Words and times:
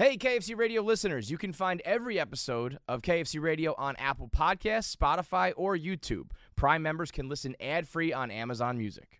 Hey, 0.00 0.16
KFC 0.16 0.56
Radio 0.56 0.80
listeners, 0.80 1.30
you 1.30 1.36
can 1.36 1.52
find 1.52 1.82
every 1.84 2.18
episode 2.18 2.78
of 2.88 3.02
KFC 3.02 3.38
Radio 3.38 3.74
on 3.76 3.96
Apple 3.96 4.30
Podcasts, 4.34 4.96
Spotify, 4.96 5.52
or 5.58 5.76
YouTube. 5.76 6.30
Prime 6.56 6.80
members 6.80 7.10
can 7.10 7.28
listen 7.28 7.54
ad 7.60 7.86
free 7.86 8.10
on 8.10 8.30
Amazon 8.30 8.78
Music. 8.78 9.19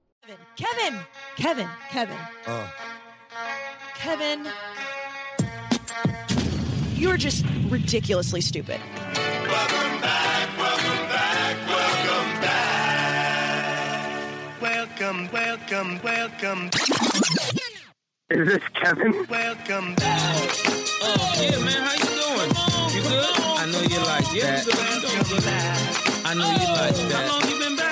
Kevin, 0.55 0.99
Kevin, 1.35 1.67
Kevin, 1.89 2.17
Uh, 2.45 2.67
Kevin. 3.95 4.47
You're 6.95 7.17
just 7.17 7.43
ridiculously 7.69 8.41
stupid. 8.41 8.79
Welcome, 9.15 9.99
back, 9.99 10.57
welcome, 10.59 11.07
back, 11.09 11.57
welcome, 11.67 12.41
back. 12.41 14.21
Welcome, 14.61 15.29
welcome, 15.33 15.99
welcome. 16.03 16.69
Is 18.29 18.47
this 18.47 18.63
Kevin? 18.75 19.25
welcome 19.27 19.95
back. 19.95 20.49
Oh, 21.03 21.33
yeah, 21.41 21.57
man, 21.65 21.81
how 21.81 21.93
you 21.93 22.05
doing? 22.21 22.49
You 22.95 23.01
good? 23.09 23.25
I 23.41 23.65
know 23.71 23.81
you 23.81 23.99
like 24.05 24.33
yeah, 24.35 24.59
you 24.59 24.65
good. 24.65 24.75
You 24.77 25.01
doing 25.01 25.41
good. 25.41 25.45
I 26.23 26.33
know 26.35 26.51
you 26.51 26.67
like 26.67 26.95
that. 27.09 27.11
How 27.11 27.39
long 27.39 27.49
you 27.49 27.57
been 27.59 27.75
back, 27.75 27.90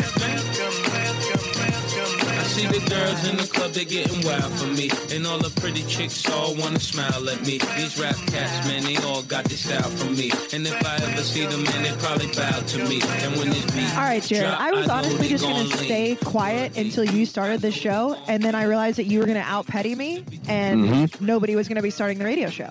see 2.60 2.68
the 2.80 2.90
girls 2.90 3.28
in 3.30 3.38
the 3.38 3.48
club, 3.48 3.72
they 3.72 3.86
getting 3.86 4.24
wild 4.26 4.52
for 4.60 4.68
me. 4.68 4.90
And 5.16 5.26
all 5.26 5.40
the 5.40 5.50
pretty 5.62 5.84
chicks 5.84 6.28
all 6.30 6.56
wanna 6.56 6.80
smile 6.80 7.30
at 7.30 7.42
me. 7.46 7.60
These 7.78 7.98
rap 8.00 8.16
cats, 8.28 8.68
man, 8.68 8.84
they 8.84 8.98
all 8.98 9.24
got 9.24 9.46
this 9.46 9.64
style 9.66 9.90
from 9.98 10.16
me. 10.16 10.32
And 10.54 10.68
if 10.68 10.86
I 10.86 10.96
ever 10.96 11.22
see 11.22 11.46
them, 11.46 11.64
man, 11.64 11.84
they 11.84 11.92
probably 12.04 12.28
bow 12.28 12.60
to 12.60 12.78
me. 12.90 13.02
And 13.24 13.38
when 13.38 13.50
this 13.50 13.66
beat 13.72 13.90
All 13.96 14.04
right, 14.04 14.24
Jared. 14.24 14.48
drop, 14.50 14.62
I 14.62 14.72
was 14.72 14.88
know 14.88 14.94
honestly 14.96 15.30
just 15.30 15.44
going 15.44 15.70
gon' 15.70 15.78
to 15.78 15.78
stay 15.78 16.16
quiet 16.16 16.78
until 16.78 17.04
you 17.06 17.26
started 17.26 17.62
the 17.62 17.72
show, 17.72 18.18
and 18.28 18.44
then 18.44 18.56
I 18.56 18.64
realized 18.64 18.98
that 18.98 19.06
you 19.06 19.20
were 19.20 19.26
going 19.26 19.38
to 19.42 19.48
out 19.48 19.68
petty 19.68 19.96
me, 19.96 20.26
and 20.48 20.84
Mhm. 20.86 21.22
nobody 21.22 21.56
was 21.56 21.68
going 21.68 21.78
to 21.78 21.82
be 21.82 21.92
starting 21.92 22.18
the 22.18 22.26
radio 22.26 22.50
show. 22.50 22.70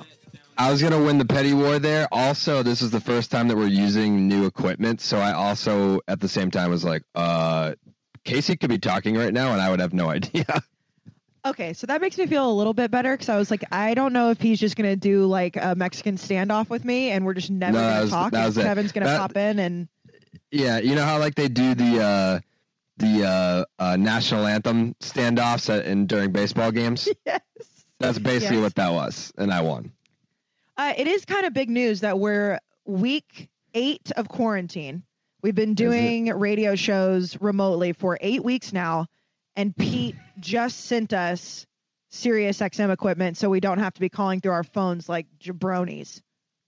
I 0.61 0.73
was 0.73 0.83
gonna 0.83 1.01
win 1.01 1.19
the 1.19 1.25
petty 1.25 1.55
war 1.55 1.79
there. 1.79 2.09
Also, 2.11 2.65
this 2.65 2.83
is 2.83 2.91
the 2.91 2.99
first 2.99 3.31
time 3.31 3.47
that 3.47 3.57
we're 3.57 3.69
using 3.69 4.27
new 4.27 4.45
equipment, 4.45 5.01
so 5.01 5.17
I 5.19 5.33
also 5.33 6.01
at 6.09 6.19
the 6.19 6.27
same 6.27 6.51
time 6.51 6.69
was 6.69 6.83
like, 6.83 7.05
uh, 7.15 7.75
Casey 8.29 8.57
could 8.57 8.71
be 8.71 8.79
talking 8.79 9.17
right 9.17 9.33
now, 9.33 9.53
and 9.53 9.61
I 9.61 9.71
would 9.71 9.81
have 9.81 9.93
no 9.93 10.09
idea. 10.11 10.45
Okay, 11.45 11.73
so 11.73 11.87
that 11.87 12.01
makes 12.03 12.19
me 12.19 12.27
feel 12.27 12.51
a 12.51 12.53
little 12.53 12.75
bit 12.75 12.91
better 12.91 13.13
because 13.17 13.29
I 13.29 13.39
was 13.39 13.51
like, 13.51 13.65
I 13.73 13.95
don't 13.95 14.13
know 14.13 14.31
if 14.31 14.41
he's 14.41 14.59
just 14.59 14.77
going 14.77 14.91
to 14.91 14.97
do 14.97 15.25
like 15.25 15.57
a 15.57 15.75
Mexican 15.77 16.17
standoff 16.17 16.69
with 16.69 16.85
me, 16.85 17.11
and 17.11 17.25
we're 17.25 17.33
just 17.33 17.49
never 17.49 17.79
No, 17.79 17.95
to 17.95 18.01
was- 18.03 18.11
talk. 18.11 18.33
and 18.35 18.57
it. 18.59 18.61
Kevin's 18.61 18.93
going 18.93 19.05
to 19.05 19.11
That- 19.11 19.19
pop 19.19 19.37
in, 19.37 19.59
and 19.61 19.89
yeah, 20.51 20.79
you 20.81 20.95
know 20.97 21.05
how 21.05 21.19
like 21.21 21.37
they 21.37 21.49
do 21.49 21.75
the 21.77 22.03
uh, 22.03 22.41
the 22.99 23.25
uh, 23.25 23.65
uh, 23.83 23.97
national 23.97 24.47
anthem 24.47 24.95
standoffs 25.01 25.73
at, 25.75 25.87
in 25.87 26.07
during 26.07 26.33
baseball 26.33 26.73
games. 26.73 27.09
yes. 27.25 27.41
That's 28.01 28.19
basically 28.19 28.57
Yes. 28.57 28.65
what 28.65 28.75
that 28.75 28.93
was, 28.93 29.33
and 29.39 29.53
I 29.55 29.63
won. 29.63 29.93
Uh, 30.77 30.93
it 30.99 31.07
is 31.07 31.25
kind 31.25 31.47
of 31.47 31.55
big 31.55 31.71
news 31.71 32.01
that 32.01 32.19
we're 32.19 32.59
week 32.85 33.49
eight 33.75 34.11
of 34.17 34.29
quarantine. 34.29 35.03
We've 35.43 35.55
been 35.55 35.75
doing 35.75 36.27
radio 36.27 36.75
shows 36.75 37.41
remotely 37.41 37.93
for 37.93 38.19
eight 38.21 38.43
weeks 38.43 38.73
now, 38.73 39.07
and 39.55 39.77
Pete 39.77 40.17
just 40.41 40.87
sent 40.87 41.13
us 41.13 41.65
Sirius 42.11 42.59
XM 42.59 42.93
equipment 42.93 43.37
so 43.37 43.49
we 43.49 43.61
don't 43.61 43.79
have 43.79 43.95
to 43.95 44.01
be 44.01 44.09
calling 44.09 44.41
through 44.41 44.53
our 44.53 44.65
phones 44.65 45.09
like 45.09 45.27
jabronis. 45.41 46.21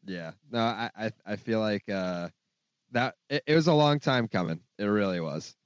Yeah, 0.04 0.32
no, 0.50 0.60
I 0.60 0.90
I, 0.96 1.10
I 1.26 1.36
feel 1.36 1.58
like 1.58 1.88
uh, 1.88 2.28
that 2.92 3.16
it, 3.28 3.42
it 3.46 3.54
was 3.56 3.66
a 3.66 3.72
long 3.74 3.98
time 3.98 4.28
coming. 4.28 4.60
It 4.78 4.84
really 4.84 5.20
was. 5.20 5.56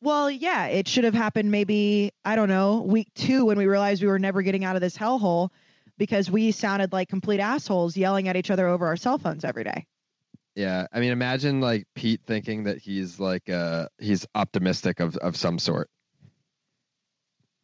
Well, 0.00 0.30
yeah, 0.30 0.66
it 0.66 0.86
should 0.86 1.02
have 1.02 1.14
happened 1.14 1.50
maybe, 1.50 2.12
I 2.24 2.36
don't 2.36 2.48
know, 2.48 2.82
week 2.82 3.08
two 3.16 3.44
when 3.44 3.58
we 3.58 3.66
realized 3.66 4.00
we 4.00 4.08
were 4.08 4.20
never 4.20 4.42
getting 4.42 4.64
out 4.64 4.76
of 4.76 4.82
this 4.82 4.96
hellhole 4.96 5.50
because 5.96 6.30
we 6.30 6.52
sounded 6.52 6.92
like 6.92 7.08
complete 7.08 7.40
assholes 7.40 7.96
yelling 7.96 8.28
at 8.28 8.36
each 8.36 8.52
other 8.52 8.68
over 8.68 8.86
our 8.86 8.96
cell 8.96 9.18
phones 9.18 9.44
every 9.44 9.64
day. 9.64 9.86
Yeah, 10.58 10.88
I 10.92 10.98
mean, 10.98 11.12
imagine 11.12 11.60
like 11.60 11.86
Pete 11.94 12.20
thinking 12.26 12.64
that 12.64 12.78
he's 12.78 13.20
like 13.20 13.48
uh 13.48 13.86
he's 14.00 14.26
optimistic 14.34 14.98
of 14.98 15.16
of 15.18 15.36
some 15.36 15.56
sort. 15.60 15.88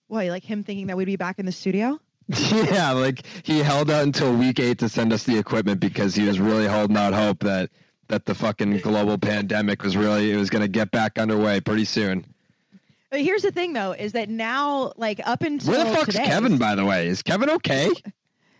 Why, 0.07 0.29
like 0.29 0.45
him 0.45 0.63
thinking 0.63 0.87
that 0.87 0.97
we'd 0.97 1.07
be 1.07 1.17
back 1.17 1.41
in 1.41 1.47
the 1.47 1.51
studio? 1.51 1.99
yeah, 2.29 2.93
like 2.93 3.27
he 3.43 3.59
held 3.59 3.91
out 3.91 4.05
until 4.05 4.33
week 4.33 4.61
eight 4.61 4.79
to 4.79 4.89
send 4.89 5.13
us 5.13 5.25
the 5.25 5.37
equipment 5.37 5.81
because 5.81 6.15
he 6.15 6.25
was 6.25 6.39
really 6.39 6.69
holding 6.69 6.97
out 6.97 7.15
hope 7.15 7.41
that 7.41 7.71
that 8.07 8.27
the 8.27 8.35
fucking 8.35 8.79
global 8.79 9.19
pandemic 9.19 9.83
was 9.83 9.97
really 9.97 10.31
it 10.31 10.37
was 10.37 10.49
going 10.49 10.63
to 10.63 10.69
get 10.69 10.93
back 10.93 11.19
underway 11.19 11.61
pretty 11.61 11.87
soon. 11.87 12.25
But 13.11 13.23
here's 13.23 13.43
the 13.43 13.51
thing, 13.51 13.73
though, 13.73 13.91
is 13.91 14.13
that 14.13 14.29
now, 14.29 14.93
like 14.97 15.21
up 15.25 15.43
until 15.43 15.73
Where 15.73 15.85
the 15.85 15.91
fuck's 15.91 16.15
today, 16.15 16.27
Kevin, 16.27 16.59
by 16.59 16.77
the 16.77 16.85
way? 16.85 17.09
Is 17.09 17.23
Kevin 17.23 17.51
okay? 17.51 17.91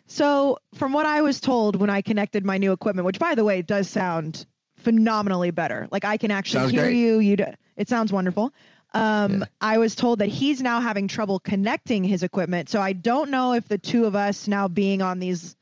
So, 0.07 0.59
from 0.75 0.93
what 0.93 1.07
I 1.07 1.23
was 1.23 1.41
told 1.41 1.77
when 1.77 1.91
I 1.91 2.03
connected 2.03 2.45
my 2.45 2.59
new 2.59 2.73
equipment, 2.73 3.07
which 3.07 3.19
by 3.19 3.35
the 3.35 3.45
way 3.45 3.63
does 3.63 3.89
sound 3.89 4.47
phenomenally 4.77 5.51
better, 5.51 5.89
like 5.91 6.05
I 6.05 6.17
can 6.19 6.31
actually 6.31 6.61
Sounds 6.61 6.73
hear 6.73 6.83
great. 6.85 6.97
you. 6.97 7.19
You, 7.21 7.37
it 7.77 7.89
sounds 7.89 8.13
wonderful. 8.13 8.53
Um, 8.93 9.39
Yeah. 9.41 9.45
I 9.61 9.79
was 9.79 9.95
told 9.95 10.19
that 10.21 10.29
he's 10.29 10.61
now 10.61 10.81
having 10.81 11.09
trouble 11.09 11.39
connecting 11.41 12.05
his 12.05 12.23
equipment. 12.23 12.69
So 12.69 12.81
I 12.81 12.93
don't 12.93 13.31
know 13.31 13.55
if 13.55 13.67
the 13.67 13.79
two 13.79 14.05
of 14.05 14.15
us 14.15 14.47
now 14.47 14.69
being 14.69 15.01
on 15.03 15.19
these 15.19 15.57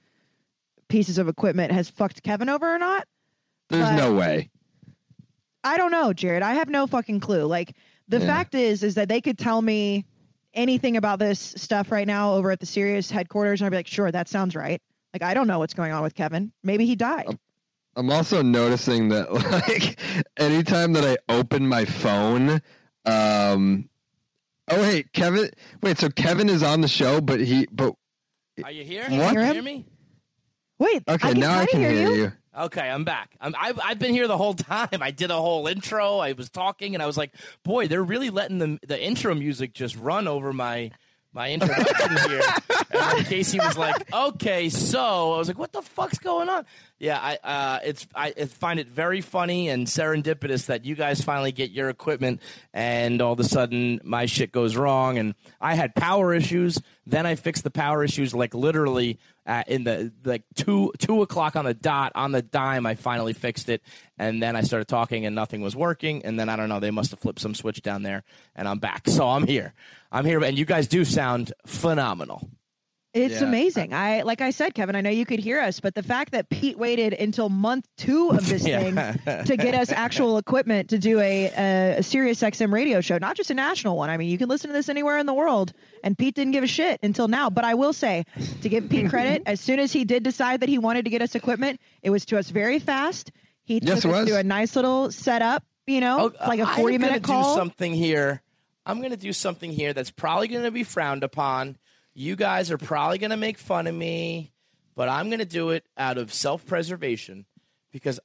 pieces 0.89 1.19
of 1.19 1.29
equipment 1.29 1.73
has 1.73 1.89
fucked 1.89 2.23
Kevin 2.23 2.49
over 2.49 2.75
or 2.75 2.79
not. 2.79 3.07
There's 3.71 3.85
But- 3.85 3.97
no 3.97 4.15
way. 4.15 4.51
I 5.65 5.77
don't 5.77 5.93
know, 5.93 6.13
Jared. 6.13 6.43
I 6.43 6.55
have 6.55 6.69
no 6.69 6.87
fucking 6.89 7.21
clue. 7.21 7.45
Like 7.45 7.75
the 8.09 8.19
Yeah. 8.19 8.27
fact 8.27 8.55
is, 8.57 8.83
is 8.83 8.97
that 8.97 9.09
they 9.09 9.21
could 9.21 9.39
tell 9.39 9.63
me 9.63 10.05
anything 10.55 10.97
about 10.97 11.19
this 11.19 11.39
stuff 11.41 11.91
right 11.91 12.07
now 12.07 12.35
over 12.35 12.51
at 12.51 12.61
the 12.61 12.67
Sirius 12.67 13.11
headquarters, 13.11 13.61
and 13.61 13.67
I'd 13.67 13.71
be 13.71 13.77
like, 13.77 13.87
sure, 13.87 14.11
that 14.11 14.29
sounds 14.29 14.55
right. 14.55 14.81
Like 15.13 15.23
I 15.23 15.35
don't 15.35 15.47
know 15.47 15.59
what's 15.59 15.75
going 15.75 15.93
on 15.93 16.03
with 16.03 16.15
Kevin. 16.15 16.53
Maybe 16.63 16.87
he 16.87 16.97
died. 16.97 17.39
I'm 17.95 18.11
also 18.11 18.43
noticing 18.43 19.09
that 19.11 19.31
like 19.69 19.99
anytime 20.39 20.95
that 20.95 21.05
I 21.05 21.33
open 21.33 21.67
my 21.67 21.85
phone, 21.85 22.61
um 23.05 23.89
Oh 24.71 24.81
wait, 24.81 25.13
Kevin 25.13 25.51
wait, 25.83 25.99
so 25.99 26.09
Kevin 26.09 26.49
is 26.49 26.63
on 26.63 26.81
the 26.81 26.89
show 26.89 27.21
but 27.21 27.41
he 27.41 27.67
but 27.71 27.95
Are 28.65 28.71
you 28.71 28.85
here? 28.85 29.03
What? 29.03 29.11
Can 29.11 29.19
you 29.35 29.41
Hear 29.41 29.53
hear 29.55 29.63
me? 29.63 29.87
Wait, 30.79 31.03
okay, 31.09 31.29
I 31.29 31.33
can 31.33 31.41
now 31.41 31.59
I 31.59 31.67
can 31.67 31.81
hear, 31.81 31.91
hear 31.91 32.09
you. 32.09 32.17
you. 32.23 32.33
Okay, 32.57 32.83
I'm 32.83 33.05
back. 33.05 33.35
I'm, 33.41 33.55
I've, 33.59 33.81
I've 33.83 33.99
been 33.99 34.13
here 34.13 34.29
the 34.29 34.37
whole 34.37 34.55
time. 34.55 34.89
I 35.01 35.11
did 35.11 35.31
a 35.31 35.37
whole 35.37 35.67
intro. 35.67 36.19
I 36.19 36.33
was 36.33 36.51
talking, 36.51 36.95
and 36.95 37.03
I 37.03 37.07
was 37.07 37.17
like, 37.17 37.33
"Boy, 37.63 37.89
they're 37.89 38.03
really 38.03 38.31
letting 38.31 38.59
the 38.59 38.79
the 38.87 39.03
intro 39.03 39.35
music 39.35 39.73
just 39.73 39.97
run 39.97 40.29
over 40.29 40.53
my 40.53 40.91
my 41.33 41.51
introduction 41.51 42.17
here." 42.29 42.43
And 42.91 43.01
then 43.01 43.25
Casey 43.25 43.59
was 43.59 43.79
like, 43.79 44.13
"Okay, 44.13 44.69
so," 44.69 45.33
I 45.33 45.39
was 45.39 45.49
like, 45.49 45.59
"What 45.59 45.73
the 45.73 45.81
fuck's 45.81 46.19
going 46.19 46.51
on?" 46.51 46.67
Yeah, 46.99 47.19
I 47.19 47.39
uh, 47.43 47.79
it's 47.85 48.07
I, 48.15 48.35
I 48.39 48.45
find 48.45 48.79
it 48.79 48.89
very 48.89 49.23
funny 49.23 49.71
and 49.71 49.87
serendipitous 49.87 50.67
that 50.67 50.85
you 50.85 50.95
guys 50.95 51.23
finally 51.23 51.53
get 51.53 51.71
your 51.71 51.89
equipment, 51.89 52.43
and 52.75 53.23
all 53.23 53.33
of 53.33 53.41
a 53.41 53.45
sudden 53.45 53.99
my 54.05 54.27
shit 54.27 54.53
goes 54.53 54.77
wrong, 54.77 55.17
and 55.17 55.35
I 55.59 55.75
had 55.75 55.95
power 55.95 56.35
issues. 56.35 56.79
Then 57.07 57.25
I 57.25 57.35
fixed 57.35 57.65
the 57.65 57.71
power 57.71 58.05
issues 58.05 58.35
like 58.35 58.55
literally 58.55 59.19
uh, 59.47 59.65
in 59.67 59.85
the 59.85 60.13
like 60.25 60.43
two 60.55 60.93
two 60.99 61.23
o'clock 61.23 61.57
on 61.57 61.65
the 61.65 61.75
dot 61.75 62.13
on 62.15 62.33
the 62.33 62.43
dime. 62.43 62.87
I 62.87 62.95
finally 62.95 63.33
fixed 63.33 63.69
it, 63.69 63.83
and 64.19 64.43
then 64.43 64.57
I 64.57 64.63
started 64.63 64.89
talking, 64.89 65.27
and 65.27 65.35
nothing 65.35 65.61
was 65.61 65.75
working. 65.75 66.25
And 66.25 66.39
then 66.39 66.49
I 66.49 66.57
don't 66.57 66.69
know, 66.69 66.81
they 66.81 66.91
must 66.91 67.11
have 67.11 67.21
flipped 67.21 67.41
some 67.41 67.55
switch 67.55 67.83
down 67.83 68.03
there, 68.03 68.25
and 68.55 68.69
I'm 68.69 68.79
back. 68.79 69.09
So 69.09 69.29
I'm 69.29 69.47
here. 69.47 69.75
I'm 70.11 70.25
here, 70.25 70.43
and 70.43 70.59
you 70.59 70.65
guys 70.65 70.89
do 70.89 71.05
sound 71.05 71.53
phenomenal. 71.67 72.49
It's 73.15 73.41
Yeah. 73.43 73.47
amazing. 73.47 73.93
I 73.93 74.23
like 74.23 74.41
I 74.41 74.51
said, 74.51 74.75
Kevin. 74.75 74.97
I 74.97 75.03
know 75.03 75.11
you 75.11 75.27
could 75.27 75.39
hear 75.39 75.61
us, 75.61 75.81
but 75.81 75.95
the 75.95 76.03
fact 76.03 76.33
that 76.33 76.49
Pete 76.49 76.79
waited 76.79 77.13
until 77.13 77.51
month 77.51 77.87
two 77.99 78.31
of 78.31 78.47
this 78.47 78.67
Yeah. 78.67 78.79
thing 78.79 79.45
to 79.45 79.57
get 79.57 79.75
us 79.75 79.93
actual 79.93 80.39
equipment 80.39 80.89
to 80.91 80.99
do 80.99 81.21
a, 81.21 81.53
a, 81.55 81.97
a 81.99 82.03
Sirius 82.03 82.41
XM 82.41 82.73
radio 82.73 83.03
show, 83.03 83.19
not 83.19 83.37
just 83.37 83.51
a 83.51 83.55
national 83.55 83.99
one. 83.99 84.09
I 84.09 84.17
mean, 84.17 84.31
you 84.31 84.39
can 84.39 84.49
listen 84.49 84.69
to 84.69 84.75
this 84.75 84.89
anywhere 84.89 85.19
in 85.19 85.27
the 85.27 85.35
world, 85.35 85.73
and 86.03 86.17
Pete 86.17 86.35
didn't 86.35 86.53
give 86.53 86.65
a 86.65 86.69
shit 86.69 87.01
until 87.03 87.29
now. 87.29 87.51
But 87.51 87.65
I 87.65 87.75
will 87.75 87.93
say, 87.93 88.25
to 88.63 88.69
give 88.71 88.89
Pete 88.89 89.11
credit, 89.11 89.43
as 89.47 89.61
soon 89.61 89.79
as 89.79 89.93
he 89.93 90.05
did 90.05 90.23
decide 90.23 90.61
that 90.61 90.71
he 90.71 90.79
wanted 90.79 91.05
to 91.05 91.11
get 91.11 91.21
us 91.21 91.35
equipment, 91.35 91.81
it 92.03 92.09
was 92.09 92.25
to 92.27 92.39
us 92.39 92.49
very 92.49 92.79
fast. 92.79 93.31
He 93.65 93.79
Yes, 93.83 94.01
took 94.03 94.11
us 94.13 94.27
through 94.29 94.37
a 94.39 94.43
nice 94.43 94.75
little 94.75 95.13
setup, 95.13 95.65
you 95.87 96.01
know, 96.01 96.33
Oh, 96.41 96.49
like 96.49 96.61
a 96.61 96.67
I'm 96.67 96.77
40 96.77 96.97
gonna 96.99 97.09
minute 97.11 97.23
do 97.25 97.43
something 97.45 97.93
here. 97.93 98.41
I'm 98.85 98.99
going 98.99 99.11
to 99.13 99.17
do 99.17 99.33
something 99.33 99.71
here 99.71 99.93
that's 99.93 100.11
probably 100.11 100.49
going 100.49 100.65
to 100.65 100.73
be 100.73 100.83
frowned 100.83 101.23
upon. 101.23 101.77
You 102.15 102.37
guys 102.37 102.71
are 102.71 102.79
probably 102.79 103.19
going 103.19 103.31
to 103.31 103.37
make 103.37 103.59
fun 103.59 103.87
of 103.87 103.95
me, 103.95 104.53
but 104.95 105.09
I'm 105.09 105.29
going 105.29 105.39
to 105.39 105.45
do 105.45 105.71
it 105.71 105.85
out 105.97 106.19
of 106.19 106.33
self 106.33 106.67
preservation 106.67 107.47
because 107.91 108.21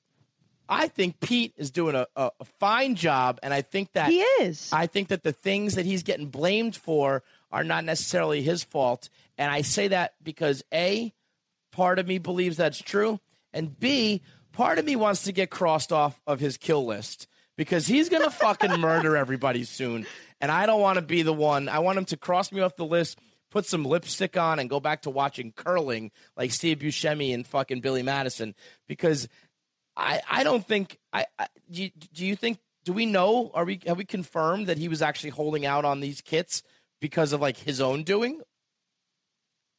I 0.69 0.87
think 0.87 1.19
Pete 1.19 1.53
is 1.57 1.71
doing 1.71 1.95
a, 1.95 2.07
a, 2.15 2.31
a 2.39 2.45
fine 2.59 2.95
job, 2.95 3.39
and 3.41 3.53
I 3.53 3.61
think 3.61 3.93
that 3.93 4.09
He 4.09 4.19
is. 4.19 4.69
I 4.73 4.87
think 4.87 5.09
that 5.09 5.23
the 5.23 5.31
things 5.31 5.75
that 5.75 5.85
he's 5.85 6.03
getting 6.03 6.27
blamed 6.27 6.75
for 6.75 7.23
are 7.51 7.63
not 7.63 7.85
necessarily 7.85 8.41
his 8.41 8.63
fault. 8.63 9.09
And 9.37 9.51
I 9.51 9.61
say 9.61 9.89
that 9.89 10.13
because 10.21 10.63
A, 10.73 11.13
part 11.71 11.99
of 11.99 12.07
me 12.07 12.17
believes 12.17 12.57
that's 12.57 12.79
true. 12.81 13.19
And 13.53 13.77
B, 13.79 14.21
part 14.51 14.79
of 14.79 14.85
me 14.85 14.95
wants 14.95 15.23
to 15.23 15.31
get 15.31 15.49
crossed 15.49 15.93
off 15.93 16.19
of 16.27 16.39
his 16.39 16.57
kill 16.57 16.85
list 16.85 17.27
because 17.55 17.87
he's 17.87 18.09
going 18.09 18.23
to 18.23 18.29
fucking 18.29 18.79
murder 18.79 19.15
everybody 19.17 19.63
soon. 19.63 20.05
And 20.41 20.51
I 20.51 20.65
don't 20.65 20.81
want 20.81 20.97
to 20.97 21.01
be 21.01 21.21
the 21.21 21.33
one. 21.33 21.69
I 21.69 21.79
want 21.79 21.97
him 21.97 22.05
to 22.05 22.17
cross 22.17 22.51
me 22.51 22.61
off 22.61 22.75
the 22.75 22.85
list, 22.85 23.19
put 23.49 23.65
some 23.65 23.85
lipstick 23.85 24.37
on, 24.37 24.59
and 24.59 24.69
go 24.69 24.79
back 24.79 25.03
to 25.03 25.09
watching 25.09 25.51
curling 25.51 26.11
like 26.35 26.51
Steve 26.51 26.79
Buscemi 26.79 27.33
and 27.33 27.45
fucking 27.45 27.81
Billy 27.81 28.03
Madison 28.03 28.55
because 28.87 29.27
I, 29.95 30.21
I 30.29 30.43
don't 30.43 30.65
think 30.65 30.97
I, 31.11 31.25
I 31.39 31.47
do, 31.69 31.83
you, 31.83 31.91
do 32.13 32.25
you 32.25 32.35
think 32.35 32.59
do 32.85 32.93
we 32.93 33.05
know 33.05 33.51
are 33.53 33.65
we 33.65 33.79
have 33.85 33.97
we 33.97 34.05
confirmed 34.05 34.67
that 34.67 34.77
he 34.77 34.87
was 34.87 35.01
actually 35.01 35.31
holding 35.31 35.65
out 35.65 35.85
on 35.85 35.99
these 35.99 36.21
kits 36.21 36.63
because 37.01 37.33
of 37.33 37.41
like 37.41 37.57
his 37.57 37.81
own 37.81 38.03
doing 38.03 38.41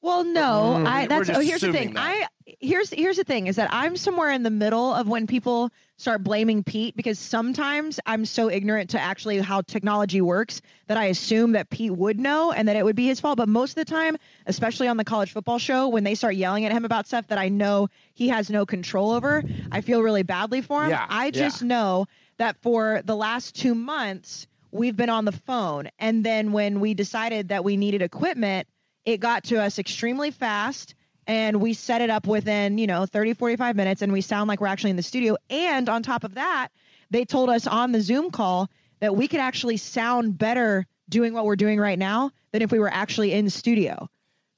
Well, 0.09 0.25
no, 0.25 0.77
Mm, 0.79 0.87
I 0.87 1.07
that's 1.07 1.29
oh 1.29 1.41
here's 1.41 1.61
the 1.61 1.71
thing. 1.71 1.93
that. 1.93 2.03
I 2.03 2.27
here's 2.61 2.89
here's 2.91 3.19
the 3.19 3.25
thing 3.25 3.47
is 3.47 3.57
that 3.57 3.69
I'm 3.71 3.95
somewhere 3.95 4.31
in 4.31 4.43
the 4.43 4.51
middle 4.51 4.95
of 4.95 5.07
when 5.07 5.27
people 5.27 5.71
start 5.99 6.25
blaming 6.25 6.65
Pete 6.65 6.97
because 6.97 7.19
sometimes 7.19 8.01
I'm 8.07 8.25
so 8.25 8.49
ignorant 8.49 8.91
to 8.91 9.01
actually 9.01 9.39
how 9.41 9.61
technology 9.61 10.23
works 10.23 10.63
that 10.87 10.97
I 10.97 11.07
assume 11.07 11.53
that 11.53 11.69
Pete 11.69 11.93
would 11.93 12.19
know 12.19 12.53
and 12.53 12.69
that 12.69 12.77
it 12.77 12.87
would 12.87 12.97
be 12.97 13.07
his 13.07 13.21
fault. 13.21 13.37
But 13.37 13.51
most 13.51 13.73
of 13.73 13.75
the 13.77 13.85
time, 13.85 14.17
especially 14.47 14.89
on 14.89 14.97
the 14.97 15.05
college 15.05 15.33
football 15.33 15.59
show, 15.59 15.89
when 15.89 16.05
they 16.05 16.15
start 16.15 16.37
yelling 16.37 16.65
at 16.65 16.73
him 16.73 16.87
about 16.87 17.07
stuff 17.07 17.27
that 17.27 17.37
I 17.39 17.51
know 17.51 17.89
he 18.15 18.29
has 18.29 18.49
no 18.49 18.65
control 18.65 19.11
over, 19.11 19.43
I 19.71 19.83
feel 19.83 20.03
really 20.03 20.23
badly 20.23 20.63
for 20.63 20.85
him. 20.85 20.91
Yeah, 20.91 21.05
I 21.07 21.27
yeah. 21.27 21.31
just 21.33 21.63
know 21.63 22.07
that 22.39 22.57
for 22.63 23.03
the 23.05 23.15
last 23.17 23.57
two 23.57 23.75
months 23.75 24.47
we've 24.71 24.97
been 24.97 25.11
on 25.11 25.27
the 25.27 25.33
phone 25.33 25.91
and 25.99 26.25
then 26.25 26.53
when 26.53 26.81
we 26.81 26.95
decided 26.95 27.49
that 27.49 27.63
we 27.65 27.77
needed 27.77 28.01
equipment 28.03 28.69
it 29.09 29.21
got 29.21 29.45
to 29.45 29.63
us 29.63 29.79
extremely 29.79 30.31
fast 30.31 30.95
and 31.27 31.63
we 31.63 31.73
set 31.73 32.03
it 32.03 32.11
up 32.11 32.27
within 32.27 32.77
you 32.77 32.87
know 32.87 33.07
30 33.07 33.33
45 33.33 33.75
minutes 33.75 34.03
and 34.03 34.13
we 34.13 34.21
sound 34.21 34.49
like 34.49 34.61
we're 34.61 34.67
actually 34.67 34.91
in 34.91 34.97
the 34.97 35.03
studio. 35.03 35.37
And 35.49 35.89
on 35.89 36.03
top 36.03 36.25
of 36.25 36.35
that 36.35 36.69
they 37.11 37.25
told 37.25 37.49
us 37.49 37.67
on 37.67 37.93
the 37.93 38.03
zoom 38.03 38.31
call 38.31 38.69
that 39.01 39.17
we 39.17 39.27
could 39.27 39.41
actually 39.41 39.79
sound 39.79 40.37
better 40.37 40.87
doing 41.09 41.33
what 41.33 41.47
we're 41.47 41.57
doing 41.57 41.81
right 41.81 41.99
now 41.99 42.31
than 42.53 42.61
if 42.61 42.71
we 42.71 42.79
were 42.79 42.93
actually 42.93 43.33
in 43.33 43.49
studio 43.49 44.11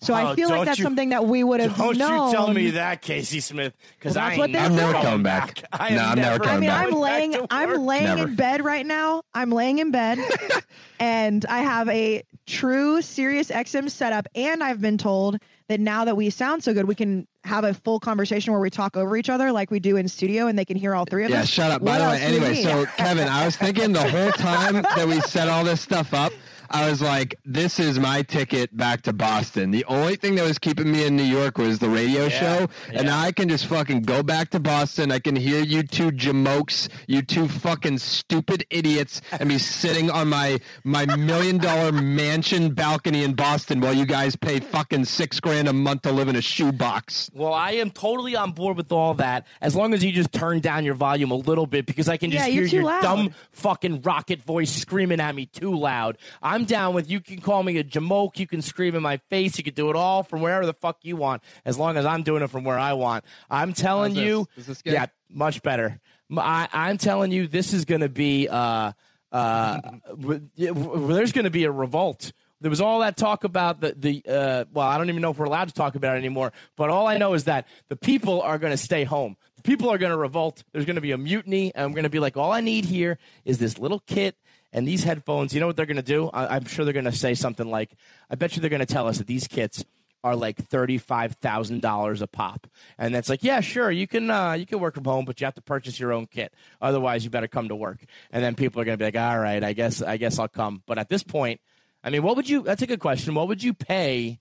so 0.02 0.14
Oh, 0.14 0.16
i 0.16 0.34
feel 0.34 0.48
like 0.48 0.64
that's 0.64 0.78
you- 0.78 0.84
something 0.84 1.10
that 1.10 1.26
we 1.26 1.44
would 1.44 1.60
have 1.60 1.76
don't 1.76 1.98
known 1.98 2.26
you 2.30 2.32
tell 2.36 2.52
me 2.52 2.70
that 2.70 3.02
casey 3.02 3.40
smith 3.40 3.74
because 3.98 4.14
Well, 4.16 4.24
i 4.24 4.28
that's 4.28 4.32
ain't 4.32 4.38
what 4.40 4.52
they 4.52 4.58
I'm 4.66 4.76
never 4.76 4.92
said. 4.92 5.02
coming 5.02 5.22
back. 5.22 5.62
I 5.72 5.90
No, 5.90 6.00
am 6.02 6.08
I'm 6.10 6.18
never 6.18 6.42
I 6.44 6.46
coming 6.46 6.68
back. 6.68 6.84
I'm 6.84 6.90
going 6.90 7.02
back 7.02 7.10
laying 7.30 7.46
I'm 7.50 7.86
laying 7.86 8.04
Never. 8.04 8.28
in 8.28 8.34
bed 8.36 8.64
right 8.64 8.86
now. 8.86 9.22
I'm 9.34 9.50
laying 9.50 9.78
in 9.78 9.90
bed 9.90 10.18
and 11.00 11.44
I 11.46 11.58
have 11.58 11.88
a 11.88 12.22
true 12.46 13.00
Sirius 13.02 13.50
XM 13.50 13.90
setup 13.90 14.26
and 14.34 14.62
I've 14.62 14.80
been 14.80 14.98
told 14.98 15.38
that 15.68 15.80
now 15.80 16.04
that 16.04 16.16
we 16.16 16.30
sound 16.30 16.64
so 16.64 16.74
good, 16.74 16.86
we 16.86 16.94
can 16.94 17.26
have 17.44 17.64
a 17.64 17.72
full 17.74 18.00
conversation 18.00 18.52
where 18.52 18.60
we 18.60 18.70
talk 18.70 18.96
over 18.96 19.16
each 19.16 19.30
other 19.30 19.52
like 19.52 19.70
we 19.70 19.78
do 19.80 19.96
in 19.96 20.08
studio 20.08 20.46
and 20.48 20.58
they 20.58 20.64
can 20.64 20.76
hear 20.76 20.94
all 20.94 21.04
three 21.04 21.24
of 21.24 21.30
Yeah, 21.30 21.40
us. 21.42 21.56
Yeah, 21.58 21.64
shut 21.64 21.72
up. 21.72 21.82
What 21.82 21.92
By 21.92 21.98
the 21.98 22.04
way, 22.10 22.22
anyway, 22.22 22.62
so 22.62 22.86
Kevin, 22.96 23.28
I 23.28 23.44
was 23.44 23.56
thinking 23.56 23.92
the 23.92 24.08
whole 24.08 24.32
time 24.32 24.82
that 24.82 25.06
we 25.06 25.20
set 25.20 25.48
all 25.48 25.62
this 25.64 25.80
stuff 25.80 26.12
up, 26.12 26.32
I 26.70 26.88
was 26.88 27.02
like, 27.02 27.34
this 27.44 27.80
is 27.80 27.98
my 27.98 28.22
ticket 28.22 28.76
back 28.76 29.02
to 29.02 29.12
Boston. 29.12 29.72
The 29.72 29.84
only 29.86 30.14
thing 30.14 30.36
that 30.36 30.44
was 30.44 30.58
keeping 30.58 30.90
me 30.90 31.04
in 31.04 31.16
New 31.16 31.24
York 31.24 31.58
was 31.58 31.80
the 31.80 31.88
radio 31.88 32.28
show. 32.28 32.68
And 32.92 33.06
now 33.06 33.18
I 33.20 33.32
can 33.32 33.48
just 33.48 33.66
fucking 33.66 34.02
go 34.02 34.22
back 34.22 34.50
to 34.50 34.60
Boston. 34.60 35.10
I 35.10 35.18
can 35.18 35.34
hear 35.34 35.62
you 35.64 35.82
two 35.82 36.10
jamokes, 36.12 36.88
you 37.08 37.22
two 37.22 37.48
fucking 37.48 37.98
stupid 37.98 38.64
idiots, 38.70 39.20
and 39.32 39.48
be 39.48 39.58
sitting 39.58 40.10
on 40.10 40.28
my 40.28 40.58
my 40.84 41.04
million 41.16 41.58
dollar 41.58 41.90
mansion 42.20 42.72
balcony 42.72 43.24
in 43.24 43.34
Boston 43.34 43.80
while 43.80 43.92
you 43.94 44.06
guys 44.06 44.36
pay 44.36 44.60
fucking 44.60 45.06
six 45.06 45.40
grand 45.40 45.66
a 45.68 45.72
month 45.72 46.02
to 46.02 46.12
live 46.12 46.28
in 46.28 46.36
a 46.36 46.40
shoebox. 46.42 47.30
Well, 47.34 47.52
I 47.52 47.72
am 47.72 47.90
totally 47.90 48.36
on 48.36 48.52
board 48.52 48.76
with 48.76 48.92
all 48.92 49.14
that 49.14 49.46
as 49.60 49.74
long 49.74 49.92
as 49.92 50.04
you 50.04 50.12
just 50.12 50.32
turn 50.32 50.60
down 50.60 50.84
your 50.84 50.94
volume 50.94 51.32
a 51.32 51.36
little 51.36 51.66
bit 51.66 51.84
because 51.86 52.08
I 52.08 52.16
can 52.16 52.30
just 52.30 52.46
Yeah, 52.46 52.52
hear 52.52 52.64
your 52.64 52.84
loud. 52.84 53.02
dumb 53.02 53.34
fucking 53.52 54.02
rocket 54.02 54.42
voice 54.42 54.70
screaming 54.70 55.20
at 55.20 55.34
me 55.34 55.46
too 55.46 55.74
loud. 55.76 56.16
I'm 56.42 56.59
down 56.64 56.94
with 56.94 57.10
you 57.10 57.20
can 57.20 57.40
call 57.40 57.62
me 57.62 57.78
a 57.78 57.84
jamoke, 57.84 58.38
you 58.38 58.46
can 58.46 58.62
scream 58.62 58.94
in 58.94 59.02
my 59.02 59.18
face, 59.28 59.58
you 59.58 59.64
can 59.64 59.74
do 59.74 59.90
it 59.90 59.96
all 59.96 60.22
from 60.22 60.40
wherever 60.40 60.66
the 60.66 60.74
fuck 60.74 60.98
you 61.02 61.16
want 61.16 61.42
as 61.64 61.78
long 61.78 61.96
as 61.96 62.04
I'm 62.06 62.22
doing 62.22 62.42
it 62.42 62.50
from 62.50 62.64
where 62.64 62.78
I 62.78 62.92
want. 62.94 63.24
I'm 63.50 63.72
telling 63.72 64.12
How's 64.14 64.16
this? 64.22 64.26
you, 64.28 64.46
Is 64.56 64.66
this 64.66 64.82
good? 64.82 64.92
yeah, 64.94 65.06
much 65.28 65.62
better. 65.62 66.00
I'm 66.36 66.98
telling 66.98 67.32
you, 67.32 67.46
this 67.46 67.72
is 67.72 67.84
going 67.84 68.02
to 68.02 68.08
be. 68.08 68.48
Uh, 68.48 68.92
uh, 69.32 69.80
w- 70.10 70.48
yeah, 70.56 70.70
w- 70.70 71.12
there's 71.14 71.32
going 71.32 71.44
to 71.44 71.50
be 71.50 71.64
a 71.64 71.70
revolt. 71.70 72.32
There 72.60 72.68
was 72.70 72.80
all 72.80 73.00
that 73.00 73.16
talk 73.16 73.44
about 73.44 73.80
the 73.80 73.94
the. 73.96 74.22
Uh, 74.28 74.64
well, 74.72 74.86
I 74.86 74.98
don't 74.98 75.08
even 75.08 75.22
know 75.22 75.30
if 75.30 75.38
we're 75.38 75.46
allowed 75.46 75.68
to 75.68 75.74
talk 75.74 75.94
about 75.94 76.16
it 76.16 76.18
anymore. 76.18 76.52
But 76.76 76.90
all 76.90 77.06
I 77.06 77.16
know 77.16 77.34
is 77.34 77.44
that 77.44 77.66
the 77.88 77.96
people 77.96 78.42
are 78.42 78.58
going 78.58 78.72
to 78.72 78.76
stay 78.76 79.04
home. 79.04 79.36
The 79.56 79.62
people 79.62 79.88
are 79.90 79.98
going 79.98 80.10
to 80.12 80.16
revolt. 80.18 80.62
There's 80.72 80.84
going 80.84 80.96
to 80.96 81.00
be 81.00 81.12
a 81.12 81.18
mutiny, 81.18 81.72
and 81.74 81.84
I'm 81.84 81.92
going 81.92 82.04
to 82.04 82.10
be 82.10 82.18
like, 82.18 82.36
all 82.36 82.52
I 82.52 82.60
need 82.60 82.84
here 82.84 83.18
is 83.44 83.58
this 83.58 83.78
little 83.78 84.00
kit 84.06 84.36
and 84.72 84.86
these 84.86 85.04
headphones. 85.04 85.54
You 85.54 85.60
know 85.60 85.66
what 85.66 85.76
they're 85.76 85.86
going 85.86 85.96
to 85.96 86.02
do? 86.02 86.28
I, 86.32 86.56
I'm 86.56 86.64
sure 86.64 86.84
they're 86.84 86.94
going 86.94 87.04
to 87.04 87.12
say 87.12 87.34
something 87.34 87.68
like, 87.68 87.90
I 88.30 88.34
bet 88.34 88.54
you 88.54 88.60
they're 88.60 88.70
going 88.70 88.80
to 88.80 88.86
tell 88.86 89.08
us 89.08 89.18
that 89.18 89.26
these 89.26 89.48
kits 89.48 89.84
are 90.22 90.36
like 90.36 90.58
thirty-five 90.58 91.36
thousand 91.36 91.80
dollars 91.80 92.20
a 92.20 92.26
pop, 92.26 92.66
and 92.98 93.14
that's 93.14 93.30
like, 93.30 93.42
yeah, 93.42 93.60
sure, 93.60 93.90
you 93.90 94.06
can 94.06 94.30
uh, 94.30 94.52
you 94.52 94.66
can 94.66 94.78
work 94.78 94.94
from 94.94 95.04
home, 95.04 95.24
but 95.24 95.40
you 95.40 95.46
have 95.46 95.54
to 95.54 95.62
purchase 95.62 95.98
your 95.98 96.12
own 96.12 96.26
kit. 96.26 96.52
Otherwise, 96.82 97.24
you 97.24 97.30
better 97.30 97.48
come 97.48 97.68
to 97.68 97.74
work. 97.74 98.04
And 98.30 98.44
then 98.44 98.54
people 98.54 98.82
are 98.82 98.84
going 98.84 98.98
to 98.98 99.02
be 99.02 99.06
like, 99.06 99.16
all 99.16 99.38
right, 99.38 99.64
I 99.64 99.72
guess 99.72 100.02
I 100.02 100.18
guess 100.18 100.38
I'll 100.38 100.46
come. 100.46 100.82
But 100.86 100.98
at 100.98 101.08
this 101.08 101.22
point, 101.22 101.60
I 102.04 102.10
mean, 102.10 102.22
what 102.22 102.36
would 102.36 102.50
you? 102.50 102.62
That's 102.62 102.82
a 102.82 102.86
good 102.86 103.00
question. 103.00 103.34
What 103.34 103.48
would 103.48 103.62
you 103.62 103.72
pay? 103.72 104.40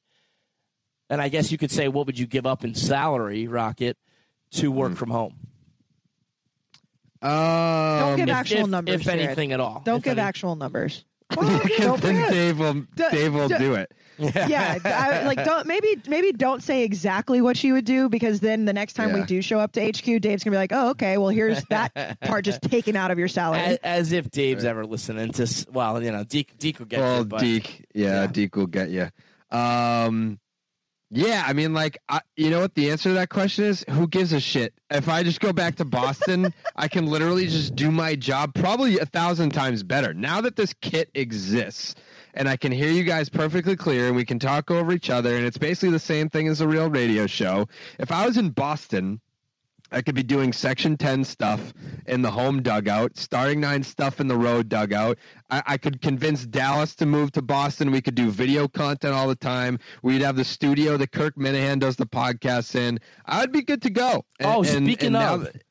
And 1.09 1.21
I 1.21 1.29
guess 1.29 1.49
you 1.49 1.57
could 1.57 1.71
say, 1.71 1.87
what 1.87 2.05
would 2.05 2.19
you 2.19 2.27
give 2.27 2.45
up 2.45 2.65
in 2.65 2.75
salary, 2.75 3.47
Rocket, 3.47 3.97
to 4.51 4.71
work 4.71 4.95
from 4.95 5.09
home? 5.09 5.48
Don't 7.21 7.31
Um, 7.31 8.15
give 8.17 8.29
if- 8.29 8.35
actual 8.35 8.59
if- 8.61 8.67
numbers. 8.67 8.95
if 8.95 9.01
Jared. 9.01 9.19
anything 9.21 9.51
at 9.51 9.59
all. 9.59 9.81
Don't 9.85 9.97
If 9.97 10.03
give 10.03 10.17
any- 10.17 10.27
actual 10.27 10.55
numbers. 10.55 11.03
because 11.29 12.01
then. 12.01 12.31
Dave 12.31 12.57
will, 12.57 12.73
D- 12.73 13.03
Dave 13.11 13.33
will 13.35 13.47
d- 13.49 13.57
do 13.59 13.75
it. 13.75 13.91
yeah, 14.17 14.79
I, 14.83 15.23
like 15.27 15.45
don't 15.45 15.67
maybe 15.67 15.95
maybe 16.07 16.31
don't 16.31 16.63
say 16.63 16.83
exactly 16.83 17.39
what 17.39 17.63
you 17.63 17.73
would 17.73 17.85
do 17.85 18.09
because 18.09 18.39
then 18.39 18.65
the 18.65 18.73
next 18.73 18.93
time 18.93 19.13
we 19.13 19.21
do 19.25 19.39
show 19.43 19.59
up 19.59 19.71
to 19.73 19.79
HQ, 19.91 20.21
Dave's 20.21 20.43
gonna 20.43 20.55
be 20.55 20.57
like, 20.57 20.71
oh 20.73 20.89
okay, 20.89 21.19
well 21.19 21.29
here's 21.29 21.63
that 21.65 22.19
part 22.21 22.45
just 22.45 22.61
taken 22.63 22.95
out 22.95 23.11
of 23.11 23.19
your 23.19 23.27
salary. 23.27 23.59
As, 23.59 23.77
as 23.83 24.11
if 24.11 24.31
Dave's 24.31 24.65
ever 24.65 24.85
listening 24.87 25.31
to. 25.33 25.65
Well, 25.71 26.01
you 26.01 26.11
know, 26.11 26.23
Deke, 26.23 26.57
Deke 26.57 26.79
will 26.79 26.87
get 26.87 26.99
well, 26.99 27.19
you, 27.19 27.25
but 27.25 27.39
Deke, 27.41 27.85
yeah, 27.93 28.21
yeah. 28.21 28.27
Deke 28.27 28.55
will 28.55 28.65
get 28.65 28.89
you. 28.89 29.09
Um, 29.51 30.39
yeah, 31.11 31.43
I 31.45 31.53
mean, 31.53 31.73
like, 31.73 31.97
I, 32.07 32.21
you 32.35 32.51
know 32.51 32.59
what 32.59 32.75
the 32.75 32.91
answer 32.91 33.09
to 33.09 33.13
that 33.15 33.29
question 33.29 33.65
is? 33.65 33.83
Who 33.89 34.07
gives 34.07 34.31
a 34.31 34.39
shit? 34.39 34.73
If 34.91 35.09
I 35.09 35.23
just 35.23 35.39
go 35.39 35.51
back 35.51 35.75
to 35.77 35.85
Boston, 35.85 36.53
I 36.75 36.87
can 36.87 37.07
literally 37.07 37.47
just 37.47 37.75
do 37.75 37.89
my 37.89 38.15
job 38.15 38.53
probably 38.53 38.99
a 38.99 39.05
thousand 39.05 39.51
times 39.51 39.81
better. 39.81 40.13
Now 40.13 40.41
that 40.41 40.55
this 40.55 40.73
kit 40.81 41.09
exists, 41.15 41.95
and 42.35 42.47
I 42.47 42.57
can 42.57 42.71
hear 42.71 42.91
you 42.91 43.03
guys 43.03 43.27
perfectly 43.27 43.75
clear, 43.75 44.07
and 44.07 44.15
we 44.15 44.23
can 44.23 44.37
talk 44.37 44.69
over 44.69 44.91
each 44.91 45.09
other, 45.09 45.35
and 45.35 45.45
it's 45.45 45.57
basically 45.57 45.89
the 45.89 45.99
same 45.99 46.29
thing 46.29 46.47
as 46.47 46.61
a 46.61 46.67
real 46.67 46.89
radio 46.89 47.25
show. 47.25 47.67
If 47.97 48.11
I 48.11 48.25
was 48.25 48.37
in 48.37 48.49
Boston. 48.51 49.19
I 49.91 50.01
could 50.01 50.15
be 50.15 50.23
doing 50.23 50.53
Section 50.53 50.97
10 50.97 51.23
stuff 51.23 51.73
in 52.05 52.21
the 52.21 52.31
home 52.31 52.61
dugout, 52.61 53.17
starting 53.17 53.59
nine 53.59 53.83
stuff 53.83 54.19
in 54.19 54.27
the 54.27 54.37
road 54.37 54.69
dugout. 54.69 55.17
I, 55.49 55.63
I 55.65 55.77
could 55.77 56.01
convince 56.01 56.45
Dallas 56.45 56.95
to 56.95 57.05
move 57.05 57.31
to 57.33 57.41
Boston. 57.41 57.91
We 57.91 58.01
could 58.01 58.15
do 58.15 58.29
video 58.29 58.67
content 58.67 59.13
all 59.13 59.27
the 59.27 59.35
time. 59.35 59.79
We'd 60.03 60.21
have 60.21 60.35
the 60.35 60.43
studio 60.45 60.97
that 60.97 61.11
Kirk 61.11 61.35
Minihane 61.35 61.79
does 61.79 61.95
the 61.95 62.05
podcasts 62.05 62.75
in. 62.75 62.99
I 63.25 63.41
would 63.41 63.51
be 63.51 63.61
good 63.63 63.81
to 63.83 63.89
go. 63.89 64.25
And- 64.39 64.49
Oh, 64.49 64.59
and- 64.59 64.85
speaking 64.85 65.15
and 65.15 65.17
of, 65.17 65.43
that- 65.43 65.61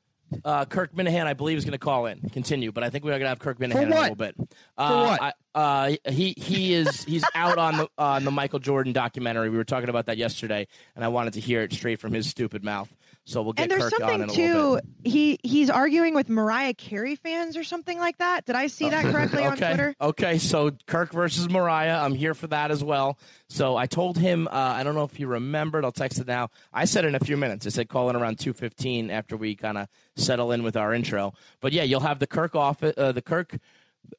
uh, 0.44 0.64
Kirk 0.66 0.92
Minihane, 0.94 1.24
I 1.26 1.32
believe, 1.32 1.56
is 1.56 1.64
going 1.64 1.72
to 1.72 1.78
call 1.78 2.04
in. 2.04 2.20
Continue, 2.32 2.70
but 2.70 2.84
I 2.84 2.90
think 2.90 3.02
we're 3.02 3.12
going 3.12 3.22
to 3.22 3.28
have 3.28 3.38
Kirk 3.38 3.58
Minihane 3.58 3.82
in 3.84 3.92
a 3.92 4.00
little 4.00 4.14
bit. 4.14 4.34
Uh, 4.76 5.16
what? 5.18 5.22
I, 5.22 5.32
uh, 5.58 6.10
he 6.10 6.34
he 6.36 6.74
is 6.74 7.02
he's 7.04 7.24
out 7.34 7.56
on 7.56 7.78
the 7.78 7.88
on 7.96 8.24
the 8.24 8.30
Michael 8.30 8.58
Jordan 8.58 8.92
documentary. 8.92 9.48
We 9.48 9.56
were 9.56 9.64
talking 9.64 9.88
about 9.88 10.04
that 10.06 10.18
yesterday, 10.18 10.66
and 10.94 11.02
I 11.04 11.08
wanted 11.08 11.32
to 11.32 11.40
hear 11.40 11.62
it 11.62 11.72
straight 11.72 11.98
from 11.98 12.12
his 12.12 12.28
stupid 12.28 12.62
mouth. 12.62 12.94
So 13.28 13.42
we'll 13.42 13.52
get 13.52 13.64
and 13.64 13.70
there's 13.70 13.82
Kirk 13.82 14.00
something 14.00 14.22
in 14.22 14.28
a 14.30 14.32
little 14.32 14.74
bit. 14.76 14.84
too. 14.84 15.10
He 15.10 15.38
he's 15.42 15.68
arguing 15.68 16.14
with 16.14 16.30
Mariah 16.30 16.72
Carey 16.72 17.14
fans 17.14 17.58
or 17.58 17.62
something 17.62 17.98
like 17.98 18.16
that. 18.18 18.46
Did 18.46 18.56
I 18.56 18.68
see 18.68 18.88
that 18.88 19.04
correctly 19.04 19.44
on. 19.44 19.56
Twitter? 19.58 19.94
Okay, 20.00 20.38
so 20.38 20.70
Kirk 20.86 21.12
versus 21.12 21.46
Mariah. 21.46 22.02
I'm 22.02 22.14
here 22.14 22.32
for 22.32 22.46
that 22.46 22.70
as 22.70 22.82
well. 22.82 23.18
So 23.50 23.76
I 23.76 23.84
told 23.84 24.16
him. 24.16 24.48
Uh, 24.48 24.52
I 24.52 24.82
don't 24.82 24.94
know 24.94 25.04
if 25.04 25.20
you 25.20 25.26
remembered. 25.26 25.84
I'll 25.84 25.92
text 25.92 26.18
it 26.18 26.26
now. 26.26 26.48
I 26.72 26.86
said 26.86 27.04
in 27.04 27.14
a 27.14 27.20
few 27.20 27.36
minutes. 27.36 27.66
I 27.66 27.68
said 27.68 27.90
call 27.90 28.08
in 28.08 28.16
around 28.16 28.38
2:15 28.38 29.10
after 29.10 29.36
we 29.36 29.54
kind 29.54 29.76
of 29.76 29.88
settle 30.16 30.50
in 30.52 30.62
with 30.62 30.78
our 30.78 30.94
intro. 30.94 31.34
But 31.60 31.74
yeah, 31.74 31.82
you'll 31.82 32.00
have 32.00 32.20
the 32.20 32.26
Kirk 32.26 32.54
office. 32.54 32.94
Uh, 32.96 33.12
the 33.12 33.22
Kirk. 33.22 33.58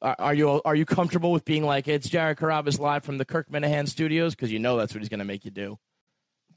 Are, 0.02 0.14
are 0.20 0.34
you 0.34 0.62
are 0.64 0.76
you 0.76 0.86
comfortable 0.86 1.32
with 1.32 1.44
being 1.44 1.64
like 1.64 1.88
it's 1.88 2.08
Jared 2.08 2.38
Carrabis 2.38 2.78
live 2.78 3.02
from 3.02 3.18
the 3.18 3.24
Kirk 3.24 3.50
Minihane 3.50 3.88
Studios? 3.88 4.36
Because 4.36 4.52
you 4.52 4.60
know 4.60 4.76
that's 4.76 4.94
what 4.94 5.00
he's 5.00 5.08
going 5.08 5.18
to 5.18 5.24
make 5.24 5.44
you 5.44 5.50
do. 5.50 5.80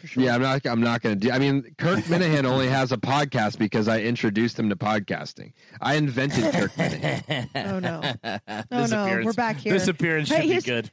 For 0.04 0.08
sure. 0.08 0.24
Yeah, 0.24 0.36
I'm 0.36 0.42
not. 0.42 0.66
I'm 0.66 0.82
not 0.82 1.02
going 1.02 1.18
to 1.18 1.28
do. 1.28 1.32
I 1.32 1.40
mean, 1.40 1.74
Kirk 1.78 2.00
Minihane 2.06 2.44
only 2.44 2.68
has 2.68 2.92
a 2.92 2.98
podcast 2.98 3.58
because 3.58 3.88
I 3.88 4.02
introduced 4.02 4.60
him 4.60 4.68
to 4.68 4.76
podcasting. 4.76 5.54
I 5.80 5.96
invented 5.96 6.52
Kirk 6.54 6.74
Minihane. 6.74 7.48
Oh 7.56 7.80
no. 7.80 8.02
oh 8.72 8.86
no, 8.88 9.22
we're 9.24 9.32
back 9.32 9.56
here. 9.56 9.72
This 9.72 9.88
appearance 9.88 10.28
Hey, 10.28 10.46
be 10.54 10.62
good. 10.62 10.92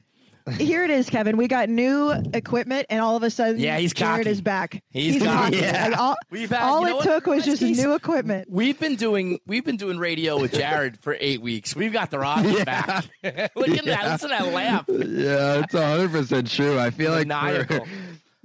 Here 0.58 0.84
it 0.84 0.90
is, 0.90 1.10
Kevin. 1.10 1.36
We 1.36 1.48
got 1.48 1.68
new 1.68 2.10
equipment, 2.32 2.86
and 2.88 3.00
all 3.00 3.16
of 3.16 3.22
a 3.24 3.30
sudden, 3.30 3.58
Yeah, 3.60 3.78
he's 3.78 3.92
Jared 3.92 4.20
cocky. 4.20 4.30
is 4.30 4.40
back. 4.40 4.82
He's 4.90 5.20
cocky. 5.22 5.56
Yeah. 5.58 5.88
Like, 5.88 5.98
all 5.98 6.16
We've 6.30 6.48
had, 6.48 6.62
all 6.62 6.80
you 6.82 6.86
know 6.86 6.92
it 6.92 6.94
what? 6.96 7.04
took 7.04 7.26
was 7.26 7.44
just 7.44 7.60
He's- 7.60 7.76
new 7.78 7.94
equipment. 7.94 8.48
We've 8.48 8.78
been 8.78 8.94
doing 8.94 9.40
we've 9.46 9.64
been 9.64 9.76
doing 9.76 9.98
radio 9.98 10.38
with 10.40 10.52
Jared 10.52 10.98
for 11.00 11.16
eight 11.20 11.42
weeks. 11.42 11.74
We've 11.74 11.92
got 11.92 12.10
the 12.12 12.20
rock 12.20 12.44
Yeah. 12.44 12.64
back. 12.64 13.04
Look 13.22 13.68
at 13.70 13.84
that! 13.86 14.12
Listen 14.12 14.30
to 14.30 14.36
that 14.38 14.52
laugh. 14.52 14.84
yeah, 14.88 15.62
it's 15.64 15.74
100 15.74 16.10
percent 16.12 16.48
true. 16.50 16.78
I 16.78 16.90
feel 16.90 17.10
like 17.10 17.26
Maniacal. 17.26 17.80
we're- 17.80 17.88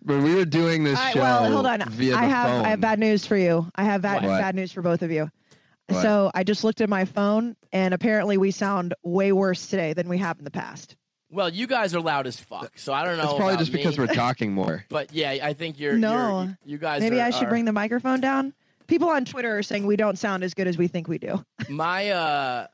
when 0.05 0.23
we 0.23 0.35
were 0.35 0.45
doing 0.45 0.83
this 0.83 0.97
All 0.97 1.03
right, 1.05 1.13
show 1.13 1.19
well, 1.19 1.51
hold 1.51 1.65
on. 1.65 1.89
via 1.89 2.11
the 2.11 2.17
I 2.17 2.25
have 2.25 2.49
phone, 2.49 2.65
I 2.65 2.69
have 2.69 2.81
bad 2.81 2.99
news 2.99 3.25
for 3.25 3.35
you. 3.37 3.69
I 3.75 3.83
have 3.83 4.01
bad 4.01 4.23
What? 4.23 4.39
bad 4.39 4.55
news 4.55 4.71
for 4.71 4.81
both 4.81 5.01
of 5.01 5.11
you. 5.11 5.29
What? 5.87 6.01
So 6.01 6.31
I 6.33 6.43
just 6.43 6.63
looked 6.63 6.81
at 6.81 6.89
my 6.89 7.05
phone, 7.05 7.55
and 7.71 7.93
apparently 7.93 8.37
we 8.37 8.51
sound 8.51 8.93
way 9.03 9.31
worse 9.31 9.67
today 9.67 9.93
than 9.93 10.07
we 10.07 10.17
have 10.19 10.37
in 10.39 10.45
the 10.45 10.51
past. 10.51 10.95
Well, 11.31 11.49
you 11.49 11.67
guys 11.67 11.93
are 11.95 11.99
loud 12.01 12.27
as 12.27 12.39
fuck, 12.39 12.77
so 12.77 12.93
I 12.93 13.03
don't 13.03 13.17
know. 13.17 13.23
It's 13.23 13.33
probably 13.33 13.53
about 13.55 13.59
just 13.59 13.71
because 13.71 13.97
me, 13.97 14.05
we're 14.05 14.13
talking 14.13 14.53
more. 14.53 14.85
But 14.89 15.11
yeah, 15.11 15.31
I 15.43 15.53
think 15.53 15.79
you're. 15.79 15.97
No. 15.97 16.43
you're, 16.43 16.57
you 16.65 16.77
guys. 16.77 17.01
Maybe 17.01 17.19
are, 17.19 17.25
I 17.25 17.29
should 17.31 17.47
are- 17.47 17.49
bring 17.49 17.65
the 17.65 17.73
microphone 17.73 18.21
down. 18.21 18.53
People 18.87 19.09
on 19.09 19.25
Twitter 19.25 19.57
are 19.57 19.63
saying 19.63 19.85
we 19.87 19.95
don't 19.95 20.17
sound 20.17 20.43
as 20.43 20.53
good 20.53 20.67
as 20.67 20.77
we 20.77 20.87
think 20.87 21.07
we 21.07 21.17
do. 21.17 21.43
my 21.69 22.11
uh 22.11 22.67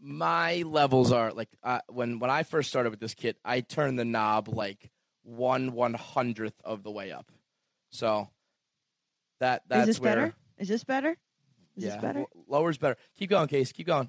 my 0.00 0.62
levels 0.66 1.12
are 1.12 1.32
like 1.32 1.48
uh, 1.62 1.78
when 1.88 2.18
when 2.18 2.30
I 2.30 2.42
first 2.42 2.68
started 2.68 2.90
with 2.90 2.98
this 3.00 3.14
kit, 3.14 3.36
I 3.44 3.60
turned 3.60 3.98
the 3.98 4.04
knob 4.04 4.48
like 4.48 4.90
one 5.22 5.72
one 5.72 5.94
hundredth 5.94 6.60
of 6.64 6.82
the 6.82 6.90
way 6.90 7.12
up. 7.12 7.30
So 7.90 8.28
that 9.40 9.62
that's 9.68 9.82
Is 9.82 9.86
this 9.96 10.00
where, 10.00 10.14
better? 10.14 10.34
Is 10.58 10.68
this 10.68 10.84
better? 10.84 11.16
Is 11.76 11.84
yeah, 11.84 11.90
this 11.90 12.02
better? 12.02 12.20
l- 12.20 12.28
lower's 12.48 12.78
better. 12.78 12.96
Keep 13.16 13.30
going, 13.30 13.48
Case. 13.48 13.72
Keep 13.72 13.86
going. 13.86 14.08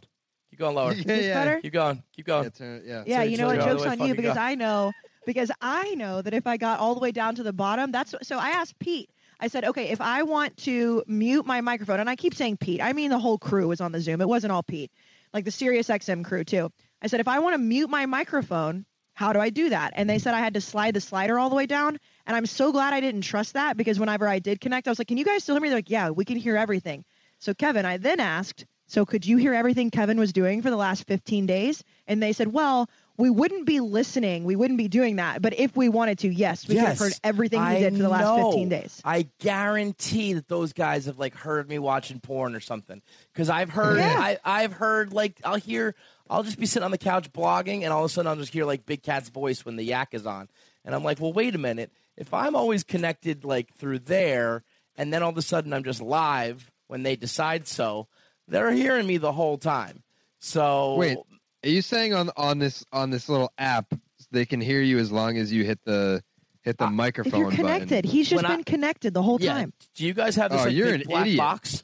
Keep 0.50 0.60
going 0.60 0.75
lower. 0.75 0.91
Is 0.91 1.03
this 1.03 1.34
better? 1.34 1.60
Keep 1.62 1.74
going. 1.74 2.03
Keep 2.15 2.25
going. 2.25 2.43
Yeah, 2.43 2.50
turn- 2.50 2.84
yeah. 2.86 3.03
Yeah, 3.05 3.17
So- 3.17 3.24
you 3.24 3.38
know 3.38 3.48
what? 3.48 3.55
you're 3.55 3.63
all 3.63 3.70
the 3.70 3.84
Joke's 3.86 4.01
on 4.01 4.08
you 4.08 4.15
because 4.15 4.36
go. 4.36 4.41
I 4.41 4.55
know 4.55 4.91
because 5.25 5.51
I 5.62 5.96
know 5.96 6.22
that 6.22 6.34
if 6.34 6.46
I 6.46 6.58
got 6.58 6.79
all 6.79 6.93
the 6.93 7.00
way 7.00 7.12
down 7.12 7.36
to 7.36 7.43
the 7.43 7.53
bottom, 7.53 7.91
that's 7.91 8.13
so. 8.24 8.38
I 8.38 8.50
asked 8.51 8.77
Pete. 8.79 9.10
I 9.39 9.48
said, 9.48 9.65
okay, 9.65 9.89
if 9.89 10.00
I 10.00 10.24
want 10.24 10.55
to 10.58 11.03
mute 11.08 11.46
my 11.46 11.60
microphone, 11.60 12.00
and 12.00 12.10
I 12.10 12.15
keep 12.15 12.34
saying 12.34 12.58
Pete, 12.58 12.82
I 12.82 12.93
mean 12.93 13.10
the 13.10 13.20
whole 13.20 13.38
crew 13.38 13.67
was 13.67 13.82
on 13.82 13.91
the 13.91 14.00
Zoom. 14.00 14.22
It 14.22 14.27
wasn't 14.27 14.53
all 14.53 14.63
Pete, 14.63 14.91
like 15.34 15.43
the 15.43 15.51
Sirius 15.51 15.89
XM 15.89 16.24
crew 16.24 16.43
too. 16.46 16.72
I 17.01 17.08
said, 17.08 17.20
if 17.20 17.27
I 17.27 17.39
want 17.39 17.55
to 17.55 17.58
mute 17.58 17.89
my 17.89 18.05
microphone, 18.05 18.86
how 19.13 19.32
do 19.34 19.39
I 19.39 19.50
do 19.50 19.70
that? 19.70 19.93
And 19.96 20.10
they 20.10 20.17
said 20.20 20.34
I 20.34 20.39
had 20.39 20.55
to 20.55 20.62
slide 20.62 20.96
the 20.96 21.01
slider 21.01 21.38
all 21.38 21.50
the 21.50 21.55
way 21.55 21.65
down. 21.65 22.00
And 22.25 22.36
I'm 22.36 22.46
so 22.46 22.72
glad 22.72 22.93
I 22.93 23.00
didn't 23.00 23.22
trust 23.22 23.53
that 23.53 23.77
because 23.77 24.00
whenever 24.00 24.27
I 24.27 24.39
did 24.39 24.60
connect, 24.60 24.88
I 24.88 24.91
was 24.91 25.00
like, 25.00 25.08
can 25.08 25.17
you 25.17 25.25
guys 25.25 25.43
still 25.43 25.55
hear 25.55 25.62
me? 25.62 25.70
They're 25.70 25.77
like, 25.77 25.89
yeah, 25.89 26.10
we 26.10 26.25
can 26.25 26.38
hear 26.38 26.58
everything. 26.58 27.05
So 27.39 27.53
Kevin, 27.53 27.86
I 27.86 27.98
then 27.98 28.20
asked, 28.20 28.65
so 28.88 29.05
could 29.05 29.25
you 29.25 29.38
hear 29.38 29.53
everything 29.53 29.91
Kevin 29.91 30.20
was 30.20 30.34
doing 30.34 30.62
for 30.62 30.70
the 30.70 30.75
last 30.77 31.05
15 31.08 31.46
days? 31.46 31.84
And 32.08 32.22
they 32.24 32.34
said, 32.34 32.53
well, 32.53 32.89
we 33.17 33.29
wouldn't 33.29 33.65
be 33.65 33.79
listening. 33.79 34.43
We 34.43 34.55
wouldn't 34.55 34.77
be 34.77 34.88
doing 34.88 35.17
that. 35.17 35.41
But 35.41 35.60
if 35.60 35.75
we 35.75 35.88
wanted 35.89 36.20
to, 36.20 36.29
yes, 36.34 36.67
we 36.67 36.75
could 36.75 36.84
have 36.86 36.98
heard 36.98 37.13
everything 37.24 37.60
he 37.60 37.65
I 37.65 37.79
did 37.79 37.96
for 37.96 38.01
the 38.01 38.10
last 38.10 38.24
know. 38.24 38.51
15 38.51 38.70
days. 38.70 39.01
I 39.05 39.27
guarantee 39.39 40.34
that 40.34 40.48
those 40.48 40.74
guys 40.74 41.05
have 41.05 41.20
like 41.20 41.36
heard 41.36 41.70
me 41.70 41.79
watching 41.79 42.20
porn 42.20 42.55
or 42.55 42.60
something. 42.60 43.01
Because 43.32 43.50
I've 43.50 43.70
heard, 43.70 43.98
Yeah. 44.00 44.15
I, 44.17 44.39
I've 44.43 44.74
heard 44.74 45.13
like 45.13 45.39
I'll 45.43 45.55
hear, 45.55 45.96
I'll 46.30 46.44
just 46.44 46.60
be 46.60 46.65
sitting 46.65 46.86
on 46.86 46.92
the 46.92 46.98
couch 46.98 47.32
blogging, 47.34 47.84
and 47.84 47.92
all 47.94 48.03
of 48.06 48.10
a 48.10 48.13
sudden 48.13 48.27
I'll 48.30 48.36
just 48.38 48.53
hear 48.53 48.65
like 48.65 48.86
Big 48.86 49.03
Cat's 49.03 49.30
voice 49.30 49.65
when 49.65 49.75
the 49.75 49.84
yak 49.84 50.10
is 50.13 50.25
on, 50.25 50.50
and 50.86 50.96
I'm 50.96 51.03
like, 51.03 51.20
well, 51.20 51.34
wait 51.34 51.53
a 51.56 51.58
minute. 51.60 51.92
If 52.18 52.34
I'm 52.34 52.56
always 52.56 52.84
connected 52.84 53.44
like 53.44 53.74
through 53.75 54.00
there, 54.00 54.63
and 54.96 55.12
then 55.13 55.24
all 55.24 55.30
of 55.32 55.38
a 55.38 55.42
sudden 55.42 55.74
I'm 55.74 55.84
just 55.84 56.01
live 56.01 56.72
when 56.88 57.03
they 57.03 57.15
decide 57.15 57.68
so, 57.68 58.08
they're 58.48 58.72
hearing 58.72 59.08
me 59.08 59.18
the 59.18 59.32
whole 59.32 59.58
time. 59.58 60.03
So 60.39 60.96
Wait, 60.96 61.18
are 61.63 61.70
you 61.70 61.82
saying 61.82 62.13
on 62.13 62.30
on 62.38 62.60
this 62.60 62.86
on 62.92 63.10
this 63.10 63.30
little 63.30 63.51
app 63.58 63.94
they 64.32 64.46
can 64.46 64.62
hear 64.62 64.82
you 64.82 64.98
as 65.00 65.12
long 65.12 65.38
as 65.38 65.51
you 65.51 65.63
hit 65.63 65.80
the 65.86 66.24
hit 66.62 66.77
the 66.77 66.86
Uh, 66.86 66.88
If 66.88 66.94
microphone 66.94 67.39
you're 67.42 67.51
connected, 67.51 67.89
button? 68.03 68.10
he's 68.12 68.30
just 68.30 68.42
When 68.44 68.51
I- 68.51 68.56
been 68.56 68.63
connected 68.63 69.13
the 69.13 69.22
whole 69.22 69.39
yeah. 69.42 69.53
time. 69.53 69.74
Do 69.96 70.06
you 70.06 70.13
guys 70.13 70.36
have 70.38 70.51
this 70.51 70.62
Oh, 70.62 70.65
like, 70.65 70.74
you're 70.74 70.92
big 70.92 71.01
an 71.01 71.08
black 71.08 71.25
idiot. 71.25 71.38
box? 71.38 71.84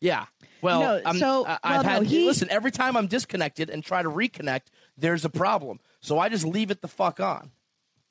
Yeah. 0.00 0.26
Well, 0.62 0.80
No, 0.80 1.02
I'm, 1.04 1.16
so- 1.18 1.44
I, 1.44 1.48
well, 1.48 1.58
I've 1.62 1.82
no, 1.84 1.88
had 1.90 2.02
he- 2.06 2.26
listen. 2.26 2.48
Every 2.50 2.70
time 2.70 2.96
I'm 2.96 3.06
disconnected 3.06 3.70
and 3.70 3.84
try 3.84 4.02
to 4.02 4.10
reconnect, 4.10 4.62
there's 4.96 5.24
a 5.24 5.30
problem. 5.30 5.80
So 6.00 6.18
I 6.18 6.28
just 6.28 6.44
leave 6.44 6.70
it 6.70 6.80
the 6.82 6.88
fuck 6.88 7.20
on. 7.20 7.50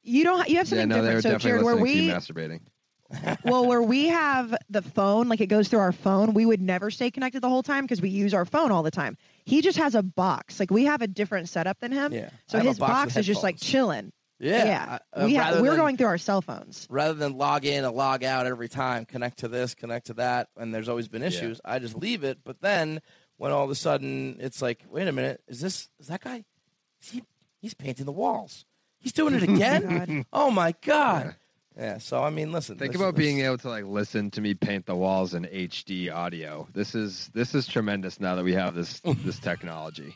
You 0.03 0.23
don't. 0.23 0.47
You 0.47 0.57
have 0.57 0.67
Yeah, 0.67 0.69
something 0.69 0.89
no, 0.89 1.01
they 1.01 1.13
were 1.15 1.21
different. 1.21 1.23
So 1.23 1.29
definitely 1.31 1.49
Jared, 1.49 1.65
where 1.65 1.75
listening 1.75 1.95
to 1.95 2.01
you 2.01 2.11
we 2.11 2.57
masturbating. 2.57 2.61
well, 3.45 3.65
where 3.65 3.81
we 3.81 4.07
have 4.07 4.55
the 4.69 4.81
phone, 4.81 5.29
like 5.29 5.39
it 5.41 5.47
goes 5.47 5.67
through 5.69 5.79
our 5.79 5.91
phone, 5.93 6.33
we 6.33 6.45
would 6.45 6.61
never 6.61 6.91
stay 6.91 7.09
connected 7.09 7.41
the 7.41 7.49
whole 7.49 7.63
time 7.63 7.85
because 7.85 8.01
we 8.01 8.09
use 8.09 8.33
our 8.33 8.45
phone 8.45 8.71
all 8.71 8.83
the 8.83 8.91
time. 8.91 9.17
He 9.45 9.61
just 9.61 9.77
has 9.77 9.95
a 9.95 10.03
box. 10.03 10.59
Like 10.59 10.71
we 10.71 10.85
have 10.85 11.01
a 11.01 11.07
different 11.07 11.47
setup 11.49 11.79
than 11.79 11.91
him. 11.91 12.11
Yeah. 12.13 12.29
So 12.47 12.57
I 12.57 12.59
have 12.59 12.65
a 12.65 12.69
his 12.69 12.79
box 12.79 12.91
box, 12.91 13.05
with 13.15 13.17
is 13.21 13.25
just 13.27 13.43
like 13.43 13.57
chilling. 13.57 14.11
Yeah. 14.39 14.99
I- 15.13 15.19
uh, 15.21 15.25
we 15.25 15.37
rather 15.37 15.55
have, 15.55 15.61
we're 15.63 15.69
than- 15.71 15.79
going 15.79 15.97
through 15.97 16.07
our 16.07 16.17
cell 16.17 16.41
phones. 16.41 16.85
rather 16.89 17.13
than 17.13 17.37
log 17.37 17.65
in 17.65 17.83
and 17.85 17.95
log 17.95 18.23
out 18.23 18.45
every 18.45 18.69
time, 18.69 19.05
connect 19.05 19.39
to 19.39 19.47
this, 19.47 19.73
connect 19.73 20.07
to 20.07 20.13
that, 20.15 20.49
and 20.57 20.73
there's 20.73 20.89
always 20.89 21.07
been 21.07 21.23
issues. 21.23 21.59
I 21.65 21.79
just 21.79 21.95
leave 21.95 22.23
it. 22.23 22.39
But 22.43 22.61
then 22.61 23.01
when 23.37 23.51
all 23.51 23.63
of 23.63 23.69
a 23.71 23.75
sudden 23.75 24.37
it's 24.39 24.61
like, 24.61 24.83
wait 24.89 25.07
a 25.07 25.11
minute, 25.11 25.41
is 25.47 25.59
this 25.61 25.89
is 25.99 26.07
that 26.07 26.21
guy? 26.21 26.43
Is 27.01 27.09
he 27.09 27.23
he's 27.61 27.73
painting 27.73 28.05
the 28.05 28.11
walls. 28.11 28.65
He's 28.99 29.13
doing 29.13 29.33
it 29.35 29.43
again. 29.49 30.25
Oh 30.33 30.51
my 30.51 30.73
god. 30.85 31.35
Yeah. 31.77 31.97
So 31.99 32.23
I 32.23 32.29
mean, 32.31 32.51
listen. 32.51 32.77
Think 32.77 32.93
this- 32.93 33.01
about 33.01 33.15
this- 33.15 33.23
being 33.25 33.41
able 33.41 33.57
to 33.59 33.69
like 33.69 33.85
listen 33.85 34.29
to 34.31 34.41
me 34.41 34.53
paint 34.55 34.85
the 34.87 34.95
walls 34.95 35.33
in 35.35 35.45
HD 35.45 36.11
audio. 36.13 36.67
This 36.73 36.93
is 36.95 37.29
this 37.33 37.53
is 37.55 37.67
tremendous 37.67 38.19
now 38.19 38.35
that 38.35 38.43
we 38.43 38.53
have 38.53 38.73
this 38.75 38.99
this 39.23 39.39
technology. 39.39 40.15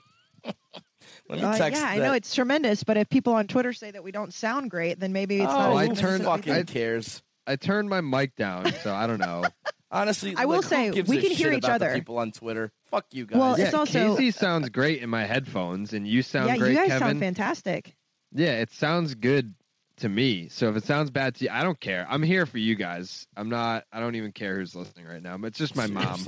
Let 1.29 1.39
me 1.39 1.45
Uh, 1.45 1.57
text 1.57 1.81
yeah, 1.81 1.87
I 1.87 1.97
know 1.97 2.13
it's 2.13 2.33
tremendous, 2.35 2.83
but 2.83 2.97
if 2.97 3.09
people 3.09 3.33
on 3.33 3.47
Twitter 3.47 3.73
say 3.73 3.91
that 3.91 4.03
we 4.03 4.11
don't 4.11 4.33
sound 4.33 4.69
great, 4.69 4.99
then 4.99 5.13
maybe 5.13 5.37
it's 5.41 5.51
oh, 5.51 5.55
not. 5.57 5.75
I 5.75 5.83
as 5.83 5.89
who 5.89 5.95
turned- 5.95 6.23
fucking. 6.25 6.53
I- 6.53 6.63
cares. 6.63 7.21
I 7.47 7.55
turned 7.55 7.89
my 7.89 8.01
mic 8.01 8.35
down, 8.35 8.71
so 8.83 8.93
I 8.93 9.07
don't 9.07 9.19
know. 9.19 9.43
Honestly, 9.91 10.35
I 10.37 10.45
will 10.45 10.57
like, 10.57 10.63
who 10.63 10.69
say, 10.69 10.91
gives 10.91 11.09
we 11.09 11.19
can 11.21 11.31
hear 11.31 11.51
each 11.51 11.65
other. 11.65 11.93
people 11.93 12.17
on 12.19 12.31
Twitter. 12.31 12.71
Fuck 12.91 13.07
you 13.11 13.25
guys. 13.25 13.39
Well, 13.39 13.57
yeah, 13.59 13.65
It's 13.65 13.73
also- 13.73 14.15
Casey 14.15 14.31
sounds 14.31 14.69
great 14.69 15.01
in 15.01 15.09
my 15.09 15.25
headphones, 15.25 15.93
and 15.93 16.07
you 16.07 16.21
sound 16.21 16.47
yeah, 16.49 16.57
great, 16.57 16.71
you 16.71 16.77
guys 16.77 16.87
Kevin. 16.89 16.99
sound 17.07 17.19
fantastic. 17.19 17.95
Yeah, 18.33 18.59
it 18.59 18.71
sounds 18.71 19.15
good 19.15 19.53
to 19.97 20.07
me. 20.07 20.47
So 20.49 20.69
if 20.69 20.75
it 20.77 20.83
sounds 20.85 21.09
bad 21.11 21.35
to 21.35 21.45
you, 21.45 21.49
I 21.51 21.63
don't 21.63 21.79
care. 21.79 22.05
I'm 22.09 22.23
here 22.23 22.45
for 22.45 22.57
you 22.57 22.75
guys. 22.75 23.27
I'm 23.35 23.49
not. 23.49 23.83
I 23.91 23.99
don't 23.99 24.15
even 24.15 24.31
care 24.31 24.57
who's 24.57 24.75
listening 24.75 25.05
right 25.07 25.21
now. 25.21 25.37
It's 25.43 25.57
just 25.57 25.75
my 25.75 25.87
mom. 25.87 26.25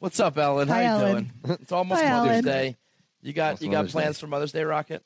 What's 0.00 0.20
up, 0.20 0.36
Ellen? 0.38 0.68
How 0.68 0.74
Hi, 0.74 0.82
you 0.82 0.88
Ellen. 0.88 1.32
doing? 1.44 1.58
It's 1.62 1.72
almost 1.72 2.02
Hi, 2.02 2.10
Mother's 2.10 2.30
Ellen. 2.30 2.44
Day. 2.44 2.76
You 3.24 3.32
got 3.32 3.44
Almost 3.46 3.62
you 3.62 3.70
got 3.70 3.76
Mother's 3.78 3.92
plans 3.92 4.16
Day. 4.16 4.20
for 4.20 4.26
Mother's 4.26 4.52
Day, 4.52 4.64
Rocket? 4.64 5.02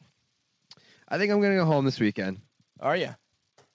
I 1.08 1.18
think 1.18 1.30
I'm 1.32 1.40
gonna 1.40 1.54
go 1.54 1.64
home 1.64 1.84
this 1.84 2.00
weekend. 2.00 2.40
Are 2.80 2.96
you? 2.96 3.14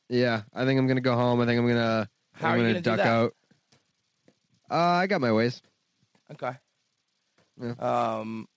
Yeah, 0.10 0.42
I 0.54 0.66
think 0.66 0.78
I'm 0.80 0.86
gonna 0.86 1.00
go 1.02 1.16
home. 1.16 1.40
I 1.40 1.46
think 1.46 1.60
I'm 1.60 1.68
gonna. 1.68 2.10
How 2.34 2.50
I'm 2.50 2.54
are 2.54 2.58
you 2.58 2.64
gonna 2.74 2.82
gonna 2.82 2.98
duck 2.98 3.06
out. 3.08 3.34
Uh, 4.70 4.76
I 4.76 5.08
got 5.08 5.22
my 5.22 5.32
ways. 5.32 5.62
Okay. 6.32 6.52
Yeah. 7.62 7.72
Um, 8.20 8.48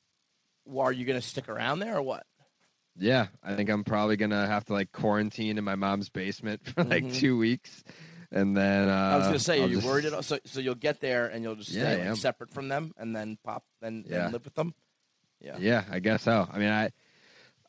well, 0.64 0.86
are 0.86 0.92
you 0.92 1.04
gonna 1.04 1.22
stick 1.22 1.48
around 1.48 1.78
there 1.78 1.96
or 1.96 2.02
what? 2.02 2.26
Yeah, 2.98 3.28
I 3.44 3.54
think 3.54 3.70
I'm 3.70 3.84
probably 3.84 4.16
gonna 4.16 4.46
have 4.46 4.64
to 4.64 4.72
like 4.72 4.90
quarantine 4.90 5.56
in 5.56 5.62
my 5.64 5.76
mom's 5.76 6.08
basement 6.08 6.66
for 6.74 6.82
like 6.82 7.04
Mhm. 7.04 7.14
two 7.14 7.38
weeks, 7.38 7.84
and 8.32 8.56
then 8.56 8.88
uh, 8.88 8.92
I 8.92 9.16
was 9.18 9.26
gonna 9.28 9.38
say, 9.38 9.58
I'll 9.60 9.66
are 9.66 9.68
you 9.68 9.74
just- 9.76 9.86
worried 9.86 10.04
at 10.06 10.14
all? 10.14 10.22
So, 10.22 10.40
so 10.46 10.58
you'll 10.58 10.74
get 10.74 11.00
there 11.00 11.28
and 11.28 11.44
you'll 11.44 11.54
just 11.54 11.70
Yeah, 11.70 11.92
stay 11.94 12.08
like, 12.08 12.18
separate 12.18 12.50
from 12.50 12.66
them, 12.68 12.92
and 12.96 13.14
then 13.14 13.38
pop, 13.44 13.62
then, 13.80 14.02
then 14.08 14.20
Yeah. 14.20 14.28
live 14.30 14.44
with 14.44 14.54
them. 14.54 14.74
Yeah. 15.46 15.58
Yeah, 15.58 15.84
I 15.90 16.00
guess 16.00 16.22
so. 16.22 16.48
I 16.52 16.58
mean, 16.58 16.70
I, 16.70 16.90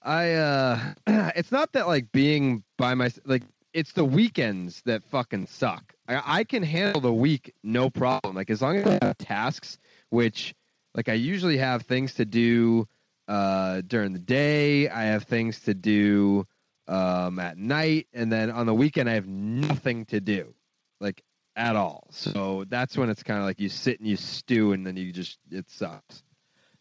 I, 0.02 0.34
uh, 0.34 0.94
it's 1.36 1.52
not 1.52 1.74
that 1.74 1.88
like 1.88 2.12
being 2.12 2.64
by 2.78 2.96
my 2.96 3.12
like 3.26 3.44
it's 3.74 3.92
the 3.92 4.06
weekends 4.06 4.82
that 4.86 5.04
fucking 5.06 5.46
suck. 5.46 5.94
I, 6.08 6.40
I 6.40 6.44
can 6.44 6.64
handle 6.64 7.02
the 7.02 7.14
week 7.14 7.54
no 7.64 7.90
problem. 7.92 8.36
Like 8.36 8.50
as 8.50 8.62
long 8.62 8.78
as 8.78 8.88
I 8.88 9.06
have 9.06 9.18
tasks, 9.20 9.78
which 10.10 10.56
like 10.96 11.08
I 11.10 11.14
usually 11.14 11.58
have 11.58 11.84
things 11.84 12.16
to 12.16 12.26
do 12.26 12.88
uh 13.28 13.82
during 13.86 14.14
the 14.14 14.20
day. 14.20 14.90
I 14.90 15.04
have 15.04 15.24
things 15.24 15.60
to 15.62 15.76
do 15.76 16.48
um 16.88 17.38
at 17.38 17.58
night, 17.58 18.08
and 18.14 18.32
then 18.32 18.50
on 18.50 18.66
the 18.66 18.74
weekend 18.74 19.08
I 19.10 19.14
have 19.14 19.28
nothing 19.28 20.06
to 20.06 20.20
do, 20.20 20.56
like 21.00 21.22
at 21.56 21.76
all. 21.76 22.08
So 22.10 22.66
that's 22.70 22.98
when 22.98 23.10
it's 23.10 23.22
kind 23.22 23.40
of 23.40 23.46
like 23.46 23.60
you 23.60 23.70
sit 23.70 24.00
and 24.00 24.10
you 24.10 24.18
stew, 24.18 24.72
and 24.72 24.88
then 24.88 24.98
you 24.98 25.12
just 25.12 25.38
it 25.52 25.70
sucks. 25.70 26.24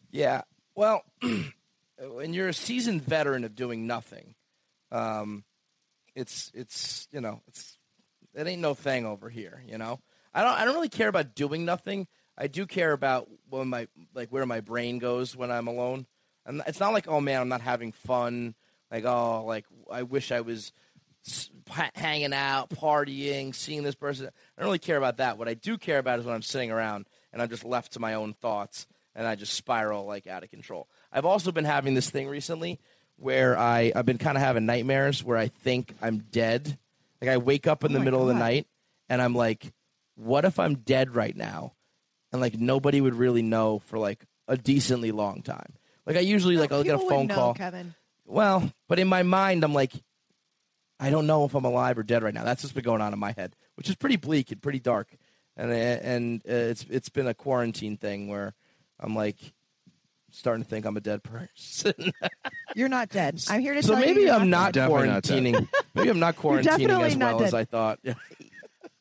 Yeah. 0.09 0.41
Well, 0.77 1.03
when 1.99 2.35
you're 2.35 2.49
a 2.49 2.53
seasoned 2.53 3.01
veteran 3.01 3.43
of 3.43 3.55
doing 3.55 3.87
nothing, 3.87 4.35
um, 4.91 5.43
it's 6.15 6.51
it's 6.53 7.07
you 7.11 7.19
know 7.19 7.41
it's 7.47 7.79
it 8.35 8.45
ain't 8.45 8.61
no 8.61 8.75
thing 8.75 9.07
over 9.07 9.27
here. 9.27 9.63
You 9.67 9.79
know, 9.79 9.99
I 10.35 10.43
don't 10.43 10.53
I 10.53 10.65
don't 10.65 10.75
really 10.75 10.87
care 10.87 11.07
about 11.07 11.33
doing 11.33 11.65
nothing. 11.65 12.05
I 12.37 12.45
do 12.45 12.67
care 12.67 12.91
about 12.91 13.27
when 13.49 13.69
my 13.69 13.87
like 14.13 14.29
where 14.29 14.45
my 14.45 14.61
brain 14.61 14.99
goes 14.99 15.35
when 15.35 15.49
I'm 15.49 15.67
alone. 15.67 16.05
And 16.45 16.61
it's 16.67 16.79
not 16.79 16.93
like 16.93 17.07
oh 17.07 17.21
man 17.21 17.41
I'm 17.41 17.49
not 17.49 17.61
having 17.61 17.91
fun. 17.91 18.53
Like 18.91 19.03
oh 19.03 19.45
like 19.45 19.65
I 19.91 20.03
wish 20.03 20.31
I 20.31 20.41
was 20.41 20.73
hanging 21.95 22.33
out, 22.33 22.69
partying, 22.69 23.55
seeing 23.55 23.81
this 23.81 23.95
person. 23.95 24.27
I 24.27 24.61
don't 24.61 24.67
really 24.67 24.77
care 24.77 24.97
about 24.97 25.17
that. 25.17 25.39
What 25.39 25.49
I 25.49 25.55
do 25.55 25.79
care 25.79 25.97
about 25.97 26.19
is 26.19 26.25
when 26.25 26.35
I'm 26.35 26.43
sitting 26.43 26.69
around 26.69 27.07
and 27.33 27.41
I'm 27.41 27.49
just 27.49 27.65
left 27.65 27.93
to 27.93 27.99
my 27.99 28.13
own 28.13 28.33
thoughts 28.35 28.85
and 29.17 29.27
I 29.27 29.35
just 29.35 29.53
spiral 29.53 30.05
like 30.05 30.27
out 30.27 30.43
of 30.43 30.51
control. 30.51 30.87
I've 31.11 31.25
also 31.25 31.51
been 31.51 31.65
having 31.65 31.95
this 31.95 32.09
thing 32.09 32.29
recently 32.29 32.79
where 33.17 33.57
I 33.57 33.91
I've 33.93 34.05
been 34.05 34.19
kind 34.19 34.37
of 34.37 34.43
having 34.43 34.65
nightmares 34.65 35.23
where 35.23 35.37
I 35.37 35.47
think 35.47 35.93
I'm 36.01 36.19
dead. 36.19 36.77
Like 37.19 37.31
I 37.31 37.37
wake 37.37 37.67
up 37.67 37.83
in 37.83 37.91
the 37.91 37.99
my 37.99 38.05
middle 38.05 38.21
of 38.21 38.27
the 38.27 38.35
night 38.35 38.67
and 39.09 39.21
I'm 39.21 39.33
like, 39.33 39.73
what 40.15 40.45
if 40.45 40.59
I'm 40.59 40.75
dead 40.75 41.15
right 41.15 41.35
now? 41.35 41.73
And 42.31 42.39
like 42.39 42.57
nobody 42.59 43.01
would 43.01 43.15
really 43.15 43.41
know 43.41 43.79
for 43.79 43.97
like 43.97 44.23
a 44.47 44.55
decently 44.55 45.11
long 45.11 45.41
time. 45.41 45.73
Like 46.05 46.15
I 46.15 46.21
usually 46.21 46.55
like 46.55 46.71
I'll 46.71 46.83
get 46.83 46.95
a 46.95 46.99
phone 46.99 47.27
know, 47.27 47.35
call. 47.35 47.53
Kevin. 47.55 47.95
Well, 48.25 48.71
but 48.87 48.99
in 48.99 49.07
my 49.07 49.23
mind, 49.23 49.63
I'm 49.63 49.73
like, 49.73 49.93
I 50.99 51.09
don't 51.09 51.27
know 51.27 51.45
if 51.45 51.55
I'm 51.55 51.65
alive 51.65 51.97
or 51.97 52.03
dead 52.03 52.23
right 52.23 52.33
now. 52.33 52.43
That's 52.43 52.63
what's 52.63 52.73
been 52.73 52.83
going 52.83 53.01
on 53.01 53.13
in 53.13 53.19
my 53.19 53.31
head, 53.31 53.55
which 53.75 53.89
is 53.89 53.95
pretty 53.95 54.17
bleak 54.17 54.51
and 54.51 54.61
pretty 54.61 54.79
dark, 54.79 55.07
and 55.55 55.71
and 55.71 56.41
uh, 56.47 56.53
it's 56.53 56.85
it's 56.89 57.09
been 57.09 57.27
a 57.27 57.33
quarantine 57.33 57.97
thing 57.97 58.27
where 58.27 58.53
I'm 58.99 59.15
like 59.15 59.37
starting 60.31 60.63
to 60.63 60.69
think 60.69 60.85
I'm 60.85 60.97
a 60.97 61.01
dead 61.01 61.23
person. 61.23 61.93
You're 62.75 62.89
not 62.89 63.09
dead. 63.09 63.41
I'm 63.49 63.61
here 63.61 63.73
to 63.73 63.83
so 63.83 63.93
tell 63.93 64.01
you. 64.01 64.07
maybe 64.07 64.21
you're 64.21 64.33
I'm 64.33 64.49
not 64.49 64.59
not 64.67 64.73
dead. 64.73 64.89
Not 64.89 65.23
quarantining. 65.23 65.67
maybe 65.95 66.09
I'm 66.09 66.19
not 66.19 66.35
quarantining 66.35 66.63
definitely 66.63 67.05
as 67.05 67.17
not 67.17 67.35
well 67.35 67.45
as. 67.45 67.53
I 67.53 67.65
thought. 67.65 67.99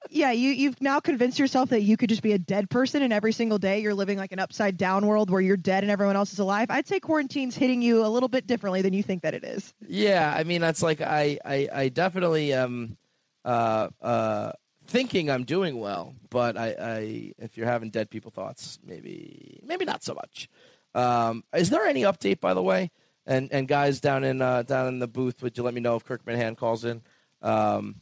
Yeah, 0.09 0.31
you 0.31 0.51
you've 0.51 0.81
now 0.81 1.01
convinced 1.01 1.37
yourself 1.37 1.71
that 1.71 1.83
you 1.83 1.97
could 1.97 2.09
just 2.09 2.23
be 2.23 2.31
a 2.33 2.39
dead 2.39 2.71
person, 2.71 3.03
and 3.03 3.13
every 3.13 3.33
single 3.33 3.59
day 3.59 3.81
you're 3.81 3.93
living 3.93 4.17
like 4.19 4.31
an 4.31 4.39
upside 4.39 4.77
down 4.77 5.05
world 5.07 5.31
where 5.31 5.41
you're 5.41 5.57
dead 5.57 5.83
and 5.83 5.91
everyone 5.91 6.15
else 6.15 6.33
is 6.33 6.39
alive. 6.39 6.69
I'd 6.71 6.87
say 6.87 7.01
quarantine's 7.01 7.57
hitting 7.57 7.83
you 7.83 8.07
a 8.07 8.09
little 8.09 8.29
bit 8.29 8.47
differently 8.47 8.83
than 8.83 8.93
you 8.93 9.03
think 9.03 9.23
that 9.23 9.35
it 9.35 9.43
is. 9.45 9.75
Yeah, 9.87 10.33
I 10.35 10.45
mean 10.45 10.61
that's 10.61 10.81
like 10.81 11.01
I 11.01 11.39
I, 11.45 11.69
I 11.73 11.89
definitely 11.89 12.53
am 12.53 12.97
uh, 13.45 13.89
uh, 14.01 14.53
thinking 14.87 15.31
I'm 15.31 15.45
doing 15.45 15.79
well, 15.79 16.15
but 16.31 16.57
I, 16.57 16.75
I 16.79 17.33
if 17.39 17.57
you're 17.57 17.67
having 17.67 17.91
dead 17.91 18.11
people 18.11 18.31
thoughts, 18.31 18.79
maybe 18.85 19.61
maybe 19.65 19.85
not 19.85 20.03
so 20.03 20.15
much. 20.15 20.49
Um, 20.95 21.45
is 21.55 21.71
there 21.71 21.85
any 21.87 22.03
update 22.03 22.41
by 22.41 22.55
the 22.55 22.63
way? 22.63 22.91
And 23.27 23.53
and 23.53 23.67
guys 23.67 24.01
down 24.01 24.25
in 24.25 24.41
uh, 24.41 24.63
down 24.63 24.89
in 24.89 24.99
the 24.99 25.09
booth, 25.09 25.43
would 25.43 25.57
you 25.59 25.65
let 25.65 25.75
me 25.75 25.81
know 25.81 25.97
if 25.97 26.05
Kirk 26.05 26.25
Minihane 26.25 26.57
calls 26.57 26.85
in? 26.85 27.03
Um, 27.43 27.97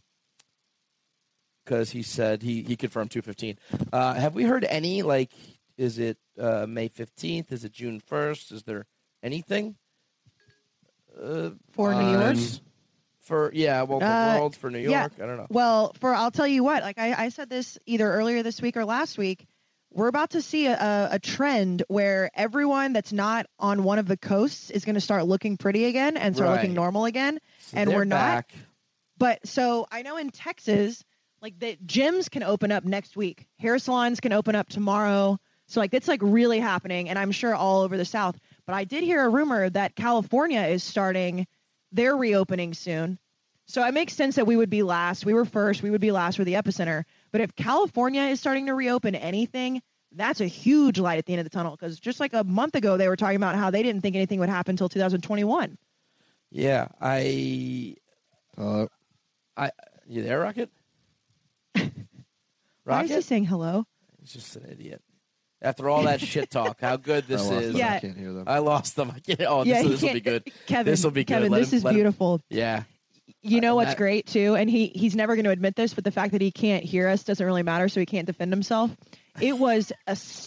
because 1.65 1.91
he 1.91 2.03
said 2.03 2.43
he 2.43 2.63
he 2.63 2.77
confirmed 2.77 3.11
two 3.11 3.23
fifteen. 3.23 3.59
Uh, 3.93 4.15
have 4.15 4.35
we 4.35 4.45
heard 4.45 4.65
any 4.65 5.03
like? 5.03 5.33
Is 5.79 5.99
it 5.99 6.19
uh, 6.39 6.67
May 6.69 6.89
fifteenth? 6.89 7.51
Is 7.53 7.65
it 7.65 7.73
June 7.73 8.01
first? 8.01 8.53
Is 8.53 8.63
there 8.65 8.87
anything? 9.23 9.77
Uh, 11.21 11.51
For 11.73 11.95
New 11.95 12.01
Um, 12.01 12.13
York, 12.13 12.25
Words? 12.25 12.61
For 13.25 13.51
yeah, 13.55 13.83
well, 13.83 13.99
the 13.99 14.07
Uh, 14.07 14.39
world 14.39 14.57
for 14.57 14.71
New 14.71 14.79
yeah. 14.79 15.01
York. 15.01 15.13
I 15.23 15.27
don't 15.27 15.37
know. 15.37 15.47
well, 15.51 15.95
for 16.01 16.15
I'll 16.15 16.31
tell 16.31 16.47
you 16.47 16.63
what, 16.63 16.83
like 16.83 16.99
I, 16.99 17.25
I 17.25 17.29
said 17.31 17.51
this 17.51 17.79
either 17.87 18.11
earlier 18.11 18.43
this 18.43 18.61
week 18.63 18.77
or 18.77 18.85
last 18.85 19.19
week, 19.19 19.47
we're 19.91 20.09
about 20.09 20.31
to 20.31 20.43
see 20.43 20.67
a, 20.67 21.09
a, 21.13 21.19
trend 21.21 21.85
where 21.89 22.29
everyone 22.35 22.93
that's 22.93 23.13
not 23.13 23.47
on 23.61 23.85
one 23.85 23.99
of 24.01 24.09
the 24.09 24.17
coasts 24.17 24.71
is 24.71 24.85
going 24.85 24.97
to 24.97 25.01
start 25.01 25.25
looking 25.27 25.57
pretty 25.57 25.85
again 25.85 26.17
and 26.17 26.35
start 26.35 26.51
looking 26.51 26.75
normal 26.75 27.05
again. 27.05 27.39
So 27.59 27.77
and 27.79 27.91
we're 27.93 28.05
not- 28.05 28.45
But 29.19 29.47
so 29.47 29.87
I 29.93 30.03
know 30.03 30.17
in 30.17 30.31
Texas, 30.31 31.05
like 31.41 31.59
the 31.61 31.77
gyms 31.87 32.29
can 32.29 32.43
open 32.43 32.73
up 32.73 32.85
next 32.85 33.17
week. 33.17 33.47
Hair 33.59 33.79
salons 33.79 34.19
can 34.19 34.33
open 34.33 34.57
up 34.57 34.69
tomorrow. 34.69 35.39
So 35.69 35.79
like 35.81 35.95
it's 35.95 36.09
like 36.09 36.21
really 36.23 36.59
happening 36.59 37.09
and 37.09 37.17
I'm 37.19 37.31
sure 37.31 37.55
all 37.55 37.83
over 37.83 37.97
the 37.97 38.05
South. 38.05 38.37
But 38.67 38.75
I 38.75 38.85
did 38.85 39.05
hear 39.05 39.25
a 39.25 39.29
rumor 39.29 39.71
that 39.71 39.95
California 39.95 40.63
is 40.63 40.83
starting 40.83 41.47
their 41.95 42.17
reopening 42.17 42.75
soon. 42.75 43.19
So 43.67 43.87
it 43.87 43.95
makes 43.95 44.13
sense 44.13 44.37
that 44.37 44.47
we 44.47 44.57
would 44.57 44.69
be 44.69 44.83
last. 44.83 45.25
We 45.25 45.33
were 45.33 45.47
first, 45.47 45.83
we 45.83 45.91
would 45.91 46.01
be 46.01 46.11
last 46.13 46.37
for 46.37 46.45
the 46.45 46.55
epicenter. 46.55 47.05
But 47.33 47.41
if 47.41 47.57
California 47.57 48.23
is 48.23 48.41
starting 48.41 48.67
to 48.67 48.75
reopen 48.75 49.15
anything, 49.15 49.81
that's 50.13 50.41
a 50.41 50.47
huge 50.47 50.99
light 50.99 51.19
at 51.19 51.27
the 51.27 51.33
end 51.33 51.41
of 51.41 51.45
the 51.45 51.51
tunnel 51.51 51.73
because 51.73 51.99
just 51.99 52.21
like 52.21 52.35
a 52.35 52.45
month 52.45 52.75
ago 52.75 52.97
they 52.97 53.09
were 53.09 53.17
talking 53.17 53.37
about 53.37 53.57
how 53.57 53.71
they 53.71 53.83
didn't 53.83 54.03
think 54.03 54.17
anything 54.17 54.39
would 54.41 54.49
happen 54.51 54.73
until 54.73 54.89
2021. 54.89 55.79
Yeah, 56.51 56.89
I. 57.01 57.97
Uh, 58.57 58.87
I, 59.57 59.71
You 60.07 60.23
there, 60.23 60.41
Rocket? 60.41 60.71
Rocket? 61.75 61.93
Why 62.85 63.03
is 63.05 63.11
he 63.11 63.21
saying 63.23 63.47
hello? 63.47 63.87
He's 64.21 64.33
just 64.33 64.55
an 64.57 64.67
idiot. 64.71 65.03
After 65.65 65.89
all 65.89 66.03
that 66.05 66.21
shit 66.21 66.51
talk, 66.51 66.81
how 66.81 66.97
good 66.97 67.25
this 67.29 67.41
I 67.41 67.45
lost 67.45 67.63
is. 67.65 67.73
them. 67.73 67.77
Yeah. 67.79 67.95
I 67.95 67.99
can't 68.01 68.17
hear 68.19 68.33
them. 68.33 68.45
I 68.47 68.59
lost 68.59 68.97
them. 68.97 69.11
I 69.15 69.19
can't, 69.19 69.41
oh, 69.49 69.65
yeah, 69.65 69.83
this, 69.83 70.03
will 70.03 70.13
be 70.13 70.21
good. 70.21 70.45
Kevin, 70.67 70.93
This'll 70.93 71.11
be 71.11 71.25
good. 71.25 71.35
Kevin, 71.35 71.53
this 71.53 71.73
him- 71.73 71.77
is 71.79 71.85
let 71.85 71.91
him- 71.91 71.97
beautiful. 71.97 72.41
Yeah. 72.51 72.85
You 73.43 73.61
know 73.61 73.73
Uh, 73.73 73.77
what's 73.77 73.91
that- 73.93 73.97
great 73.99 74.27
too, 74.27 74.55
and 74.55 74.69
he 74.71 74.89
he's 74.95 75.17
never 75.17 75.35
going 75.35 75.45
to 75.45 75.51
admit 75.51 75.75
this, 75.77 75.95
but 75.95 76.05
the 76.05 76.11
fact 76.11 76.33
that 76.33 76.41
he 76.43 76.51
can't 76.51 76.85
hear 76.85 77.09
us 77.09 77.23
doesn't 77.25 77.45
really 77.45 77.63
matter, 77.63 77.89
so 77.89 77.99
he 78.01 78.07
can't 78.07 78.27
defend 78.27 78.53
himself. 78.53 78.91
It 79.41 79.59
was 79.59 79.91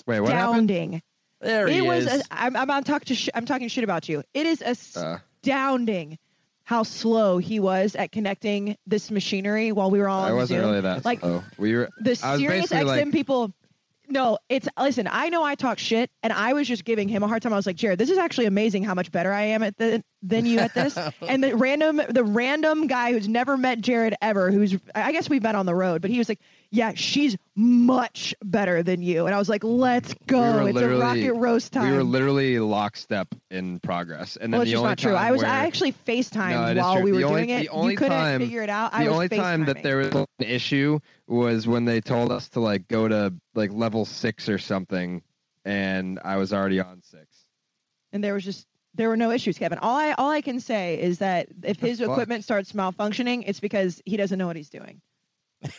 Wait, 0.06 0.20
what 0.20 0.30
astounding. 0.32 1.02
There 1.42 1.68
he 1.68 1.80
it 1.80 1.82
was. 1.82 2.06
A, 2.08 2.22
I'm, 2.32 2.56
I'm, 2.56 2.70
I'm 2.72 2.84
talking. 2.84 3.16
Sh- 3.16 3.30
I'm 3.36 3.46
talking 3.46 3.68
shit 3.68 3.84
about 3.84 4.08
you. 4.10 4.24
It 4.34 4.46
is 4.48 4.62
Uh, 4.64 5.18
astounding 5.44 6.18
how 6.64 6.84
slow 6.84 7.38
he 7.38 7.60
was 7.60 7.96
at 7.96 8.12
connecting 8.12 8.76
this 8.86 9.10
machinery 9.10 9.72
while 9.72 9.90
we 9.90 10.00
were 10.00 10.10
all 10.10 10.24
I 10.24 10.34
wasn't 10.34 10.60
Zoom. 10.62 10.70
really 10.70 10.82
that 10.82 11.06
Like- 11.06 11.20
slow. 11.22 11.44
We 11.58 11.76
were. 11.76 11.90
The 12.02 12.16
serious 12.16 12.70
was 12.72 12.72
XM 12.72 12.86
like- 12.86 13.12
people. 13.12 13.54
No, 14.10 14.38
it's 14.48 14.68
listen. 14.80 15.08
I 15.12 15.30
know 15.30 15.44
I 15.44 15.56
talk 15.56 15.80
shit, 15.80 16.10
and 16.24 16.32
I 16.32 16.54
was 16.54 16.68
just 16.68 16.86
giving 16.86 17.10
him 17.10 17.24
a 17.24 17.28
hard 17.28 17.42
time. 17.42 17.52
I 17.52 17.58
was 17.58 17.66
like, 17.66 17.76
Jared, 17.76 18.00
this 18.00 18.10
is 18.10 18.18
actually 18.18 18.46
amazing 18.46 18.84
how 18.84 18.94
much 18.94 19.12
better 19.12 19.34
I 19.34 19.44
am 19.44 19.64
at 19.64 19.78
the 19.78 20.02
than 20.22 20.46
you 20.46 20.60
at 20.60 20.74
this. 20.74 20.98
and 21.22 21.44
the 21.44 21.56
random, 21.56 22.02
the 22.10 22.24
random 22.24 22.88
guy 22.88 23.12
who's 23.12 23.28
never 23.28 23.58
met 23.58 23.82
Jared 23.82 24.16
ever, 24.22 24.50
who's 24.50 24.78
I 24.96 25.12
guess 25.12 25.30
we've 25.30 25.44
met 25.44 25.56
on 25.56 25.66
the 25.66 25.76
road, 25.76 26.02
but 26.02 26.10
he 26.10 26.18
was 26.18 26.30
like, 26.30 26.40
yeah, 26.70 26.94
she's 26.96 27.38
much 27.56 28.36
better 28.44 28.84
than 28.84 29.02
you. 29.02 29.26
And 29.26 29.34
I 29.34 29.40
was 29.40 29.50
like, 29.50 29.64
let's 29.64 30.14
go. 30.26 30.64
were 30.64 30.70
it's 30.70 30.80
a 30.80 30.90
rocket 30.90 31.34
roast 31.34 31.74
time. 31.74 31.92
We 31.92 31.98
were 31.98 32.04
literally 32.04 32.60
lockstep 32.60 33.34
in 33.50 33.80
progress, 33.80 34.36
and 34.36 34.54
then 34.54 34.60
well, 34.60 34.66
the 34.66 34.76
only 34.76 34.90
not 34.90 34.98
true. 34.98 35.14
I 35.16 35.32
was 35.32 35.42
where, 35.42 35.50
I 35.52 35.66
actually 35.66 35.94
FaceTimed 35.94 36.76
No, 36.76 36.82
while 36.82 37.02
we 37.02 37.12
were 37.12 37.24
only- 37.24 37.46
doing 37.46 37.50
it. 37.50 37.62
the 37.62 37.70
only 37.70 37.92
you 37.94 37.98
couldn't 37.98 38.18
time- 38.18 38.42
figure 38.42 38.62
it 38.62 38.70
out. 38.70 38.94
I 38.94 39.06
the 39.06 39.10
only 39.12 39.30
time 39.30 39.66
that 39.66 39.82
there 39.84 39.98
was 39.98 40.14
an 40.14 40.28
issue 40.40 41.00
was 41.28 41.68
when 41.68 41.86
they 41.86 42.02
told 42.02 42.32
us 42.32 42.50
to 42.50 42.60
like 42.60 42.88
go 42.88 43.08
to 43.08 43.34
like 43.56 43.72
level 43.72 44.06
six 44.06 44.50
or 44.50 44.58
something, 44.58 45.22
and 45.66 46.20
I 46.24 46.38
was 46.38 46.54
already 46.54 46.80
on 46.80 47.02
six. 47.04 47.26
and 48.12 48.24
there 48.24 48.34
was 48.34 48.44
just 48.44 48.68
there 48.96 49.10
were 49.10 49.18
no 49.18 49.32
issues, 49.32 49.58
Kevin. 49.58 49.78
All 49.80 49.96
I 49.96 50.14
all 50.14 50.32
I 50.32 50.42
can 50.42 50.60
say 50.60 51.00
is 51.00 51.20
that 51.20 51.48
if 51.64 51.80
his 51.80 52.02
equipment 52.02 52.44
starts 52.44 52.74
malfunctioning, 52.74 53.44
it's 53.46 53.60
because 53.60 54.02
he 54.06 54.18
doesn't 54.18 54.38
know 54.38 54.48
what 54.48 54.56
he's 54.56 54.70
doing. 54.70 55.02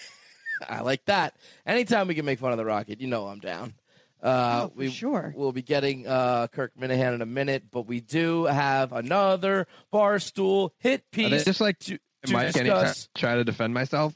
I 0.69 0.81
like 0.81 1.05
that. 1.07 1.37
Anytime 1.67 2.09
we 2.09 2.15
can 2.15 2.25
make 2.25 2.39
fun 2.39 2.53
of 2.53 2.59
the 2.59 2.65
Rocket, 2.65 3.01
you 3.01 3.07
know 3.07 3.27
I'm 3.27 3.41
down. 3.41 3.75
Uh, 4.23 4.67
Oh, 4.69 4.73
we, 4.75 4.91
sure. 4.91 5.33
We'll 5.37 5.53
be 5.53 5.63
getting 5.63 6.07
uh, 6.07 6.49
Kirk 6.49 6.73
Minihane 6.81 7.15
in 7.15 7.23
a 7.23 7.27
minute, 7.27 7.65
but 7.71 7.83
we 7.87 8.01
do 8.01 8.47
have 8.47 8.93
another 8.93 9.67
Barstool 9.93 10.71
hit 10.79 11.01
Are 11.01 11.23
they 11.23 11.29
piece 11.31 11.45
just 11.45 11.61
like 11.61 11.79
to, 11.81 11.93
am 11.93 12.31
to 12.31 12.37
I 12.37 12.45
getting 12.47 12.65
to 12.65 12.71
discuss. 12.81 13.09
try 13.15 13.37
to 13.37 13.45
defend 13.45 13.75
myself? 13.75 14.15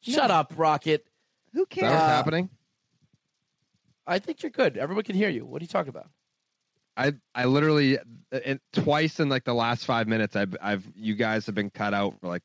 Shut 0.00 0.30
up, 0.30 0.54
Rocket. 0.56 1.06
Who 1.52 1.62
Is 1.62 1.66
that 1.68 1.80
cares? 1.80 1.92
what's 1.92 2.02
Uh, 2.02 2.06
happening? 2.08 2.48
I 4.06 4.18
think 4.18 4.42
you're 4.42 4.50
good. 4.50 4.76
Everyone 4.76 5.04
can 5.04 5.14
hear 5.14 5.28
you. 5.28 5.44
What 5.44 5.60
are 5.62 5.64
you 5.64 5.68
talking 5.68 5.90
about? 5.90 6.08
I 6.96 7.14
I 7.34 7.44
literally 7.46 7.98
it, 8.30 8.60
twice 8.72 9.20
in 9.20 9.28
like 9.28 9.44
the 9.44 9.54
last 9.54 9.84
five 9.86 10.08
minutes 10.08 10.36
I've 10.36 10.54
I've 10.60 10.86
you 10.94 11.14
guys 11.14 11.46
have 11.46 11.54
been 11.54 11.70
cut 11.70 11.94
out 11.94 12.18
for 12.20 12.26
like 12.28 12.42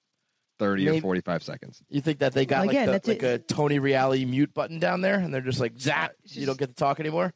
thirty 0.59 0.85
Maybe- 0.85 0.97
or 0.99 1.01
forty 1.01 1.21
five 1.21 1.43
seconds. 1.43 1.81
You 1.89 2.01
think 2.01 2.19
that 2.19 2.33
they 2.33 2.45
got 2.45 2.61
Well, 2.61 2.69
again, 2.69 2.87
like, 2.87 3.03
that's 3.03 3.05
the, 3.07 3.13
like 3.13 3.23
a 3.23 3.37
Tony 3.39 3.79
Reali 3.79 4.27
mute 4.27 4.53
button 4.53 4.79
down 4.79 5.01
there, 5.01 5.19
and 5.19 5.33
they're 5.33 5.41
just 5.41 5.59
like, 5.59 5.79
"Zap! 5.79 6.11
It's 6.23 6.35
you 6.35 6.45
don't 6.45 6.57
get 6.57 6.69
to 6.69 6.75
talk 6.75 6.99
anymore." 6.99 7.33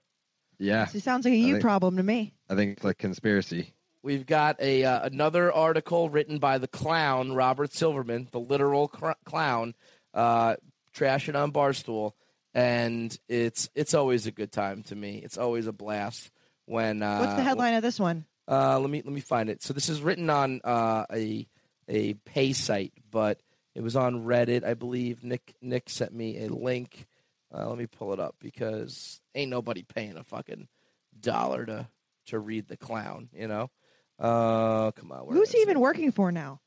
Yeah, 0.60 0.88
It 0.93 1.01
sounds 1.01 1.25
like 1.25 1.34
a 1.34 1.38
you 1.38 1.53
think- 1.55 1.63
problem 1.63 1.97
to 1.97 2.03
me. 2.03 2.34
I 2.49 2.55
think 2.55 2.73
it's 2.77 2.84
like 2.84 2.99
conspiracy. 2.99 3.73
We've 4.03 4.25
got 4.25 4.60
a 4.62 4.84
uh, 4.84 5.05
another 5.05 5.51
article 5.51 6.10
written 6.10 6.39
by 6.39 6.57
the 6.57 6.67
clown 6.67 7.34
Robert 7.34 7.71
Silverman, 7.73 8.27
the 8.31 8.39
literal 8.39 8.88
cr- 8.88 9.12
clown, 9.25 9.73
uh, 10.13 10.55
trashing 10.95 11.36
on 11.36 11.51
Barstool, 11.51 12.13
and 12.53 13.15
it's 13.29 13.69
it's 13.75 13.93
always 13.93 14.27
a 14.27 14.31
good 14.31 14.51
time 14.51 14.84
to 14.84 14.95
me. 14.95 15.17
It's 15.23 15.38
always 15.38 15.67
a 15.67 15.71
blast 15.71 16.31
when. 16.65 17.01
Uh, 17.03 17.19
What's 17.19 17.36
the 17.36 17.43
headline 17.43 17.75
of 17.75 17.84
this 17.84 17.99
one? 17.99 18.25
Uh, 18.47 18.79
let 18.79 18.89
me 18.89 19.01
let 19.05 19.13
me 19.13 19.21
find 19.21 19.49
it. 19.49 19.62
So 19.63 19.73
this 19.73 19.88
is 19.88 20.01
written 20.01 20.29
on 20.29 20.62
uh, 20.63 21.05
a 21.12 21.47
a 21.91 22.13
pay 22.13 22.54
site, 22.54 22.93
but 23.12 23.39
it 23.75 23.82
was 23.82 23.95
on 23.95 24.25
Reddit, 24.25 24.63
I 24.63 24.73
believe. 24.73 25.23
Nick 25.23 25.54
Nick 25.62 25.89
sent 25.89 26.13
me 26.13 26.43
a 26.43 26.47
link. 26.47 27.06
Uh, 27.54 27.67
let 27.67 27.77
me 27.77 27.86
pull 27.86 28.13
it 28.13 28.19
up 28.19 28.36
because 28.39 29.19
ain't 29.36 29.51
nobody 29.51 29.84
paying 29.84 30.17
a 30.17 30.23
fucking 30.23 30.67
dollar 31.19 31.65
to 31.65 31.88
to 32.27 32.39
read 32.39 32.67
the 32.67 32.77
clown, 32.77 33.30
you 33.34 33.47
know. 33.47 33.69
Uh, 34.17 34.91
come 34.91 35.12
on, 35.12 35.25
Who's 35.30 35.51
he 35.51 35.60
even 35.60 35.80
working 35.80 36.12
for 36.12 36.32
now? 36.32 36.62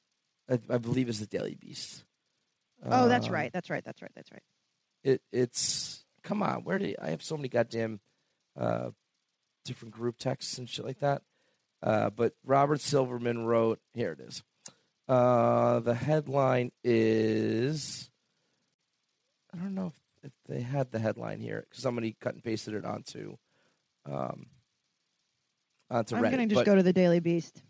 I, 0.51 0.59
I 0.69 0.79
believe 0.79 1.09
it's 1.09 1.21
the 1.21 1.27
Daily 1.27 1.55
Beast. 1.55 2.05
Oh, 2.85 3.09
that's 3.09 3.29
Um, 3.29 3.33
right. 3.33 3.51
That's 3.53 3.71
right. 3.71 3.83
That's 3.85 4.03
right. 4.03 4.11
That's 4.15 4.31
right. 4.31 4.43
It 5.03 5.23
it's 5.33 6.05
come 6.23 6.43
on. 6.43 6.65
Where 6.65 6.79
do 6.79 6.95
I 7.01 7.11
have 7.11 7.23
so 7.23 7.37
many 7.37 7.49
goddamn 7.49 8.01
uh, 8.59 8.91
different 9.65 9.95
group 9.95 10.19
texts 10.19 10.59
and 10.59 10.69
shit 10.69 10.85
like 10.85 10.99
that? 11.01 11.23
Uh, 11.83 12.11
but 12.11 12.35
Robert 12.45 12.81
Silverman 12.81 13.47
wrote 13.47 13.79
here 13.95 14.13
it 14.13 14.21
is. 14.21 14.43
Uh, 15.07 15.81
the 15.81 15.95
headline 15.95 16.73
is 16.83 18.11
I 19.53 19.59
don't 19.59 19.75
know 19.75 19.93
if, 20.23 20.25
if 20.25 20.33
they 20.49 20.61
had 20.63 20.91
the 20.91 20.99
headline 20.99 21.41
here 21.41 21.65
because 21.69 21.83
somebody 21.83 22.17
cut 22.21 22.35
and 22.35 22.43
pasted 22.43 22.75
it 22.75 22.85
onto 22.85 23.37
um 24.07 24.47
onto 25.91 26.17
I'm 26.17 26.23
Reddit. 26.23 26.31
gonna 26.31 26.47
just 26.47 26.65
go 26.65 26.75
to 26.75 26.83
the 26.83 26.93
Daily 26.93 27.21
Beast. 27.21 27.63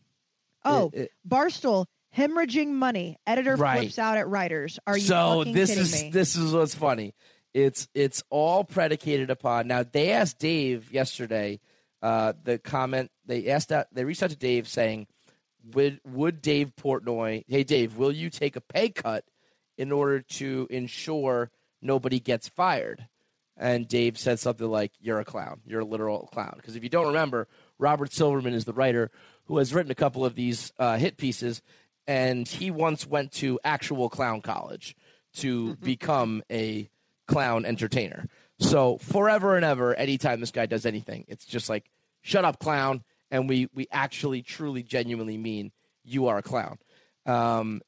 Oh, 0.64 0.90
it- 0.92 1.00
it- 1.00 1.10
Barstool 1.28 1.86
hemorrhaging 2.16 2.68
money. 2.68 3.18
Editor 3.26 3.56
Right. 3.56 3.80
flips 3.80 3.98
out 3.98 4.16
at 4.16 4.28
writers. 4.28 4.78
Are 4.86 4.96
you 4.96 5.04
so 5.04 5.42
this 5.44 5.76
is 5.76 5.92
me? 6.04 6.10
this 6.10 6.36
is 6.36 6.52
what's 6.52 6.74
funny. 6.74 7.14
It's 7.52 7.88
it's 7.94 8.22
all 8.30 8.62
predicated 8.64 9.30
upon 9.30 9.66
now. 9.66 9.82
They 9.82 10.12
asked 10.12 10.38
Dave 10.38 10.92
yesterday. 10.92 11.60
Uh, 12.00 12.34
the 12.44 12.58
comment 12.58 13.10
they 13.26 13.48
asked 13.48 13.70
that 13.70 13.88
they 13.92 14.04
reached 14.04 14.22
out 14.22 14.30
to 14.30 14.36
Dave 14.36 14.68
saying, 14.68 15.06
"Would 15.72 16.00
would 16.04 16.42
Dave 16.42 16.72
Portnoy? 16.76 17.44
Hey 17.48 17.64
Dave, 17.64 17.96
will 17.96 18.12
you 18.12 18.30
take 18.30 18.56
a 18.56 18.60
pay 18.60 18.90
cut 18.90 19.24
in 19.78 19.92
order 19.92 20.20
to 20.20 20.66
ensure 20.70 21.50
nobody 21.80 22.20
gets 22.20 22.48
fired?" 22.48 23.08
And 23.56 23.86
Dave 23.86 24.18
said 24.18 24.40
something 24.40 24.66
like, 24.66 24.92
"You're 25.00 25.20
a 25.20 25.24
clown. 25.24 25.60
You're 25.64 25.80
a 25.80 25.84
literal 25.84 26.28
clown." 26.32 26.54
Because 26.56 26.76
if 26.76 26.82
you 26.82 26.88
don't 26.88 27.06
remember, 27.06 27.48
Robert 27.78 28.12
Silverman 28.12 28.54
is 28.54 28.64
the 28.64 28.72
writer 28.72 29.10
who 29.46 29.58
has 29.58 29.72
written 29.72 29.92
a 29.92 29.96
couple 29.96 30.24
of 30.24 30.34
these 30.34 30.72
uh, 30.78 30.96
hit 30.96 31.16
pieces, 31.16 31.62
and 32.06 32.48
he 32.48 32.70
once 32.70 33.06
went 33.06 33.32
to 33.32 33.60
actual 33.64 34.08
clown 34.08 34.40
college 34.40 34.96
to 35.34 35.76
become 35.76 36.42
a 36.50 36.88
clown 37.26 37.64
entertainer. 37.64 38.28
So 38.58 38.98
forever 38.98 39.56
and 39.56 39.64
ever, 39.64 39.94
anytime 39.94 40.40
this 40.40 40.50
guy 40.50 40.66
does 40.66 40.86
anything, 40.86 41.24
it's 41.28 41.44
just 41.44 41.68
like, 41.68 41.90
"Shut 42.22 42.44
up, 42.44 42.58
clown!" 42.58 43.04
And 43.34 43.48
we 43.48 43.68
we 43.74 43.88
actually, 43.90 44.42
truly, 44.42 44.84
genuinely 44.84 45.36
mean 45.36 45.72
you 46.04 46.28
are 46.28 46.38
a 46.38 46.42
clown. 46.42 46.78
Um, 47.26 47.82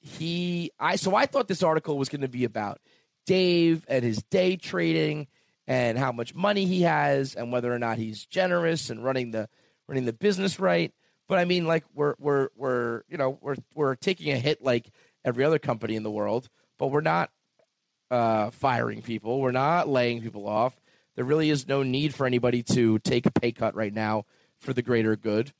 he, 0.00 0.70
I 0.78 0.94
so 0.94 1.16
I 1.16 1.26
thought 1.26 1.48
this 1.48 1.64
article 1.64 1.98
was 1.98 2.08
going 2.08 2.20
to 2.20 2.28
be 2.28 2.44
about 2.44 2.80
Dave 3.26 3.84
and 3.88 4.04
his 4.04 4.22
day 4.30 4.54
trading 4.54 5.26
and 5.66 5.98
how 5.98 6.12
much 6.12 6.36
money 6.36 6.66
he 6.66 6.82
has 6.82 7.34
and 7.34 7.50
whether 7.50 7.74
or 7.74 7.80
not 7.80 7.98
he's 7.98 8.24
generous 8.26 8.90
and 8.90 9.02
running 9.04 9.32
the 9.32 9.48
running 9.88 10.04
the 10.04 10.12
business 10.12 10.60
right. 10.60 10.92
But 11.26 11.40
I 11.40 11.46
mean, 11.46 11.66
like 11.66 11.82
we're 11.92 12.14
we're 12.20 12.50
we're 12.54 13.02
you 13.08 13.16
know 13.16 13.40
we're 13.40 13.56
we're 13.74 13.96
taking 13.96 14.32
a 14.32 14.38
hit 14.38 14.62
like 14.62 14.88
every 15.24 15.44
other 15.44 15.58
company 15.58 15.96
in 15.96 16.04
the 16.04 16.12
world, 16.12 16.48
but 16.78 16.92
we're 16.92 17.00
not 17.00 17.28
uh, 18.08 18.50
firing 18.50 19.02
people. 19.02 19.40
We're 19.40 19.50
not 19.50 19.88
laying 19.88 20.22
people 20.22 20.46
off. 20.46 20.80
There 21.16 21.24
really 21.24 21.50
is 21.50 21.66
no 21.66 21.82
need 21.82 22.14
for 22.14 22.24
anybody 22.24 22.62
to 22.74 23.00
take 23.00 23.26
a 23.26 23.32
pay 23.32 23.50
cut 23.50 23.74
right 23.74 23.92
now 23.92 24.26
for 24.62 24.72
the 24.72 24.82
greater 24.82 25.16
good. 25.16 25.52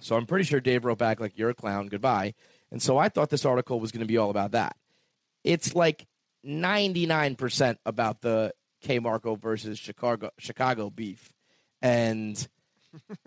So 0.00 0.16
I'm 0.16 0.26
pretty 0.26 0.44
sure 0.44 0.60
Dave 0.60 0.84
wrote 0.84 0.98
back 0.98 1.20
like, 1.20 1.38
"You're 1.38 1.50
a 1.50 1.54
clown. 1.54 1.86
Goodbye." 1.86 2.34
And 2.70 2.82
so 2.82 2.98
I 2.98 3.08
thought 3.08 3.30
this 3.30 3.44
article 3.44 3.80
was 3.80 3.92
going 3.92 4.00
to 4.00 4.06
be 4.06 4.18
all 4.18 4.30
about 4.30 4.52
that. 4.52 4.76
It's 5.44 5.74
like 5.74 6.06
99% 6.44 7.76
about 7.86 8.20
the 8.20 8.52
KMarko 8.84 9.40
versus 9.40 9.78
Chicago 9.78 10.30
Chicago 10.38 10.90
beef, 10.90 11.32
and 11.80 12.46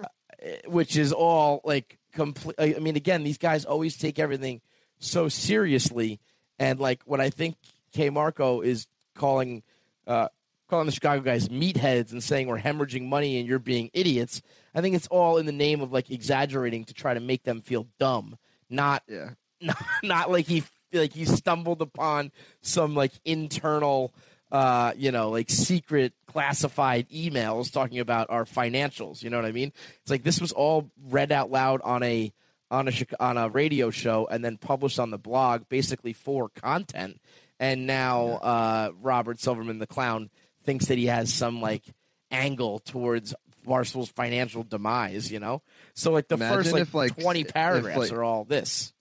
uh, 0.03 0.07
which 0.67 0.97
is 0.97 1.13
all 1.13 1.61
like 1.63 1.97
complete. 2.13 2.55
I 2.59 2.79
mean, 2.79 2.97
again, 2.97 3.23
these 3.23 3.37
guys 3.37 3.65
always 3.65 3.97
take 3.97 4.19
everything 4.19 4.61
so 4.99 5.29
seriously, 5.29 6.19
and 6.59 6.79
like 6.79 7.01
what 7.05 7.21
I 7.21 7.29
think 7.29 7.55
KMarko 7.95 8.65
is 8.65 8.87
calling 9.15 9.63
uh, 10.07 10.27
calling 10.69 10.85
the 10.85 10.91
Chicago 10.91 11.21
guys 11.21 11.49
meatheads 11.49 12.11
and 12.11 12.23
saying 12.23 12.47
we're 12.47 12.59
hemorrhaging 12.59 13.07
money 13.07 13.37
and 13.39 13.47
you're 13.47 13.59
being 13.59 13.89
idiots. 13.93 14.41
I 14.73 14.81
think 14.81 14.95
it's 14.95 15.07
all 15.07 15.37
in 15.37 15.45
the 15.45 15.51
name 15.51 15.81
of 15.81 15.91
like 15.91 16.11
exaggerating 16.11 16.85
to 16.85 16.93
try 16.93 17.13
to 17.13 17.19
make 17.19 17.43
them 17.43 17.61
feel 17.61 17.87
dumb, 17.99 18.37
not 18.69 19.03
Yeah. 19.07 19.31
not, 19.61 19.83
not 20.03 20.31
like 20.31 20.45
he 20.47 20.63
like 20.93 21.13
he 21.13 21.25
stumbled 21.25 21.81
upon 21.81 22.31
some 22.61 22.95
like 22.95 23.11
internal 23.23 24.13
uh 24.51 24.93
you 24.95 25.11
know 25.11 25.29
like 25.29 25.49
secret 25.49 26.13
classified 26.27 27.09
emails 27.09 27.71
talking 27.71 27.99
about 27.99 28.29
our 28.29 28.45
financials 28.45 29.23
you 29.23 29.29
know 29.29 29.37
what 29.37 29.45
i 29.45 29.51
mean 29.51 29.71
it's 30.01 30.11
like 30.11 30.23
this 30.23 30.39
was 30.39 30.51
all 30.51 30.89
read 31.09 31.31
out 31.31 31.49
loud 31.49 31.81
on 31.83 32.03
a 32.03 32.31
on 32.69 32.87
a 32.87 32.93
on 33.19 33.37
a 33.37 33.49
radio 33.49 33.89
show 33.89 34.27
and 34.29 34.45
then 34.45 34.55
published 34.57 34.99
on 34.99 35.09
the 35.09 35.17
blog 35.17 35.67
basically 35.67 36.13
for 36.13 36.49
content 36.49 37.19
and 37.59 37.87
now 37.87 38.27
uh 38.33 38.91
robert 39.01 39.39
silverman 39.39 39.79
the 39.79 39.87
clown 39.87 40.29
thinks 40.65 40.87
that 40.87 40.97
he 40.97 41.07
has 41.07 41.33
some 41.33 41.61
like 41.61 41.83
angle 42.31 42.79
towards 42.79 43.33
Barstool's 43.65 44.09
financial 44.09 44.63
demise, 44.63 45.31
you 45.31 45.39
know. 45.39 45.61
So 45.93 46.11
like 46.11 46.27
the 46.27 46.35
Imagine 46.35 46.57
first 46.57 46.73
like, 46.73 46.81
if, 46.81 46.93
like, 46.93 47.17
twenty 47.21 47.41
if, 47.41 47.53
paragraphs 47.53 47.97
like- 47.97 48.11
are 48.11 48.23
all 48.23 48.43
this. 48.43 48.93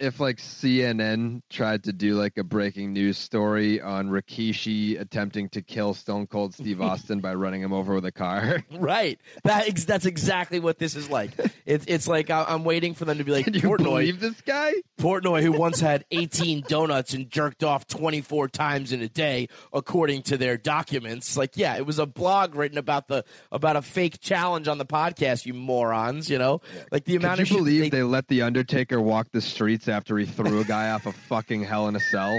If 0.00 0.18
like 0.20 0.38
CNN 0.38 1.42
tried 1.50 1.84
to 1.84 1.92
do 1.92 2.14
like 2.14 2.36
a 2.38 2.44
breaking 2.44 2.92
news 2.92 3.18
story 3.18 3.80
on 3.80 4.08
Rikishi 4.08 5.00
attempting 5.00 5.48
to 5.50 5.62
kill 5.62 5.94
Stone 5.94 6.26
Cold 6.26 6.54
Steve 6.54 6.80
Austin 6.80 7.20
by 7.20 7.34
running 7.34 7.60
him 7.62 7.72
over 7.72 7.94
with 7.94 8.04
a 8.04 8.12
car. 8.12 8.60
Right. 8.72 9.20
That 9.44 9.68
ex- 9.68 9.84
that's 9.84 10.06
exactly 10.06 10.58
what 10.58 10.78
this 10.78 10.96
is 10.96 11.08
like. 11.08 11.30
It's 11.66 11.84
it's 11.86 12.08
like 12.08 12.30
I- 12.30 12.44
I'm 12.48 12.64
waiting 12.64 12.94
for 12.94 13.04
them 13.04 13.18
to 13.18 13.24
be 13.24 13.30
like 13.30 13.44
Can 13.44 13.54
you 13.54 13.60
Portnoy. 13.60 13.84
believe 13.84 14.20
this 14.20 14.40
guy? 14.40 14.72
Portnoy, 14.98 15.42
who 15.42 15.52
once 15.52 15.78
had 15.80 16.04
18 16.10 16.64
donuts 16.68 17.14
and 17.14 17.28
jerked 17.30 17.62
off 17.62 17.86
24 17.86 18.48
times 18.48 18.92
in 18.92 19.02
a 19.02 19.08
day, 19.08 19.48
according 19.72 20.22
to 20.22 20.36
their 20.36 20.56
documents. 20.56 21.36
Like, 21.36 21.56
yeah, 21.56 21.76
it 21.76 21.86
was 21.86 21.98
a 21.98 22.06
blog 22.06 22.54
written 22.54 22.78
about 22.78 23.08
the 23.08 23.24
about 23.52 23.76
a 23.76 23.82
fake 23.82 24.20
challenge 24.20 24.66
on 24.68 24.78
the 24.78 24.86
podcast. 24.86 25.46
You 25.46 25.54
morons, 25.54 26.28
you 26.28 26.38
know, 26.38 26.60
like 26.90 27.04
the 27.04 27.16
amount 27.16 27.38
Could 27.38 27.42
of 27.46 27.50
you 27.50 27.56
shit 27.56 27.64
believe 27.64 27.80
they, 27.82 27.98
they 27.98 28.02
let 28.02 28.26
the 28.28 28.42
Undertaker 28.42 29.00
walk 29.00 29.28
the 29.32 29.40
streets 29.40 29.88
after 29.92 30.18
he 30.18 30.26
threw 30.26 30.60
a 30.60 30.64
guy 30.64 30.90
off 30.90 31.06
a 31.06 31.12
fucking 31.12 31.62
Hell 31.62 31.86
in 31.88 31.96
a 31.96 32.00
Cell? 32.00 32.36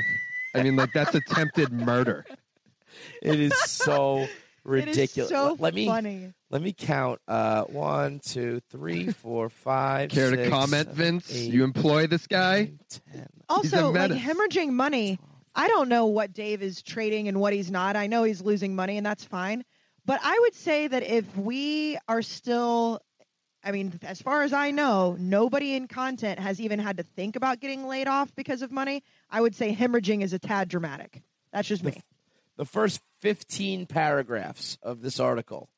I 0.56 0.64
mean, 0.64 0.76
like 0.76 0.92
that's 0.94 1.16
attempted 1.16 1.72
murder. 1.72 2.26
it 3.22 3.40
is 3.40 3.54
so 3.58 4.28
ridiculous. 4.64 5.18
It 5.18 5.18
is 5.18 5.30
so 5.30 5.56
let 5.60 5.74
me 5.74 5.88
funny. 5.88 6.34
let 6.50 6.62
me 6.62 6.74
count. 6.74 7.20
Uh, 7.28 7.64
one, 7.64 8.20
two, 8.20 8.62
three, 8.70 9.12
four, 9.12 9.50
five. 9.50 10.10
Care 10.10 10.32
to 10.36 10.50
comment, 10.50 10.88
seven, 10.90 10.96
Vince? 10.96 11.34
eight, 11.36 11.52
You 11.54 11.64
employ 11.64 12.08
this 12.08 12.28
guy? 12.28 12.60
nine, 12.60 12.80
ten. 13.14 13.28
Also, 13.50 13.92
like 13.92 14.12
hemorrhaging 14.12 14.70
money. 14.70 15.20
I 15.56 15.68
don't 15.68 15.88
know 15.88 16.08
what 16.08 16.34
Dave 16.34 16.64
is 16.64 16.82
trading 16.82 17.28
and 17.28 17.40
what 17.40 17.54
he's 17.54 17.70
not. 17.70 17.96
I 17.96 18.08
know 18.08 18.24
he's 18.24 18.42
losing 18.42 18.76
money, 18.76 18.98
and 18.98 19.06
that's 19.06 19.24
fine. 19.24 19.64
But 20.06 20.20
I 20.24 20.38
would 20.42 20.56
say 20.56 20.88
that 20.88 21.04
if 21.04 21.38
we 21.38 21.98
are 22.08 22.22
still, 22.24 23.00
I 23.64 23.72
mean, 23.72 24.00
as 24.04 24.22
far 24.22 24.44
as 24.44 24.52
I 24.54 24.72
know, 24.72 25.16
nobody 25.20 25.74
in 25.76 25.88
content 25.88 26.40
has 26.40 26.60
even 26.60 26.80
had 26.80 26.98
to 26.98 27.04
think 27.04 27.36
about 27.36 27.60
getting 27.62 27.88
laid 27.88 28.08
off 28.08 28.36
because 28.36 28.62
of 28.62 28.72
money. 28.72 29.04
I 29.30 29.40
would 29.42 29.56
say 29.56 29.74
hemorrhaging 29.76 30.22
is 30.22 30.34
a 30.34 30.40
tad 30.40 30.68
dramatic. 30.68 31.22
That's 31.54 31.68
just 31.68 31.84
me. 31.84 32.02
the 32.58 32.66
first 32.66 33.00
15 33.22 33.86
paragraphs 33.86 34.78
of 34.84 35.02
this 35.02 35.20
article 35.20 35.70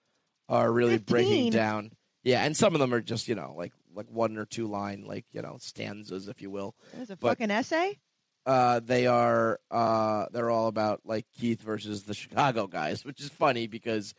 are 0.49 0.71
really 0.71 0.97
breaking 0.97 1.51
down 1.51 1.91
yeah 2.23 2.43
and 2.43 2.55
some 2.57 2.73
of 2.75 2.79
them 2.79 2.93
are 2.93 3.01
just 3.01 3.27
you 3.27 3.33
know 3.35 3.53
like 3.57 3.71
like 3.95 4.07
one 4.11 4.37
or 4.37 4.45
two 4.45 4.67
line 4.67 5.03
like 5.05 5.25
you 5.31 5.41
know 5.41 5.57
stanzas 5.59 6.27
if 6.27 6.41
you 6.41 6.49
will 6.51 6.75
It's 6.99 7.09
a 7.11 7.15
but- 7.17 7.29
fucking 7.29 7.49
essay. 7.51 7.97
uh 8.45 8.79
they 8.83 9.07
are 9.07 9.59
uh 9.71 10.25
they're 10.31 10.49
all 10.51 10.67
about 10.67 11.01
like 11.05 11.25
keith 11.37 11.61
versus 11.61 12.03
the 12.03 12.13
chicago 12.13 12.67
guys 12.67 13.03
which 13.05 13.19
is 13.21 13.29
funny 13.29 13.65
because 13.67 14.13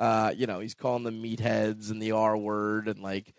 uh 0.00 0.32
you 0.36 0.46
know 0.46 0.58
he's 0.58 0.74
calling 0.74 1.04
them 1.04 1.22
meatheads 1.22 1.90
and 1.90 2.02
the 2.02 2.10
r 2.12 2.36
word 2.36 2.88
and 2.88 3.00
like 3.00 3.32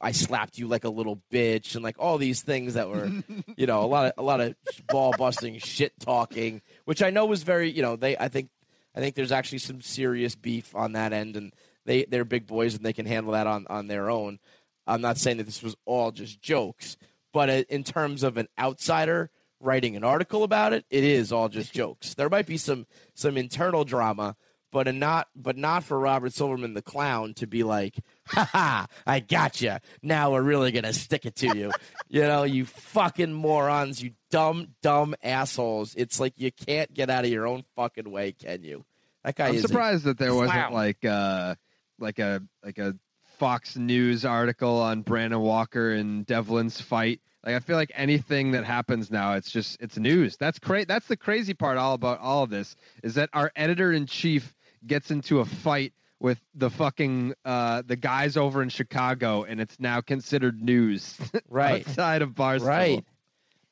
i 0.00 0.12
slapped 0.12 0.56
you 0.56 0.66
like 0.66 0.84
a 0.84 0.88
little 0.88 1.20
bitch 1.30 1.74
and 1.74 1.84
like 1.84 1.96
all 1.98 2.16
these 2.16 2.40
things 2.40 2.74
that 2.74 2.88
were 2.88 3.10
you 3.56 3.66
know 3.66 3.82
a 3.82 3.86
lot 3.86 4.06
of 4.06 4.12
a 4.16 4.22
lot 4.22 4.40
of 4.40 4.54
ball 4.88 5.12
busting 5.18 5.58
shit 5.58 5.92
talking 6.00 6.62
which 6.86 7.02
i 7.02 7.10
know 7.10 7.26
was 7.26 7.42
very 7.42 7.70
you 7.70 7.82
know 7.82 7.96
they 7.96 8.16
i 8.16 8.28
think 8.28 8.48
i 8.94 9.00
think 9.00 9.14
there's 9.14 9.32
actually 9.32 9.58
some 9.58 9.82
serious 9.82 10.34
beef 10.34 10.74
on 10.74 10.92
that 10.92 11.12
end 11.12 11.36
and 11.36 11.52
they 11.84 12.04
they're 12.04 12.24
big 12.24 12.46
boys 12.46 12.74
and 12.74 12.84
they 12.84 12.92
can 12.92 13.06
handle 13.06 13.32
that 13.32 13.46
on 13.46 13.66
on 13.68 13.86
their 13.88 14.10
own. 14.10 14.38
I'm 14.86 15.00
not 15.00 15.16
saying 15.16 15.38
that 15.38 15.44
this 15.44 15.62
was 15.62 15.76
all 15.84 16.10
just 16.10 16.40
jokes 16.40 16.96
but 17.32 17.50
uh, 17.50 17.64
in 17.68 17.84
terms 17.84 18.22
of 18.22 18.36
an 18.36 18.48
outsider 18.58 19.30
writing 19.60 19.96
an 19.96 20.04
article 20.04 20.42
about 20.44 20.72
it 20.72 20.84
it 20.90 21.04
is 21.04 21.32
all 21.32 21.48
just 21.48 21.72
jokes. 21.72 22.14
There 22.14 22.28
might 22.28 22.46
be 22.46 22.56
some 22.56 22.86
some 23.14 23.36
internal 23.36 23.84
drama 23.84 24.36
but 24.74 24.88
a 24.88 24.92
not 24.92 25.28
but 25.36 25.56
not 25.56 25.84
for 25.84 25.96
Robert 25.96 26.32
Silverman 26.32 26.74
the 26.74 26.82
clown 26.82 27.32
to 27.34 27.46
be 27.46 27.62
like, 27.62 27.96
"Ha 28.26 28.44
ha, 28.50 28.86
I 29.06 29.20
gotcha. 29.20 29.80
Now 30.02 30.32
we're 30.32 30.42
really 30.42 30.72
gonna 30.72 30.92
stick 30.92 31.24
it 31.24 31.36
to 31.36 31.56
you." 31.56 31.70
you 32.08 32.22
know, 32.22 32.42
you 32.42 32.64
fucking 32.64 33.32
morons, 33.32 34.02
you 34.02 34.14
dumb 34.32 34.74
dumb 34.82 35.14
assholes. 35.22 35.94
It's 35.94 36.18
like 36.18 36.32
you 36.38 36.50
can't 36.50 36.92
get 36.92 37.08
out 37.08 37.24
of 37.24 37.30
your 37.30 37.46
own 37.46 37.62
fucking 37.76 38.10
way, 38.10 38.32
can 38.32 38.64
you? 38.64 38.84
That 39.22 39.36
guy 39.36 39.48
I'm 39.50 39.54
is 39.54 39.62
surprised 39.62 40.04
that 40.04 40.18
there 40.18 40.34
wasn't 40.34 40.72
like 40.72 41.04
uh 41.04 41.54
like 42.00 42.18
a 42.18 42.42
like 42.64 42.78
a 42.78 42.96
Fox 43.38 43.76
News 43.76 44.24
article 44.24 44.80
on 44.80 45.02
Brandon 45.02 45.40
Walker 45.40 45.92
and 45.92 46.26
Devlin's 46.26 46.80
fight. 46.80 47.20
Like 47.46 47.54
I 47.54 47.60
feel 47.60 47.76
like 47.76 47.92
anything 47.94 48.50
that 48.52 48.64
happens 48.64 49.08
now, 49.08 49.34
it's 49.34 49.52
just 49.52 49.80
it's 49.80 49.96
news. 49.96 50.36
That's 50.36 50.58
cra- 50.58 50.86
That's 50.86 51.06
the 51.06 51.16
crazy 51.16 51.54
part 51.54 51.78
all 51.78 51.94
about 51.94 52.18
all 52.18 52.42
of 52.42 52.50
this 52.50 52.74
is 53.04 53.14
that 53.14 53.30
our 53.32 53.52
editor 53.54 53.92
in 53.92 54.06
chief 54.06 54.52
gets 54.86 55.10
into 55.10 55.40
a 55.40 55.44
fight 55.44 55.92
with 56.20 56.40
the 56.54 56.70
fucking 56.70 57.34
uh 57.44 57.82
the 57.86 57.96
guys 57.96 58.36
over 58.36 58.62
in 58.62 58.68
Chicago, 58.68 59.44
and 59.44 59.60
it's 59.60 59.78
now 59.80 60.00
considered 60.00 60.62
news 60.62 61.16
Right. 61.48 61.86
outside 61.86 62.22
of 62.22 62.30
Barstool. 62.30 62.66
Right. 62.66 63.04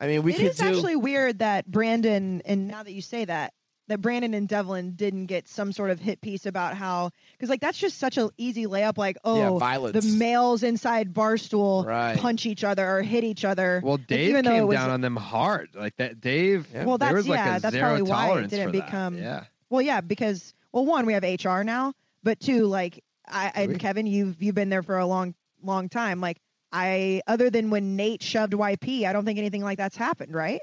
I 0.00 0.06
mean, 0.08 0.22
we 0.22 0.32
It 0.34 0.36
could 0.38 0.46
is 0.46 0.56
do. 0.56 0.64
actually 0.66 0.96
weird 0.96 1.38
that 1.38 1.66
Brandon, 1.66 2.42
and 2.44 2.66
now 2.66 2.82
that 2.82 2.90
you 2.92 3.00
say 3.02 3.24
that, 3.24 3.54
that 3.86 4.00
Brandon 4.00 4.34
and 4.34 4.48
Devlin 4.48 4.94
didn't 4.96 5.26
get 5.26 5.46
some 5.48 5.72
sort 5.72 5.90
of 5.90 6.00
hit 6.00 6.20
piece 6.20 6.44
about 6.44 6.74
how, 6.76 7.10
because 7.32 7.48
like 7.48 7.60
that's 7.60 7.78
just 7.78 7.98
such 7.98 8.18
an 8.18 8.30
easy 8.36 8.66
layup. 8.66 8.98
Like, 8.98 9.16
yeah, 9.24 9.50
oh, 9.50 9.58
violence. 9.58 10.04
the 10.04 10.16
males 10.18 10.64
inside 10.64 11.12
Barstool 11.14 11.86
Right. 11.86 12.18
punch 12.18 12.46
each 12.46 12.64
other 12.64 12.84
or 12.88 13.02
hit 13.02 13.22
each 13.22 13.44
other. 13.44 13.80
Well, 13.84 13.96
Dave 13.96 14.30
even 14.30 14.44
though 14.44 14.50
came 14.52 14.62
it 14.62 14.66
was- 14.66 14.76
down 14.78 14.90
on 14.90 15.00
them 15.02 15.16
hard. 15.16 15.68
Like 15.74 15.96
that, 15.98 16.20
Dave. 16.20 16.66
Yeah. 16.74 16.84
Well, 16.84 16.98
there 16.98 17.08
that's- 17.10 17.16
was 17.24 17.28
like 17.28 17.38
yeah, 17.38 17.56
a 17.56 17.60
that's 17.60 17.72
zero 17.74 17.86
probably 17.86 18.02
why 18.02 18.38
it 18.40 18.50
didn't 18.50 18.72
for 18.72 18.76
that. 18.76 18.84
become- 18.86 19.18
Yeah. 19.18 19.44
Well, 19.70 19.82
yeah, 19.82 20.00
because 20.00 20.52
well, 20.72 20.84
one, 20.84 21.06
we 21.06 21.12
have 21.12 21.22
HR 21.22 21.62
now, 21.62 21.92
but 22.22 22.40
two, 22.40 22.66
like 22.66 23.02
I 23.28 23.52
and 23.54 23.72
We- 23.72 23.78
Kevin, 23.78 24.06
you've 24.06 24.42
you've 24.42 24.54
been 24.54 24.68
there 24.68 24.82
for 24.82 24.98
a 24.98 25.06
long, 25.06 25.34
long 25.62 25.88
time. 25.88 26.20
Like 26.20 26.38
I, 26.72 27.20
other 27.26 27.50
than 27.50 27.70
when 27.70 27.96
Nate 27.96 28.22
shoved 28.22 28.52
YP, 28.54 29.04
I 29.06 29.12
don't 29.12 29.24
think 29.24 29.38
anything 29.38 29.62
like 29.62 29.78
that's 29.78 29.96
happened, 29.96 30.34
right? 30.34 30.60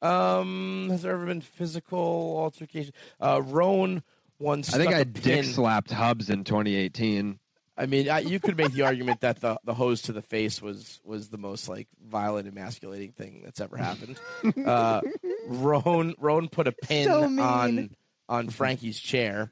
Um, 0.00 0.88
has 0.90 1.02
there 1.02 1.12
ever 1.12 1.26
been 1.26 1.40
physical 1.40 2.36
altercation? 2.38 2.92
Uh, 3.20 3.40
Rone 3.44 4.02
once. 4.38 4.74
I 4.74 4.78
think 4.78 4.90
stuck 4.90 4.98
I 4.98 5.02
a 5.02 5.04
dick 5.04 5.44
slapped 5.44 5.92
Hubs 5.92 6.28
in 6.30 6.44
2018. 6.44 7.38
I 7.76 7.86
mean, 7.86 8.10
I, 8.10 8.18
you 8.20 8.38
could 8.38 8.56
make 8.56 8.72
the 8.72 8.82
argument 8.82 9.20
that 9.20 9.40
the 9.40 9.58
the 9.64 9.74
hose 9.74 10.02
to 10.02 10.12
the 10.12 10.20
face 10.22 10.60
was 10.60 11.00
was 11.04 11.28
the 11.28 11.38
most 11.38 11.68
like 11.68 11.88
violent, 12.04 12.48
emasculating 12.48 13.12
thing 13.12 13.42
that's 13.44 13.60
ever 13.60 13.76
happened. 13.76 14.18
uh, 14.66 15.00
Rone 15.46 16.14
Rone 16.18 16.48
put 16.48 16.66
a 16.66 16.72
pin 16.72 17.06
So 17.06 17.24
on 17.24 17.90
on 18.28 18.48
Frankie's 18.48 18.98
chair. 18.98 19.50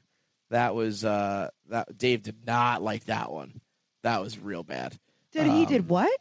That 0.49 0.75
was 0.75 1.05
uh 1.05 1.49
that 1.69 1.97
Dave 1.97 2.23
did 2.23 2.45
not 2.45 2.81
like 2.81 3.05
that 3.05 3.31
one. 3.31 3.61
That 4.03 4.21
was 4.21 4.37
real 4.37 4.63
bad. 4.63 4.97
Did 5.31 5.47
he 5.47 5.65
did 5.65 5.81
Um, 5.81 5.87
what? 5.87 6.19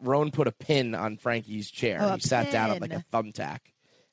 Rone 0.00 0.30
put 0.30 0.48
a 0.48 0.52
pin 0.52 0.94
on 0.94 1.16
Frankie's 1.16 1.70
chair. 1.70 1.98
Oh, 2.00 2.14
he 2.14 2.20
sat 2.20 2.50
down 2.50 2.70
on 2.70 2.78
like 2.78 2.92
a 2.92 3.04
thumbtack, 3.12 3.58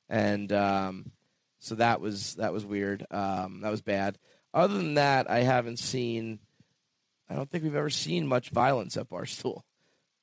and 0.09 0.51
um, 0.51 1.12
so 1.59 1.75
that 1.75 1.99
was 2.01 2.36
that 2.36 2.53
was 2.53 2.65
weird. 2.65 3.05
Um, 3.09 3.62
that 3.62 3.71
was 3.71 3.81
bad. 3.81 4.17
Other 4.53 4.75
than 4.75 4.95
that, 4.95 5.29
I 5.29 5.39
haven't 5.39 5.79
seen. 5.79 6.39
I 7.29 7.36
don't 7.36 7.49
think 7.49 7.63
we've 7.63 7.75
ever 7.75 7.89
seen 7.89 8.27
much 8.27 8.49
violence 8.49 8.97
at 8.97 9.09
Barstool, 9.09 9.62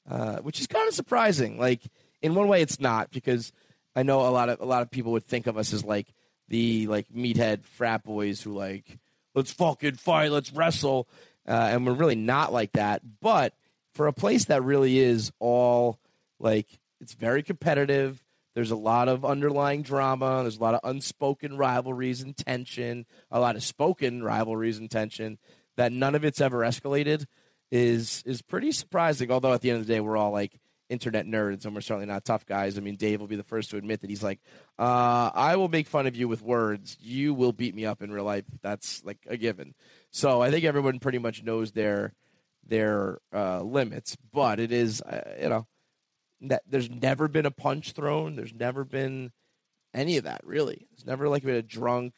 uh, 0.08 0.36
which 0.38 0.60
is 0.60 0.66
kind 0.68 0.86
of 0.88 0.94
surprising. 0.94 1.58
Like 1.58 1.82
in 2.22 2.34
one 2.34 2.46
way, 2.46 2.62
it's 2.62 2.78
not 2.78 3.10
because 3.10 3.52
I 3.96 4.02
know 4.04 4.20
a 4.20 4.30
lot 4.30 4.48
of 4.48 4.60
a 4.60 4.64
lot 4.66 4.82
of 4.82 4.90
people 4.90 5.12
would 5.12 5.26
think 5.26 5.46
of 5.48 5.56
us 5.56 5.72
as 5.72 5.82
like 5.84 6.12
the 6.50 6.86
like 6.88 7.08
meathead 7.08 7.64
frat 7.64 8.04
boys 8.04 8.42
who 8.42 8.52
like 8.52 8.98
let's 9.34 9.52
fucking 9.52 9.94
fight, 9.94 10.30
let's 10.30 10.52
wrestle, 10.52 11.08
uh, 11.48 11.70
and 11.72 11.86
we're 11.86 11.94
really 11.94 12.16
not 12.16 12.52
like 12.52 12.72
that. 12.72 13.02
But 13.20 13.54
for 13.94 14.06
a 14.06 14.12
place 14.12 14.46
that 14.46 14.62
really 14.62 14.98
is 14.98 15.32
all 15.38 15.98
like 16.38 16.66
it's 17.00 17.14
very 17.14 17.42
competitive. 17.42 18.22
There's 18.54 18.72
a 18.72 18.76
lot 18.76 19.08
of 19.08 19.24
underlying 19.24 19.82
drama. 19.82 20.40
There's 20.42 20.58
a 20.58 20.62
lot 20.62 20.74
of 20.74 20.80
unspoken 20.82 21.56
rivalries 21.56 22.20
and 22.20 22.36
tension. 22.36 23.06
A 23.30 23.40
lot 23.40 23.56
of 23.56 23.62
spoken 23.62 24.22
rivalries 24.22 24.78
and 24.78 24.90
tension. 24.90 25.38
That 25.76 25.92
none 25.92 26.16
of 26.16 26.24
it's 26.24 26.40
ever 26.40 26.58
escalated 26.58 27.26
is 27.70 28.22
is 28.26 28.42
pretty 28.42 28.72
surprising. 28.72 29.30
Although 29.30 29.52
at 29.52 29.60
the 29.60 29.70
end 29.70 29.80
of 29.80 29.86
the 29.86 29.94
day, 29.94 30.00
we're 30.00 30.16
all 30.16 30.32
like 30.32 30.58
internet 30.90 31.24
nerds, 31.24 31.64
and 31.64 31.74
we're 31.74 31.80
certainly 31.80 32.06
not 32.06 32.24
tough 32.24 32.44
guys. 32.44 32.76
I 32.76 32.80
mean, 32.80 32.96
Dave 32.96 33.20
will 33.20 33.28
be 33.28 33.36
the 33.36 33.42
first 33.42 33.70
to 33.70 33.76
admit 33.76 34.00
that 34.00 34.10
he's 34.10 34.22
like, 34.22 34.40
uh, 34.78 35.30
"I 35.32 35.56
will 35.56 35.68
make 35.68 35.86
fun 35.86 36.06
of 36.06 36.16
you 36.16 36.28
with 36.28 36.42
words. 36.42 36.98
You 37.00 37.32
will 37.32 37.52
beat 37.52 37.74
me 37.74 37.86
up 37.86 38.02
in 38.02 38.10
real 38.10 38.24
life. 38.24 38.44
That's 38.60 39.02
like 39.04 39.18
a 39.26 39.36
given." 39.36 39.74
So 40.10 40.42
I 40.42 40.50
think 40.50 40.64
everyone 40.64 40.98
pretty 40.98 41.18
much 41.18 41.42
knows 41.42 41.72
their 41.72 42.12
their 42.66 43.18
uh, 43.32 43.62
limits, 43.62 44.16
but 44.32 44.60
it 44.60 44.72
is 44.72 45.00
uh, 45.02 45.36
you 45.40 45.48
know 45.48 45.66
that 46.42 46.62
there's 46.66 46.90
never 46.90 47.28
been 47.28 47.46
a 47.46 47.50
punch 47.50 47.92
thrown. 47.92 48.36
There's 48.36 48.54
never 48.54 48.84
been 48.84 49.32
any 49.94 50.16
of 50.16 50.24
that 50.24 50.40
really. 50.44 50.86
There's 50.90 51.06
never 51.06 51.28
like 51.28 51.44
been 51.44 51.54
a 51.54 51.62
drunk. 51.62 52.14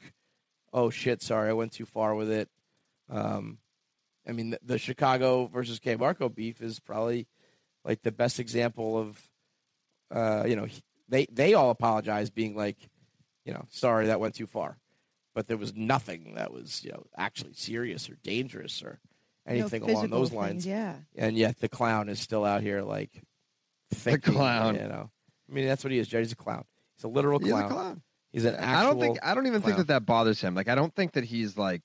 Oh 0.72 0.90
shit! 0.90 1.22
Sorry, 1.22 1.50
I 1.50 1.52
went 1.52 1.72
too 1.72 1.86
far 1.86 2.14
with 2.14 2.30
it. 2.30 2.48
Um, 3.10 3.58
I 4.26 4.32
mean, 4.32 4.50
the, 4.50 4.58
the 4.64 4.78
Chicago 4.78 5.46
versus 5.46 5.80
KMarko 5.80 6.34
beef 6.34 6.62
is 6.62 6.80
probably 6.80 7.26
like 7.84 8.02
the 8.02 8.12
best 8.12 8.38
example 8.40 8.98
of, 8.98 9.20
uh, 10.10 10.44
you 10.46 10.56
know, 10.56 10.66
they 11.08 11.26
they 11.32 11.54
all 11.54 11.70
apologize, 11.70 12.30
being 12.30 12.54
like, 12.56 12.76
you 13.44 13.52
know, 13.52 13.64
sorry 13.70 14.06
that 14.06 14.20
went 14.20 14.34
too 14.34 14.46
far, 14.46 14.78
but 15.34 15.46
there 15.48 15.56
was 15.56 15.74
nothing 15.74 16.34
that 16.34 16.52
was 16.52 16.84
you 16.84 16.92
know 16.92 17.04
actually 17.16 17.52
serious 17.54 18.08
or 18.08 18.16
dangerous 18.22 18.82
or 18.82 19.00
No 19.46 19.52
anything 19.52 19.82
along 19.82 19.94
physical 20.02 20.18
those 20.20 20.28
things, 20.30 20.40
lines 20.40 20.66
Yeah. 20.66 20.94
and 21.16 21.36
yet 21.36 21.58
the 21.60 21.68
clown 21.68 22.08
is 22.08 22.20
still 22.20 22.44
out 22.44 22.62
here 22.62 22.82
like 22.82 23.10
thinking, 23.92 24.34
clown. 24.34 24.74
You 24.76 24.82
know, 24.88 25.10
I 25.48 25.52
mean 25.52 25.66
that's 25.66 25.82
what 25.84 25.92
he 25.92 25.98
is. 25.98 26.08
Jerry's 26.08 26.32
a 26.32 26.36
clown. 26.36 26.64
He's 26.96 27.04
a 27.04 27.08
literal 27.08 27.38
He's 27.40 27.48
a 27.48 27.52
clown. 27.52 27.68
clown. 27.70 28.02
He's 28.32 28.44
an 28.46 28.54
actual. 28.54 28.76
I 28.76 28.82
don't 28.84 29.00
think. 29.00 29.18
I 29.22 29.34
don't 29.34 29.46
even 29.46 29.60
think 29.60 29.76
that 29.76 29.88
that 29.88 30.06
bothers 30.06 30.40
him. 30.40 30.54
Like 30.54 30.68
I 30.68 30.74
don't 30.74 30.94
think 30.94 31.12
that 31.12 31.24
he's 31.24 31.58
like 31.58 31.82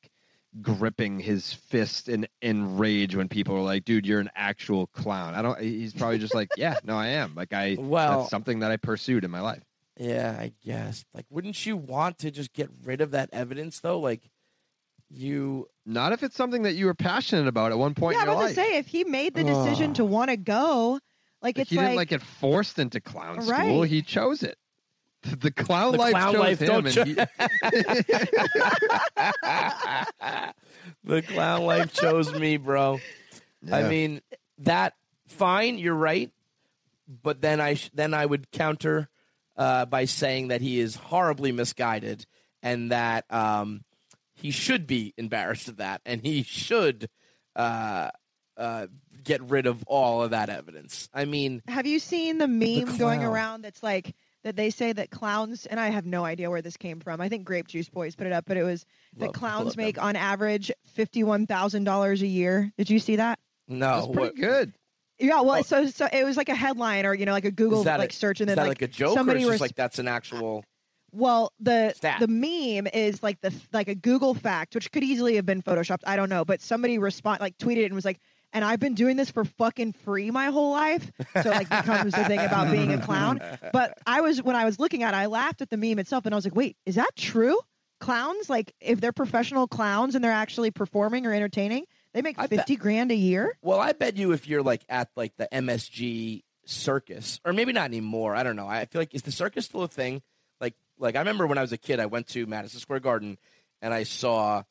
gripping 0.62 1.20
his 1.20 1.54
fist 1.54 2.10
in 2.10 2.28
in 2.42 2.78
rage 2.78 3.16
when 3.16 3.28
people 3.30 3.56
are 3.56 3.62
like, 3.62 3.86
"Dude, 3.86 4.06
you're 4.06 4.20
an 4.20 4.30
actual 4.36 4.88
clown." 4.88 5.36
I 5.36 5.42
don't. 5.42 5.60
He's 5.60 5.94
probably 5.94 6.20
just 6.20 6.34
like, 6.36 6.50
"Yeah, 6.58 6.76
no, 6.84 6.96
I 6.98 7.08
am." 7.08 7.36
Like 7.36 7.54
I. 7.54 7.76
Well- 7.80 8.20
that's 8.20 8.30
something 8.32 8.60
that 8.60 8.72
I 8.72 8.78
pursued 8.78 9.24
in 9.24 9.32
my 9.32 9.42
life. 9.42 9.64
Yeah, 10.00 10.36
I 10.40 10.54
guess. 10.64 11.04
Like, 11.14 11.26
wouldn't 11.32 11.66
you 11.66 11.76
want 11.76 12.20
to 12.20 12.30
just 12.32 12.54
get 12.54 12.70
rid 12.84 13.02
of 13.02 13.12
that 13.12 13.30
evidence 13.34 13.80
though? 13.80 14.00
Like, 14.00 14.30
you. 15.10 15.68
Not 15.86 16.12
if 16.14 16.22
it's 16.24 16.36
something 16.36 16.64
that 16.64 16.74
you 16.76 16.86
were 16.86 16.94
passionate 16.94 17.48
about 17.48 17.72
at 17.72 17.78
one 17.78 17.94
point 17.96 18.16
yeah, 18.16 18.20
I 18.20 18.24
in 18.24 18.28
your 18.30 18.38
was 18.38 18.46
life. 18.50 18.56
gonna 18.56 18.68
say 18.68 18.78
if 18.78 18.88
he 18.88 19.04
made 19.06 19.34
the 19.34 19.44
decision 19.44 19.94
to 19.96 20.06
want 20.06 20.30
to 20.30 20.38
go, 20.38 20.94
like 21.42 21.58
Like, 21.58 21.60
it's 21.60 21.70
he 21.70 21.78
didn't 21.78 21.92
like, 21.92 21.98
like 21.98 22.10
get 22.10 22.22
forced 22.22 22.78
into 22.80 23.00
clown 23.00 23.42
school. 23.42 23.82
Right. 23.82 23.90
He 23.90 24.02
chose 24.02 24.44
it. 24.44 24.58
The 25.40 25.52
clown 25.52 25.94
The 25.94 25.98
life 25.98 26.12
clown 26.12 26.34
chose 26.34 26.40
life 26.40 26.62
him. 26.62 26.68
don't 26.68 26.86
and 26.86 26.96
cho- 26.96 27.04
he- 27.04 27.16
the 31.04 31.22
clown 31.22 31.64
life 31.64 31.94
chose 31.94 32.34
me, 32.34 32.58
bro. 32.58 33.00
I 33.72 33.84
mean, 33.84 34.22
that 34.60 34.94
fine. 35.28 35.78
You're 35.78 35.96
right, 35.96 36.32
but 37.24 37.42
then 37.42 37.60
I 37.60 37.76
sh- 37.76 37.90
then 37.94 38.14
I 38.14 38.26
would 38.26 38.52
counter 38.52 39.10
uh, 39.58 39.86
by 39.86 40.06
saying 40.06 40.50
that 40.50 40.62
he 40.62 40.80
is 40.80 40.96
horribly 40.96 41.52
misguided 41.52 42.26
and 42.64 42.92
that 42.92 43.26
um, 43.32 43.84
he 44.36 44.52
should 44.52 44.88
be 44.88 45.14
embarrassed 45.18 45.68
of 45.68 45.78
that, 45.78 46.02
and 46.06 46.22
he 46.22 46.44
should 46.44 47.10
uh, 47.56 48.10
uh, 48.56 48.88
get 49.24 49.42
rid 49.42 49.66
of 49.66 49.84
all 49.88 50.24
of 50.24 50.32
that 50.32 50.50
evidence. 50.50 51.10
I 51.14 51.26
mean, 51.26 51.62
have 51.68 51.88
you 51.88 52.00
seen 52.00 52.38
the 52.38 52.48
meme 52.48 52.98
going 52.98 53.24
around 53.24 53.64
that's 53.64 53.84
like 53.84 54.16
that 54.48 54.56
they 54.56 54.70
say 54.70 54.94
that 54.94 55.10
clowns 55.12 55.66
and 55.66 55.80
I 55.80 55.90
have 55.90 56.06
no 56.06 56.26
idea 56.26 56.50
where 56.50 56.62
this 56.62 56.78
came 56.78 57.00
from. 57.00 57.22
I 57.22 57.30
think 57.30 57.44
Grape 57.46 57.68
Juice 57.68 57.90
Boys 57.90 58.16
put 58.16 58.26
it 58.28 58.34
up, 58.34 58.46
but 58.48 58.58
it 58.58 58.64
was 58.64 58.86
Love- 59.16 59.20
that 59.20 59.26
love 59.28 59.36
clowns 59.36 59.76
them. 59.76 59.84
make 59.86 60.02
on 60.02 60.16
average 60.16 60.72
fifty 60.86 61.24
one 61.24 61.46
thousand 61.46 61.84
dollars 61.84 62.22
a 62.22 62.28
year. 62.28 62.72
Did 62.78 62.90
you 62.90 63.00
see 63.00 63.18
that? 63.18 63.40
no, 63.68 63.96
That's 63.96 64.06
pretty 64.08 64.20
what- 64.20 64.36
good. 64.36 64.74
Yeah, 65.20 65.42
well, 65.42 65.60
Oh. 65.60 65.62
so 65.64 65.88
so 65.88 66.08
it 66.14 66.24
was 66.24 66.38
like 66.38 66.48
a 66.50 66.56
headline 66.56 67.06
or 67.06 67.14
you 67.14 67.26
know 67.26 67.32
like 67.32 67.46
a 67.46 67.52
Google 67.52 67.80
is 67.80 67.86
that 67.86 68.00
like 68.00 68.12
a, 68.12 68.16
search 68.16 68.40
and 68.40 68.50
is 68.50 68.56
then 68.56 68.64
that 68.64 68.70
like, 68.70 68.82
like, 68.82 68.90
a 68.90 68.94
joke, 68.94 69.16
somebody 69.16 69.40
it's 69.40 69.46
just 69.48 69.52
res- 69.54 69.62
like 69.62 69.76
that's 69.76 70.00
an 70.00 70.08
actual. 70.08 70.64
Well, 71.12 71.52
the 71.60 71.94
Stat. 71.96 72.20
the 72.20 72.28
meme 72.28 72.88
is 72.94 73.24
like 73.24 73.40
the 73.42 73.54
like 73.74 73.88
a 73.88 73.96
Google 73.96 74.34
fact, 74.36 74.76
which 74.76 74.92
could 74.92 75.04
easily 75.04 75.36
have 75.38 75.46
been 75.46 75.62
photoshopped. 75.64 76.04
I 76.06 76.16
don't 76.18 76.30
know, 76.30 76.46
but 76.46 76.62
somebody 76.62 76.98
respond 77.00 77.40
like 77.42 77.58
tweeted 77.58 77.78
it 77.78 77.86
and 77.86 77.96
was 77.96 78.06
like, 78.06 78.20
"And 78.54 78.64
I've 78.64 78.80
been 78.80 78.96
doing 78.96 79.18
this 79.18 79.30
for 79.30 79.46
fucking 79.46 79.94
free 79.94 80.32
my 80.32 80.48
whole 80.48 80.72
life." 80.72 81.12
So 81.42 81.50
like 81.50 81.70
becomes 81.70 82.14
the 82.14 82.24
thing 82.26 82.40
about 82.40 82.72
being 82.72 82.94
a 82.94 83.02
clown. 83.02 83.42
But 83.74 83.98
I 84.06 84.22
was 84.22 84.42
when 84.42 84.56
I 84.56 84.66
was 84.66 84.80
looking 84.80 85.04
at 85.04 85.14
it, 85.14 85.18
I 85.18 85.26
laughed 85.28 85.62
at 85.62 85.70
the 85.70 85.78
meme 85.78 86.00
itself, 86.00 86.26
and 86.26 86.34
I 86.34 86.38
was 86.38 86.46
like, 86.46 86.56
"Wait, 86.56 86.78
is 86.86 86.96
that 86.96 87.16
true? 87.16 87.60
Clowns 88.00 88.50
like 88.50 88.74
if 88.80 89.02
they're 89.02 89.12
professional 89.12 89.68
clowns 89.68 90.14
and 90.16 90.24
they're 90.24 90.32
actually 90.32 90.70
performing 90.72 91.26
or 91.26 91.34
entertaining, 91.34 91.86
they 92.14 92.22
make 92.22 92.38
I 92.38 92.48
bet- 92.48 92.60
fifty 92.60 92.76
grand 92.76 93.12
a 93.12 93.16
year." 93.16 93.58
Well, 93.62 93.80
I 93.80 93.94
bet 93.94 94.18
you 94.18 94.32
if 94.34 94.48
you're 94.48 94.62
like 94.64 94.84
at 94.88 95.10
like 95.16 95.36
the 95.38 95.48
MSG 95.52 96.44
circus, 96.66 97.40
or 97.46 97.54
maybe 97.54 97.74
not 97.74 97.86
anymore. 97.86 98.36
I 98.36 98.44
don't 98.44 98.56
know. 98.56 98.68
I 98.68 98.86
feel 98.86 99.02
like 99.02 99.14
is 99.16 99.24
the 99.24 99.32
circus 99.32 99.66
still 99.66 99.84
a 99.84 99.88
thing? 99.88 100.22
Like, 100.62 100.76
like 101.00 101.16
I 101.16 101.20
remember 101.20 101.48
when 101.48 101.58
I 101.58 101.62
was 101.62 101.72
a 101.72 101.78
kid, 101.78 102.00
I 102.00 102.06
went 102.06 102.28
to 102.30 102.46
Madison 102.46 102.80
Square 102.80 103.00
Garden 103.02 103.38
and 103.82 103.94
I 103.94 104.04
saw, 104.04 104.64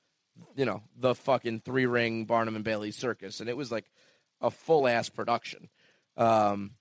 you 0.56 0.64
know, 0.64 0.82
the 0.98 1.14
fucking 1.14 1.60
three 1.64 1.86
ring 1.86 2.24
Barnum 2.24 2.56
and 2.56 2.64
Bailey 2.64 2.90
circus, 2.90 3.40
and 3.40 3.48
it 3.48 3.56
was 3.56 3.70
like 3.72 3.84
a 4.40 4.50
full 4.50 4.86
ass 4.88 5.08
production. 5.08 5.68
Um, 6.16 6.72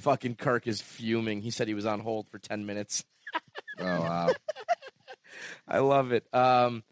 fucking 0.00 0.36
Kirk 0.36 0.66
is 0.66 0.80
fuming. 0.80 1.40
He 1.42 1.50
said 1.50 1.68
he 1.68 1.74
was 1.74 1.86
on 1.86 2.00
hold 2.00 2.28
for 2.28 2.38
ten 2.38 2.66
minutes. 2.66 3.04
Oh 3.80 3.84
wow. 3.84 4.28
I 5.68 5.78
love 5.78 6.10
it. 6.12 6.26
Um, 6.34 6.82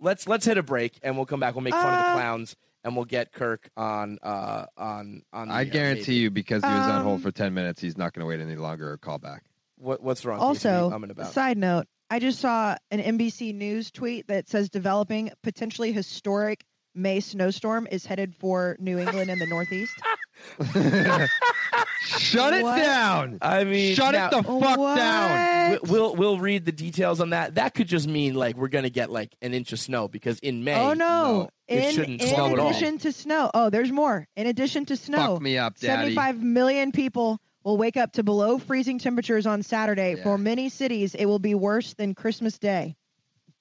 let's 0.00 0.26
let's 0.26 0.46
hit 0.46 0.56
a 0.56 0.62
break 0.62 0.98
and 1.02 1.16
we'll 1.16 1.26
come 1.26 1.40
back. 1.40 1.54
We'll 1.54 1.62
make 1.62 1.74
fun 1.74 1.92
of 1.92 1.98
the 2.00 2.10
Uh, 2.10 2.14
clowns 2.14 2.56
and 2.82 2.96
we'll 2.96 3.04
get 3.04 3.32
Kirk 3.32 3.68
on 3.76 4.18
uh 4.22 4.66
on 4.78 5.22
on. 5.32 5.48
The, 5.48 5.54
I 5.54 5.60
uh, 5.62 5.64
guarantee 5.64 6.00
maybe. 6.12 6.14
you, 6.16 6.30
because 6.30 6.62
he 6.62 6.70
was 6.70 6.86
on 6.88 7.02
hold 7.02 7.16
Um, 7.16 7.22
for 7.22 7.32
ten 7.32 7.52
minutes, 7.52 7.82
he's 7.82 7.98
not 7.98 8.14
going 8.14 8.20
to 8.20 8.26
wait 8.26 8.40
any 8.40 8.56
longer 8.56 8.92
or 8.92 8.96
call 8.96 9.18
back. 9.18 9.42
What 9.76 10.02
what's 10.02 10.24
wrong? 10.24 10.38
Also, 10.38 10.90
I'm 10.90 11.04
in 11.04 11.10
about. 11.10 11.32
side 11.32 11.58
note, 11.58 11.86
I 12.14 12.20
just 12.20 12.38
saw 12.38 12.76
an 12.92 13.00
NBC 13.02 13.52
News 13.52 13.90
tweet 13.90 14.28
that 14.28 14.48
says 14.48 14.68
developing 14.68 15.32
potentially 15.42 15.90
historic 15.90 16.62
May 16.94 17.18
snowstorm 17.18 17.88
is 17.90 18.06
headed 18.06 18.36
for 18.36 18.76
New 18.78 19.00
England 19.00 19.30
and 19.30 19.40
the 19.40 19.46
Northeast. 19.46 19.92
Shut 22.06 22.52
it 22.54 22.62
What? 22.62 22.76
down. 22.76 23.38
I 23.42 23.64
mean, 23.64 23.96
Shut 23.96 24.14
now- 24.14 24.28
it 24.28 24.30
the 24.30 24.42
fuck 24.44 24.78
What? 24.78 24.96
down. 24.96 25.72
we- 25.82 25.90
We'll 25.90 26.14
we'll 26.14 26.38
read 26.38 26.64
the 26.64 26.70
details 26.70 27.20
on 27.20 27.30
that. 27.30 27.56
That 27.56 27.74
could 27.74 27.88
just 27.88 28.06
mean 28.06 28.34
like 28.34 28.56
we're 28.56 28.68
gonna 28.68 28.90
get 28.90 29.10
like 29.10 29.34
an 29.42 29.52
inch 29.52 29.72
of 29.72 29.80
snow 29.80 30.06
because 30.06 30.38
in 30.38 30.62
May. 30.62 30.74
oh 30.80 30.92
no! 30.94 31.48
it 31.66 31.82
in 31.82 31.94
shouldn't 31.96 32.22
in 32.22 32.28
slow 32.28 32.52
at 32.52 32.60
all. 32.60 32.68
addition 32.70 32.98
to 32.98 33.10
snow, 33.10 33.50
oh, 33.54 33.70
there's 33.70 33.90
more. 33.90 34.28
In 34.36 34.46
addition 34.46 34.84
to 34.86 34.96
snow, 34.96 35.34
Fuck 35.34 35.42
me 35.42 35.58
up, 35.58 35.78
daddy. 35.80 36.14
75 36.14 36.40
million 36.44 36.92
people 36.92 37.40
will 37.64 37.76
wake 37.76 37.96
up 37.96 38.12
to 38.12 38.22
below 38.22 38.58
freezing 38.58 38.98
temperatures 38.98 39.46
on 39.46 39.62
Saturday. 39.62 40.14
Yeah. 40.16 40.22
For 40.22 40.38
many 40.38 40.68
cities, 40.68 41.14
it 41.14 41.24
will 41.26 41.38
be 41.40 41.54
worse 41.54 41.94
than 41.94 42.14
Christmas 42.14 42.58
Day. 42.58 42.94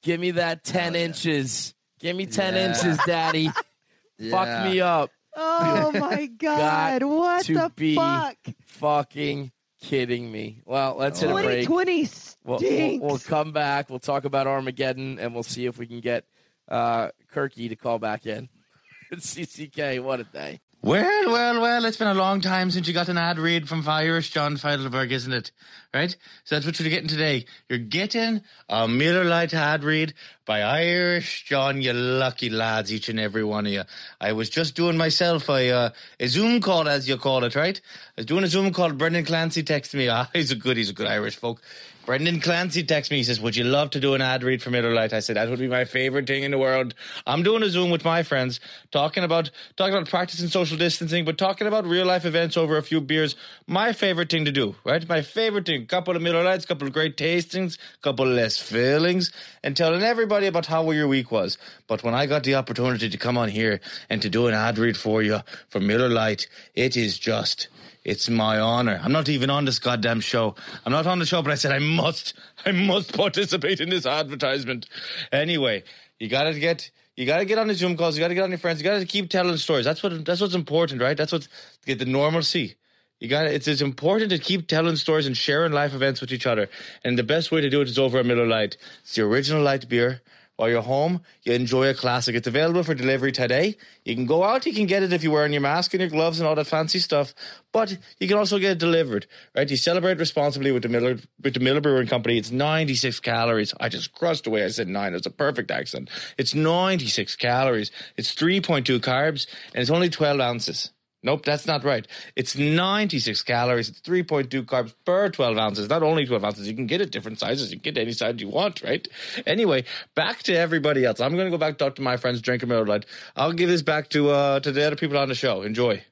Give 0.03 0.19
me 0.19 0.31
that 0.31 0.63
ten 0.63 0.95
Oh, 0.95 0.99
yeah. 0.99 1.05
inches. 1.05 1.73
Give 1.99 2.15
me 2.15 2.25
ten 2.25 2.53
Yeah. 2.55 2.67
inches, 2.69 2.99
Daddy. 3.05 3.49
Fuck 4.29 4.65
me 4.65 4.81
up. 4.81 5.09
Oh 5.35 5.91
my 5.93 6.25
God! 6.37 7.01
What 7.03 7.45
to 7.45 7.53
the 7.55 7.71
be 7.75 7.95
fuck? 7.95 8.35
Fucking 8.65 9.51
kidding 9.81 10.31
me. 10.31 10.61
Well, 10.65 10.95
let's 10.97 11.19
hit 11.21 11.29
a 11.31 11.33
break. 11.33 11.65
2020 11.65 12.09
We'll, 12.45 12.59
we'll, 12.59 12.99
we'll 12.99 13.19
come 13.19 13.51
back. 13.53 13.89
We'll 13.89 13.99
talk 13.99 14.25
about 14.25 14.45
Armageddon, 14.47 15.17
and 15.19 15.33
we'll 15.33 15.43
see 15.43 15.65
if 15.65 15.77
we 15.77 15.87
can 15.87 16.01
get 16.01 16.25
uh, 16.69 17.09
Kirky 17.33 17.69
to 17.69 17.75
call 17.75 17.97
back 17.99 18.25
in. 18.25 18.49
CCK, 19.13 20.01
what 20.03 20.19
a 20.19 20.23
day. 20.25 20.59
Well, 20.85 21.31
well, 21.31 21.61
well, 21.61 21.85
it's 21.85 21.95
been 21.95 22.09
a 22.09 22.13
long 22.13 22.41
time 22.41 22.69
since 22.69 22.89
you 22.89 22.93
got 22.93 23.07
an 23.07 23.17
ad 23.17 23.39
read 23.39 23.69
from 23.69 23.87
Irish 23.87 24.31
John 24.31 24.57
Feidelberg, 24.57 25.13
isn't 25.13 25.31
it? 25.31 25.51
Right? 25.93 26.11
So 26.43 26.55
that's 26.55 26.65
what 26.65 26.77
you're 26.77 26.89
getting 26.89 27.07
today. 27.07 27.45
You're 27.69 27.79
getting 27.79 28.41
a 28.67 28.85
Miller 28.85 29.23
Lite 29.23 29.53
ad 29.53 29.85
read 29.85 30.13
by 30.45 30.61
Irish 30.61 31.45
John, 31.45 31.81
you 31.81 31.93
lucky 31.93 32.49
lads, 32.49 32.91
each 32.91 33.07
and 33.07 33.17
every 33.17 33.45
one 33.45 33.65
of 33.65 33.71
you. 33.71 33.83
I 34.19 34.33
was 34.33 34.49
just 34.49 34.75
doing 34.75 34.97
myself 34.97 35.47
a, 35.47 35.71
uh, 35.71 35.89
a 36.19 36.27
Zoom 36.27 36.59
call, 36.59 36.89
as 36.89 37.07
you 37.07 37.15
call 37.15 37.45
it, 37.45 37.55
right? 37.55 37.79
I 38.17 38.21
was 38.21 38.25
doing 38.25 38.43
a 38.43 38.47
Zoom 38.47 38.73
call. 38.73 38.91
Brendan 38.91 39.23
Clancy 39.23 39.63
texted 39.63 39.93
me. 39.95 40.09
Ah, 40.13 40.29
he's 40.33 40.51
a 40.51 40.55
good, 40.55 40.75
he's 40.75 40.89
a 40.89 40.93
good 40.93 41.07
Irish 41.07 41.37
folk. 41.37 41.61
Brendan 42.05 42.41
Clancy 42.41 42.83
texts 42.83 43.11
me. 43.11 43.17
He 43.17 43.23
says, 43.23 43.39
Would 43.39 43.55
you 43.55 43.63
love 43.63 43.91
to 43.91 43.99
do 44.01 44.13
an 44.13 44.21
ad 44.21 44.43
read 44.43 44.61
for 44.61 44.69
Miller 44.69 44.93
Lite? 44.93 45.13
I 45.13 45.21
said, 45.21 45.37
That 45.37 45.49
would 45.49 45.59
be 45.59 45.69
my 45.69 45.85
favorite 45.85 46.27
thing 46.27 46.43
in 46.43 46.51
the 46.51 46.57
world. 46.57 46.93
I'm 47.25 47.43
doing 47.43 47.63
a 47.63 47.69
Zoom 47.69 47.91
with 47.91 48.03
my 48.03 48.23
friends, 48.23 48.59
talking 48.91 49.23
about 49.23 49.51
talking 49.77 49.93
about 49.93 50.09
practicing 50.09 50.49
social 50.49 50.77
distancing, 50.77 51.23
but 51.23 51.37
talking 51.37 51.65
about 51.65 51.85
real 51.85 52.05
life 52.05 52.25
events 52.25 52.57
over 52.57 52.75
a 52.75 52.83
few 52.83 52.99
beers. 52.99 53.37
My 53.67 53.93
favorite 53.93 54.29
thing 54.29 54.43
to 54.43 54.51
do, 54.51 54.75
right? 54.83 55.07
My 55.07 55.21
favorite 55.21 55.65
thing. 55.65 55.85
Couple 55.85 56.13
of 56.13 56.21
Miller 56.21 56.43
Lites, 56.43 56.65
couple 56.65 56.87
of 56.87 56.93
great 56.93 57.15
tastings, 57.15 57.77
couple 58.01 58.27
of 58.27 58.33
less 58.33 58.57
fillings, 58.57 59.31
and 59.63 59.77
telling 59.77 60.03
everybody 60.03 60.47
about 60.47 60.65
how 60.65 60.91
your 60.91 61.07
week 61.07 61.31
was. 61.31 61.57
But 61.87 62.03
when 62.03 62.13
I 62.13 62.25
got 62.25 62.43
the 62.43 62.55
opportunity 62.55 63.09
to 63.09 63.17
come 63.17 63.37
on 63.37 63.47
here 63.47 63.79
and 64.09 64.21
to 64.21 64.29
do 64.29 64.47
an 64.47 64.53
ad 64.53 64.77
read 64.77 64.97
for 64.97 65.21
you 65.21 65.39
for 65.69 65.79
Miller 65.79 66.09
Lite, 66.09 66.47
it 66.75 66.97
is 66.97 67.17
just 67.17 67.69
it's 68.03 68.29
my 68.29 68.59
honor. 68.59 68.99
I'm 69.01 69.11
not 69.11 69.29
even 69.29 69.49
on 69.49 69.65
this 69.65 69.79
goddamn 69.79 70.19
show. 70.19 70.55
I'm 70.85 70.91
not 70.91 71.07
on 71.07 71.19
the 71.19 71.25
show, 71.25 71.41
but 71.41 71.51
I 71.51 71.55
said 71.55 71.71
I 71.71 71.79
must, 71.79 72.33
I 72.65 72.71
must 72.71 73.15
participate 73.15 73.79
in 73.79 73.89
this 73.89 74.05
advertisement. 74.05 74.87
Anyway, 75.31 75.83
you 76.19 76.27
gotta 76.27 76.59
get, 76.59 76.91
you 77.15 77.25
gotta 77.25 77.45
get 77.45 77.57
on 77.57 77.67
the 77.67 77.75
Zoom 77.75 77.95
calls. 77.95 78.17
You 78.17 78.23
gotta 78.23 78.35
get 78.35 78.43
on 78.43 78.49
your 78.49 78.59
friends. 78.59 78.81
You 78.81 78.83
gotta 78.83 79.05
keep 79.05 79.29
telling 79.29 79.55
stories. 79.57 79.85
That's 79.85 80.03
what, 80.03 80.25
that's 80.25 80.41
what's 80.41 80.55
important, 80.55 81.01
right? 81.01 81.15
That's 81.15 81.31
what 81.31 81.47
get 81.85 81.99
the 81.99 82.05
normalcy. 82.05 82.75
You 83.23 83.29
got 83.29 83.47
It's 83.47 83.69
it's 83.69 83.81
important 83.81 84.31
to 84.31 84.37
keep 84.37 84.67
telling 84.67 84.97
stories 84.97 85.27
and 85.27 85.37
sharing 85.37 85.71
life 85.71 85.93
events 85.93 86.19
with 86.19 86.33
each 86.33 86.45
other. 86.45 86.67
And 87.05 87.17
the 87.17 87.23
best 87.23 87.53
way 87.53 87.61
to 87.61 87.69
do 87.69 87.79
it 87.79 87.87
is 87.87 87.97
over 87.97 88.19
a 88.19 88.23
Miller 88.23 88.45
Lite. 88.45 88.75
It's 89.01 89.15
the 89.15 89.21
original 89.21 89.63
light 89.63 89.87
beer. 89.87 90.21
While 90.55 90.69
you're 90.69 90.83
home, 90.83 91.23
you 91.41 91.53
enjoy 91.53 91.89
a 91.89 91.95
classic. 91.95 92.35
It's 92.35 92.47
available 92.47 92.83
for 92.83 92.93
delivery 92.93 93.31
today. 93.31 93.75
You 94.05 94.13
can 94.13 94.27
go 94.27 94.43
out, 94.43 94.67
you 94.67 94.73
can 94.73 94.85
get 94.85 95.01
it 95.01 95.11
if 95.11 95.23
you're 95.23 95.33
wearing 95.33 95.51
your 95.51 95.61
mask 95.61 95.95
and 95.95 96.01
your 96.01 96.11
gloves 96.11 96.39
and 96.39 96.47
all 96.47 96.53
that 96.53 96.67
fancy 96.67 96.99
stuff. 96.99 97.33
But 97.71 97.97
you 98.19 98.27
can 98.27 98.37
also 98.37 98.59
get 98.59 98.73
it 98.73 98.77
delivered, 98.77 99.25
right? 99.55 99.67
You 99.67 99.77
celebrate 99.77 100.19
responsibly 100.19 100.71
with 100.71 100.83
the 100.83 100.89
Miller 100.89 101.17
with 101.41 101.55
the 101.55 101.59
Miller 101.59 101.81
Brewing 101.81 102.05
Company. 102.05 102.37
It's 102.37 102.51
96 102.51 103.19
calories. 103.21 103.73
I 103.79 103.89
just 103.89 104.13
crossed 104.13 104.45
away. 104.45 104.63
I 104.63 104.67
said 104.67 104.87
nine. 104.87 105.15
It's 105.15 105.25
a 105.25 105.31
perfect 105.31 105.71
accent. 105.71 106.11
It's 106.37 106.53
96 106.53 107.35
calories. 107.37 107.89
It's 108.15 108.35
3.2 108.35 108.99
carbs, 108.99 109.47
and 109.73 109.81
it's 109.81 109.89
only 109.89 110.09
12 110.09 110.39
ounces. 110.39 110.91
Nope, 111.23 111.45
that's 111.45 111.65
not 111.65 111.83
right. 111.83 112.05
It's 112.35 112.57
96 112.57 113.41
calories. 113.43 113.89
It's 113.89 114.01
3.2 114.01 114.65
carbs 114.65 114.93
per 115.05 115.29
12 115.29 115.57
ounces. 115.57 115.89
Not 115.89 116.03
only 116.03 116.25
12 116.25 116.43
ounces, 116.43 116.67
you 116.67 116.75
can 116.75 116.85
get 116.85 116.99
it 117.01 117.11
different 117.11 117.39
sizes. 117.39 117.71
You 117.71 117.79
can 117.79 117.93
get 117.93 118.01
any 118.01 118.11
size 118.11 118.35
you 118.39 118.49
want, 118.49 118.83
right? 118.83 119.07
Anyway, 119.47 119.85
back 120.15 120.43
to 120.43 120.53
everybody 120.53 121.05
else. 121.05 121.21
I'm 121.21 121.33
going 121.35 121.45
to 121.45 121.51
go 121.51 121.57
back 121.57 121.77
talk 121.77 121.95
to 121.95 122.01
my 122.01 122.17
friends 122.17 122.41
drinking 122.41 122.69
Miller 122.69 122.85
Lite. 122.85 123.05
I'll 123.35 123.53
give 123.53 123.69
this 123.69 123.81
back 123.81 124.09
to 124.09 124.29
uh, 124.29 124.59
to 124.59 124.71
the 124.71 124.85
other 124.85 124.95
people 124.95 125.17
on 125.17 125.29
the 125.29 125.35
show. 125.35 125.61
Enjoy. 125.61 126.03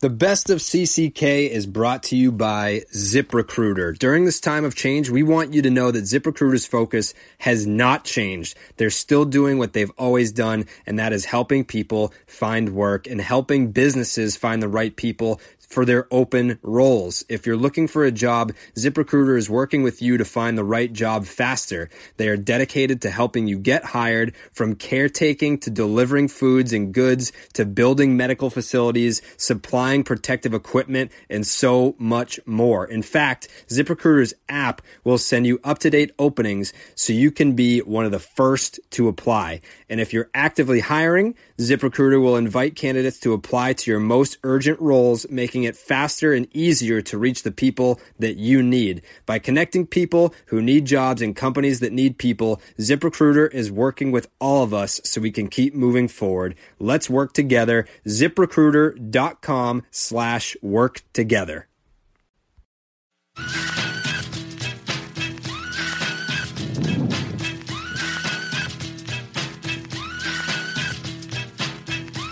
The 0.00 0.10
best 0.10 0.50
of 0.50 0.58
CCK 0.58 1.48
is 1.48 1.66
brought 1.66 2.02
to 2.04 2.16
you 2.16 2.32
by 2.32 2.82
ZipRecruiter. 2.92 3.96
During 3.96 4.24
this 4.24 4.40
time 4.40 4.64
of 4.64 4.74
change, 4.74 5.08
we 5.08 5.22
want 5.22 5.54
you 5.54 5.62
to 5.62 5.70
know 5.70 5.92
that 5.92 6.02
ZipRecruiter's 6.02 6.66
focus 6.66 7.14
has 7.38 7.64
not 7.64 8.04
changed. 8.04 8.58
They're 8.76 8.90
still 8.90 9.24
doing 9.24 9.56
what 9.56 9.72
they've 9.72 9.92
always 9.96 10.32
done, 10.32 10.66
and 10.84 10.98
that 10.98 11.12
is 11.12 11.24
helping 11.24 11.64
people 11.64 12.12
find 12.26 12.70
work 12.70 13.06
and 13.06 13.20
helping 13.20 13.70
businesses 13.70 14.36
find 14.36 14.60
the 14.60 14.68
right 14.68 14.94
people 14.94 15.40
for 15.74 15.84
their 15.84 16.06
open 16.12 16.58
roles. 16.62 17.24
If 17.28 17.46
you're 17.46 17.56
looking 17.56 17.88
for 17.88 18.04
a 18.04 18.12
job, 18.12 18.52
ZipRecruiter 18.76 19.36
is 19.36 19.50
working 19.50 19.82
with 19.82 20.00
you 20.00 20.16
to 20.18 20.24
find 20.24 20.56
the 20.56 20.62
right 20.62 20.92
job 20.92 21.26
faster. 21.26 21.90
They 22.16 22.28
are 22.28 22.36
dedicated 22.36 23.02
to 23.02 23.10
helping 23.10 23.48
you 23.48 23.58
get 23.58 23.84
hired 23.84 24.36
from 24.52 24.76
caretaking 24.76 25.58
to 25.58 25.70
delivering 25.70 26.28
foods 26.28 26.72
and 26.72 26.94
goods 26.94 27.32
to 27.54 27.66
building 27.66 28.16
medical 28.16 28.50
facilities, 28.50 29.20
supplying 29.36 30.04
protective 30.04 30.54
equipment, 30.54 31.10
and 31.28 31.44
so 31.44 31.96
much 31.98 32.38
more. 32.46 32.86
In 32.86 33.02
fact, 33.02 33.48
ZipRecruiter's 33.66 34.32
app 34.48 34.80
will 35.02 35.18
send 35.18 35.44
you 35.44 35.58
up-to-date 35.64 36.12
openings 36.20 36.72
so 36.94 37.12
you 37.12 37.32
can 37.32 37.54
be 37.54 37.80
one 37.80 38.04
of 38.04 38.12
the 38.12 38.20
first 38.20 38.78
to 38.90 39.08
apply. 39.08 39.60
And 39.88 40.00
if 40.00 40.12
you're 40.12 40.30
actively 40.34 40.80
hiring, 40.80 41.34
ZipRecruiter 41.58 42.22
will 42.22 42.36
invite 42.36 42.76
candidates 42.76 43.18
to 43.20 43.32
apply 43.32 43.72
to 43.72 43.90
your 43.90 44.00
most 44.00 44.38
urgent 44.44 44.80
roles, 44.80 45.28
making 45.28 45.63
it 45.64 45.76
faster 45.76 46.32
and 46.32 46.48
easier 46.54 47.02
to 47.02 47.18
reach 47.18 47.42
the 47.42 47.50
people 47.50 48.00
that 48.18 48.36
you 48.36 48.62
need. 48.62 49.02
By 49.26 49.38
connecting 49.38 49.86
people 49.86 50.34
who 50.46 50.62
need 50.62 50.84
jobs 50.84 51.20
and 51.20 51.34
companies 51.34 51.80
that 51.80 51.92
need 51.92 52.18
people, 52.18 52.60
ZipRecruiter 52.78 53.52
is 53.52 53.70
working 53.70 54.12
with 54.12 54.28
all 54.40 54.62
of 54.62 54.72
us 54.72 55.00
so 55.04 55.20
we 55.20 55.30
can 55.30 55.48
keep 55.48 55.74
moving 55.74 56.08
forward. 56.08 56.54
Let's 56.78 57.10
work 57.10 57.32
together. 57.32 57.86
ZipRecruiter.com 58.06 59.82
slash 59.90 60.56
work 60.62 61.02
together. 61.12 61.68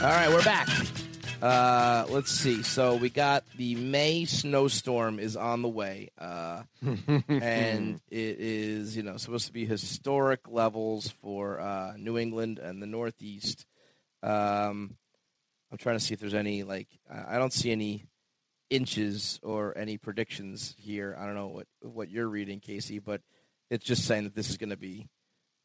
All 0.03 0.09
right, 0.09 0.29
we're 0.29 0.43
back. 0.43 0.67
Uh, 1.43 2.07
let's 2.09 2.31
see. 2.31 2.63
So 2.63 2.95
we 2.95 3.11
got 3.11 3.43
the 3.57 3.75
May 3.75 4.27
snowstorm 4.27 5.19
is 5.19 5.37
on 5.37 5.63
the 5.63 5.69
way, 5.69 6.11
uh, 6.17 6.63
and 7.29 8.01
it 8.09 8.37
is 8.39 8.97
you 8.97 9.03
know 9.03 9.17
supposed 9.17 9.49
to 9.49 9.53
be 9.53 9.67
historic 9.67 10.49
levels 10.49 11.11
for 11.21 11.61
uh, 11.61 11.95
New 11.97 12.17
England 12.17 12.61
and 12.61 12.81
the 12.81 12.87
Northeast. 12.87 13.67
Um, 14.23 14.97
I'm 15.73 15.79
trying 15.79 15.99
to 15.99 16.05
see 16.05 16.15
if 16.15 16.21
there's 16.21 16.33
any 16.33 16.63
like 16.63 16.87
I 17.11 17.39
don't 17.39 17.53
see 17.53 17.73
any 17.73 18.07
inches 18.71 19.41
or 19.43 19.77
any 19.77 19.99
predictions 19.99 20.77
here. 20.79 21.17
I 21.19 21.27
don't 21.27 21.35
know 21.35 21.49
what 21.49 21.67
what 21.81 22.09
you're 22.09 22.29
reading, 22.29 22.61
Casey, 22.61 23.01
but 23.01 23.21
it's 23.69 23.85
just 23.85 24.07
saying 24.07 24.25
that 24.25 24.37
this 24.37 24.49
is 24.49 24.59
going 24.59 24.71
to 24.71 24.77
be 24.77 25.09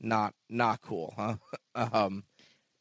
not 0.02 0.34
not 0.50 0.82
cool, 0.82 1.13
huh? 1.16 1.36
um, 1.76 2.24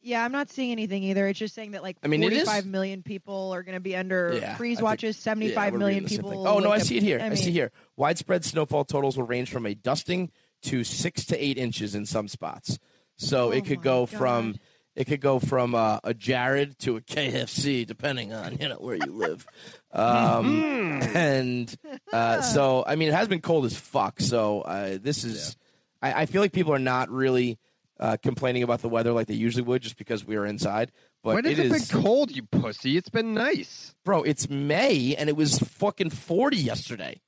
Yeah, 0.01 0.23
I'm 0.23 0.31
not 0.31 0.49
seeing 0.49 0.71
anything 0.71 1.03
either. 1.03 1.27
It's 1.27 1.39
just 1.39 1.53
saying 1.55 1.71
that 1.71 1.83
like 1.83 1.97
I 2.03 2.07
mean, 2.07 2.23
it 2.23 2.31
is- 2.33 2.45
45 2.45 2.65
million 2.65 3.03
people 3.03 3.51
are 3.53 3.63
going 3.63 3.75
to 3.75 3.81
be 3.81 3.95
under 3.95 4.37
Yeah, 4.39 4.53
I 4.53 4.55
freeze 4.55 4.77
think- 4.77 4.85
watches. 4.85 5.17
75 5.17 5.73
we're 5.73 5.79
million 5.79 6.03
reading 6.03 6.03
the 6.03 6.09
same 6.09 6.31
people. 6.31 6.45
thing. 6.45 6.53
Oh 6.53 6.59
no, 6.59 6.71
I 6.71 6.77
see 6.79 6.97
it 6.97 7.03
here. 7.03 7.19
I, 7.21 7.27
I 7.27 7.33
see 7.35 7.51
here. 7.51 7.71
Widespread 7.95 8.45
snowfall 8.45 8.85
totals 8.85 9.17
will 9.17 9.25
range 9.25 9.49
from 9.49 9.65
a 9.65 9.73
dusting 9.75 10.31
to 10.63 10.83
six 10.83 11.25
to 11.25 11.43
eight 11.43 11.57
inches 11.57 11.93
in 11.95 12.05
some 12.05 12.27
spots. 12.27 12.79
So 13.17 13.47
Oh 13.47 13.51
it 13.51 13.65
could 13.65 13.79
my 13.79 13.83
go 13.83 14.05
from 14.05 14.51
God. 14.53 14.59
it 14.95 15.05
could 15.05 15.21
go 15.21 15.39
from 15.39 15.73
uh, 15.75 15.99
a 16.03 16.13
Jared 16.13 16.77
to 16.79 16.97
a 16.97 17.01
KFC, 17.01 17.85
depending 17.85 18.31
on 18.33 18.57
you 18.59 18.69
know 18.69 18.75
where 18.75 18.95
you 18.95 19.11
live. 19.11 19.45
Um, 19.91 21.01
and 21.15 21.75
uh, 22.13 22.41
so 22.41 22.83
I 22.85 22.95
mean, 22.97 23.07
it 23.07 23.13
has 23.15 23.27
been 23.27 23.41
cold 23.41 23.65
as 23.65 23.75
fuck. 23.75 24.19
So 24.19 24.61
uh, 24.61 24.97
this 25.01 25.23
is 25.23 25.55
I, 26.01 26.21
I 26.21 26.25
feel 26.27 26.41
like 26.41 26.51
people 26.51 26.73
are 26.73 26.77
not 26.79 27.09
really 27.09 27.57
uh, 27.99 28.17
complaining 28.21 28.63
about 28.63 28.81
the 28.81 28.89
weather 28.89 29.11
like 29.11 29.27
they 29.27 29.33
usually 29.33 29.63
would, 29.63 29.81
just 29.81 29.97
because 29.97 30.25
we 30.25 30.35
are 30.35 30.45
inside. 30.45 30.91
But 31.23 31.35
when 31.35 31.45
has 31.45 31.57
it 31.59 31.65
it, 31.67 31.71
is, 31.71 31.89
been 31.91 32.01
cold, 32.01 32.31
you 32.35 32.43
pussy? 32.43 32.97
It's 32.97 33.09
been 33.09 33.33
nice. 33.33 33.93
bro. 34.05 34.23
It's 34.23 34.49
May 34.49 35.15
and 35.15 35.29
it 35.29 35.35
was 35.35 35.59
fucking 35.59 36.11
forty 36.11 36.57
yesterday. 36.57 37.21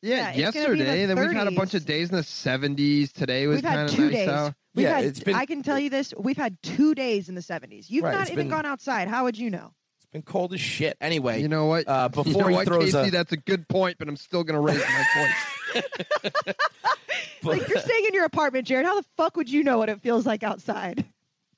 Yeah, 0.00 0.32
Yeah, 0.32 0.48
it's 0.48 0.56
gonna 0.56 0.66
be 0.68 0.72
in 0.72 0.78
the 0.78 0.84
yesterday. 0.84 1.06
Then 1.06 1.18
we've 1.18 1.32
had 1.36 1.48
a 1.48 1.50
bunch 1.50 1.74
of 1.74 1.84
days 1.84 2.10
in 2.10 2.14
the 2.16 2.22
70s. 2.22 3.10
Today 3.12 3.48
was 3.48 3.56
We've 3.56 3.64
had 3.64 3.74
kind 3.74 3.88
of 3.90 3.94
two 3.96 4.02
nice 4.04 4.12
days. 4.12 4.28
out. 4.28 4.54
We've 4.76 4.84
Yeah, 4.84 4.94
had, 4.96 5.04
it's 5.06 5.18
been- 5.20 5.34
I 5.34 5.44
can 5.44 5.64
tell 5.64 5.78
you 5.80 5.90
this. 5.90 6.14
We've 6.16 6.36
had 6.36 6.56
two 6.62 6.94
days 6.94 7.28
in 7.28 7.34
the 7.34 7.40
70s. 7.42 7.86
You've 7.90 8.04
Right, 8.04 8.12
not 8.14 8.26
even 8.30 8.46
been- 8.46 8.48
gone 8.50 8.64
outside. 8.64 9.08
How 9.08 9.24
would 9.24 9.36
you 9.36 9.50
know? 9.50 9.72
It's 10.08 10.12
been 10.14 10.22
cold 10.22 10.54
as 10.54 10.60
shit. 10.60 10.96
Anyway, 11.02 11.42
You 11.42 11.48
know 11.48 11.66
what? 11.66 11.86
uh, 11.86 12.08
you 12.16 12.24
before 12.24 12.42
know 12.42 12.48
he 12.48 12.54
what, 12.54 12.66
throws 12.66 12.92
Casey? 12.94 13.08
a, 13.08 13.10
That's 13.10 13.32
a 13.32 13.36
good 13.36 13.68
point, 13.68 13.96
but 13.98 14.08
I'm 14.08 14.16
still 14.16 14.42
gonna 14.42 14.60
raise 14.60 14.80
my 14.80 15.04
voice. 15.16 15.84
like 17.42 17.68
you're 17.68 17.78
staying 17.80 18.04
in 18.06 18.14
your 18.14 18.24
apartment, 18.24 18.66
Jared. 18.66 18.86
How 18.86 18.98
the 18.98 19.06
fuck 19.16 19.36
would 19.36 19.50
you 19.50 19.62
know 19.62 19.76
what 19.78 19.88
it 19.88 20.00
feels 20.00 20.24
like 20.26 20.42
outside? 20.42 21.04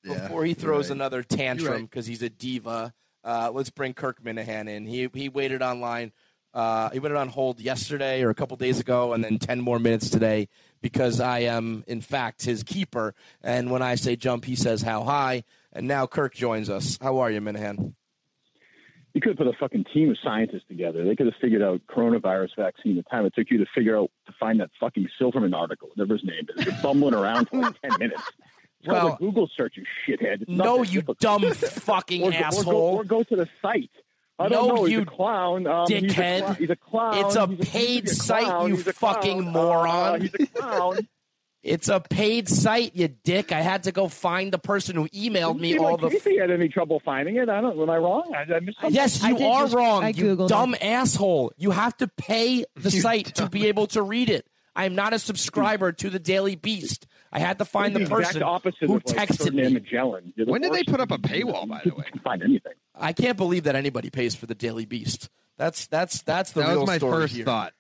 before 0.03 0.44
he 0.44 0.55
throws 0.55 0.88
right. 0.88 0.96
another 0.96 1.18
You're 1.18 1.24
tantrum 1.24 1.72
right. 1.72 1.82
because 1.82 2.07
he's 2.07 2.22
a 2.22 2.30
diva. 2.30 2.92
Uh, 3.22 3.51
let's 3.53 3.70
bring 3.70 3.92
Kirk 3.92 4.22
Minihane 4.22 4.68
in. 4.68 4.86
He 4.86 5.09
he 5.14 5.28
waited 5.28 5.62
online. 5.62 6.12
Uh, 6.53 6.90
he 6.90 6.98
waited 6.98 7.16
on 7.16 7.28
hold 7.28 7.61
yesterday 7.61 8.22
or 8.22 8.30
a 8.30 8.34
couple 8.34 8.57
days 8.57 8.80
ago, 8.80 9.12
and 9.12 9.22
then 9.22 9.38
ten 9.38 9.61
more 9.61 9.78
minutes 9.78 10.09
today 10.11 10.48
because 10.80 11.20
I 11.20 11.40
am 11.40 11.84
in 11.86 12.01
fact 12.01 12.42
his 12.42 12.62
keeper. 12.62 13.14
And 13.42 13.70
when 13.70 13.82
I 13.82 13.94
say 13.94 14.16
jump, 14.16 14.44
he 14.46 14.57
says 14.57 14.82
how 14.82 15.05
high. 15.05 15.44
And 15.72 15.86
now 15.86 16.07
Kirk 16.07 16.34
joins 16.34 16.68
us. 16.70 16.98
How 17.01 17.18
are 17.18 17.30
you, 17.30 17.40
Minihane? 17.40 17.92
You 19.14 19.20
could 19.20 19.30
have 19.30 19.38
put 19.38 19.46
a 19.48 19.52
fucking 19.58 19.86
team 19.92 20.11
of 20.11 20.16
scientists 20.22 20.64
together. 20.68 21.04
They 21.04 21.16
could 21.16 21.26
have 21.26 21.34
figured 21.40 21.62
out 21.62 21.80
coronavirus 21.88 22.50
vaccine. 22.56 22.94
The 22.96 23.02
time 23.02 23.26
it 23.26 23.34
took 23.34 23.50
you 23.50 23.58
to 23.58 23.66
figure 23.74 23.98
out 23.98 24.11
to 24.26 24.32
find 24.38 24.61
that 24.61 24.70
fucking 24.78 25.08
Silverman 25.18 25.52
article, 25.52 25.88
whatever 25.94 26.14
his 26.14 26.24
name 26.24 26.46
is. 26.56 26.64
You're 26.64 26.76
bumbling 26.82 27.14
around 27.14 27.48
for 27.48 27.58
like 27.61 27.80
ten 27.80 27.98
minutes. 27.98 28.22
It's 28.80 28.88
Well- 28.88 29.14
a 29.14 29.16
Google 29.18 29.50
search, 29.56 29.74
you 29.76 29.84
shithead. 30.06 30.42
It's 30.42 30.50
No, 30.50 30.78
you 30.82 31.00
difficult. 31.02 31.18
dumb 31.18 31.42
fucking 31.52 32.22
or, 32.22 32.30
go- 32.30 32.36
Or 32.36 32.40
go, 32.40 32.46
asshole. 32.46 32.74
or 32.76 33.04
go 33.04 33.22
to 33.24 33.36
the 33.36 33.48
site. 33.61 33.90
I 34.38 34.48
don't 34.48 34.68
No, 34.68 34.74
know. 34.76 34.84
He's 34.84 34.92
you 34.92 35.02
a 35.02 35.04
clown. 35.06 35.66
Um, 35.66 35.84
he's 35.88 36.02
a 36.02 36.06
dickhead. 36.06 36.56
He's 36.56 36.70
a 36.70 36.76
clown. 36.76 37.26
It's 37.26 37.36
a 37.36 37.46
He's 37.48 37.68
paid 37.68 38.04
a 38.06 38.14
site, 38.14 38.68
you 38.68 38.76
He's 38.76 38.90
fucking 38.92 39.50
moron. 39.50 40.14
Uh, 40.14 40.18
he's 40.20 40.34
a 40.34 40.46
clown. 40.46 41.08
It's 41.62 41.88
a 41.88 42.00
paid 42.00 42.48
site, 42.48 42.96
you 42.96 43.08
dick. 43.08 43.52
I 43.52 43.61
had 43.61 43.82
to 43.82 43.92
go 43.92 44.08
find 44.08 44.50
the 44.50 44.58
person 44.58 44.96
who 44.96 45.08
emailed 45.08 45.61
me 45.61 45.72
Seemed 45.72 45.84
all 45.84 45.92
like 45.92 46.00
the 46.00 46.08
Casey 46.11 46.38
had 46.38 46.50
any 46.50 46.68
trouble 46.68 47.00
finding 47.04 47.36
it. 47.36 47.50
I 47.50 47.61
don't. 47.61 47.78
Am 47.78 47.90
I 47.90 47.98
wrong? 47.98 48.32
I, 48.34 48.50
I. 48.82 48.88
Yes, 48.88 49.22
you 49.22 49.36
did 49.36 49.46
are 49.46 49.64
just- 49.64 49.74
wrong. 49.74 50.02
I 50.04 50.08
you 50.08 50.36
Googled 50.36 50.48
dumb 50.48 50.74
asshole. 50.80 51.52
You 51.58 51.70
have 51.72 51.94
to 51.98 52.08
pay 52.08 52.64
the 52.76 52.90
You 52.90 53.00
site 53.02 53.34
to 53.36 53.48
be 53.50 53.66
able 53.66 53.86
to 53.88 54.02
read 54.02 54.30
it. 54.30 54.46
I 54.74 54.84
am 54.86 54.94
not 54.94 55.12
a 55.12 55.18
subscriber 55.18 55.92
to 55.92 56.08
the 56.11 56.18
Daily 56.18 56.54
Beast. 56.56 57.06
I 57.32 57.40
had 57.40 57.58
to 57.58 57.64
find 57.66 57.94
the 57.94 58.00
the 58.04 58.06
person 58.11 58.42
opposite 58.42 58.86
who 58.86 58.96
of, 58.96 59.02
like, 59.04 59.28
texted 59.28 59.52
me. 59.52 59.68
Magellan. 59.68 60.32
The 60.36 60.44
When 60.46 60.62
did 60.62 60.72
they 60.72 60.84
put 60.84 61.00
up 61.00 61.11
a 61.11 61.18
paywall, 61.18 61.68
by 61.68 61.82
the 61.84 61.90
way? 61.94 62.04
You 62.06 62.12
can 62.12 62.20
find 62.20 62.42
anything. 62.42 62.72
I 62.94 63.12
can't 63.12 63.36
believe 63.36 63.64
that 63.64 63.74
anybody 63.76 64.08
pays 64.11 64.34
for 64.34 64.46
the 64.46 64.54
Daily 64.54 64.86
Beast. 64.86 65.28
That's 65.58 65.86
that's 65.88 66.22
that's 66.22 66.52
the 66.52 66.62
that 66.62 66.70
real 66.70 66.80
was 66.80 66.86
my 66.86 66.96
story 66.98 67.22
first 67.24 67.34
here. 67.36 67.44
thought. 67.44 67.74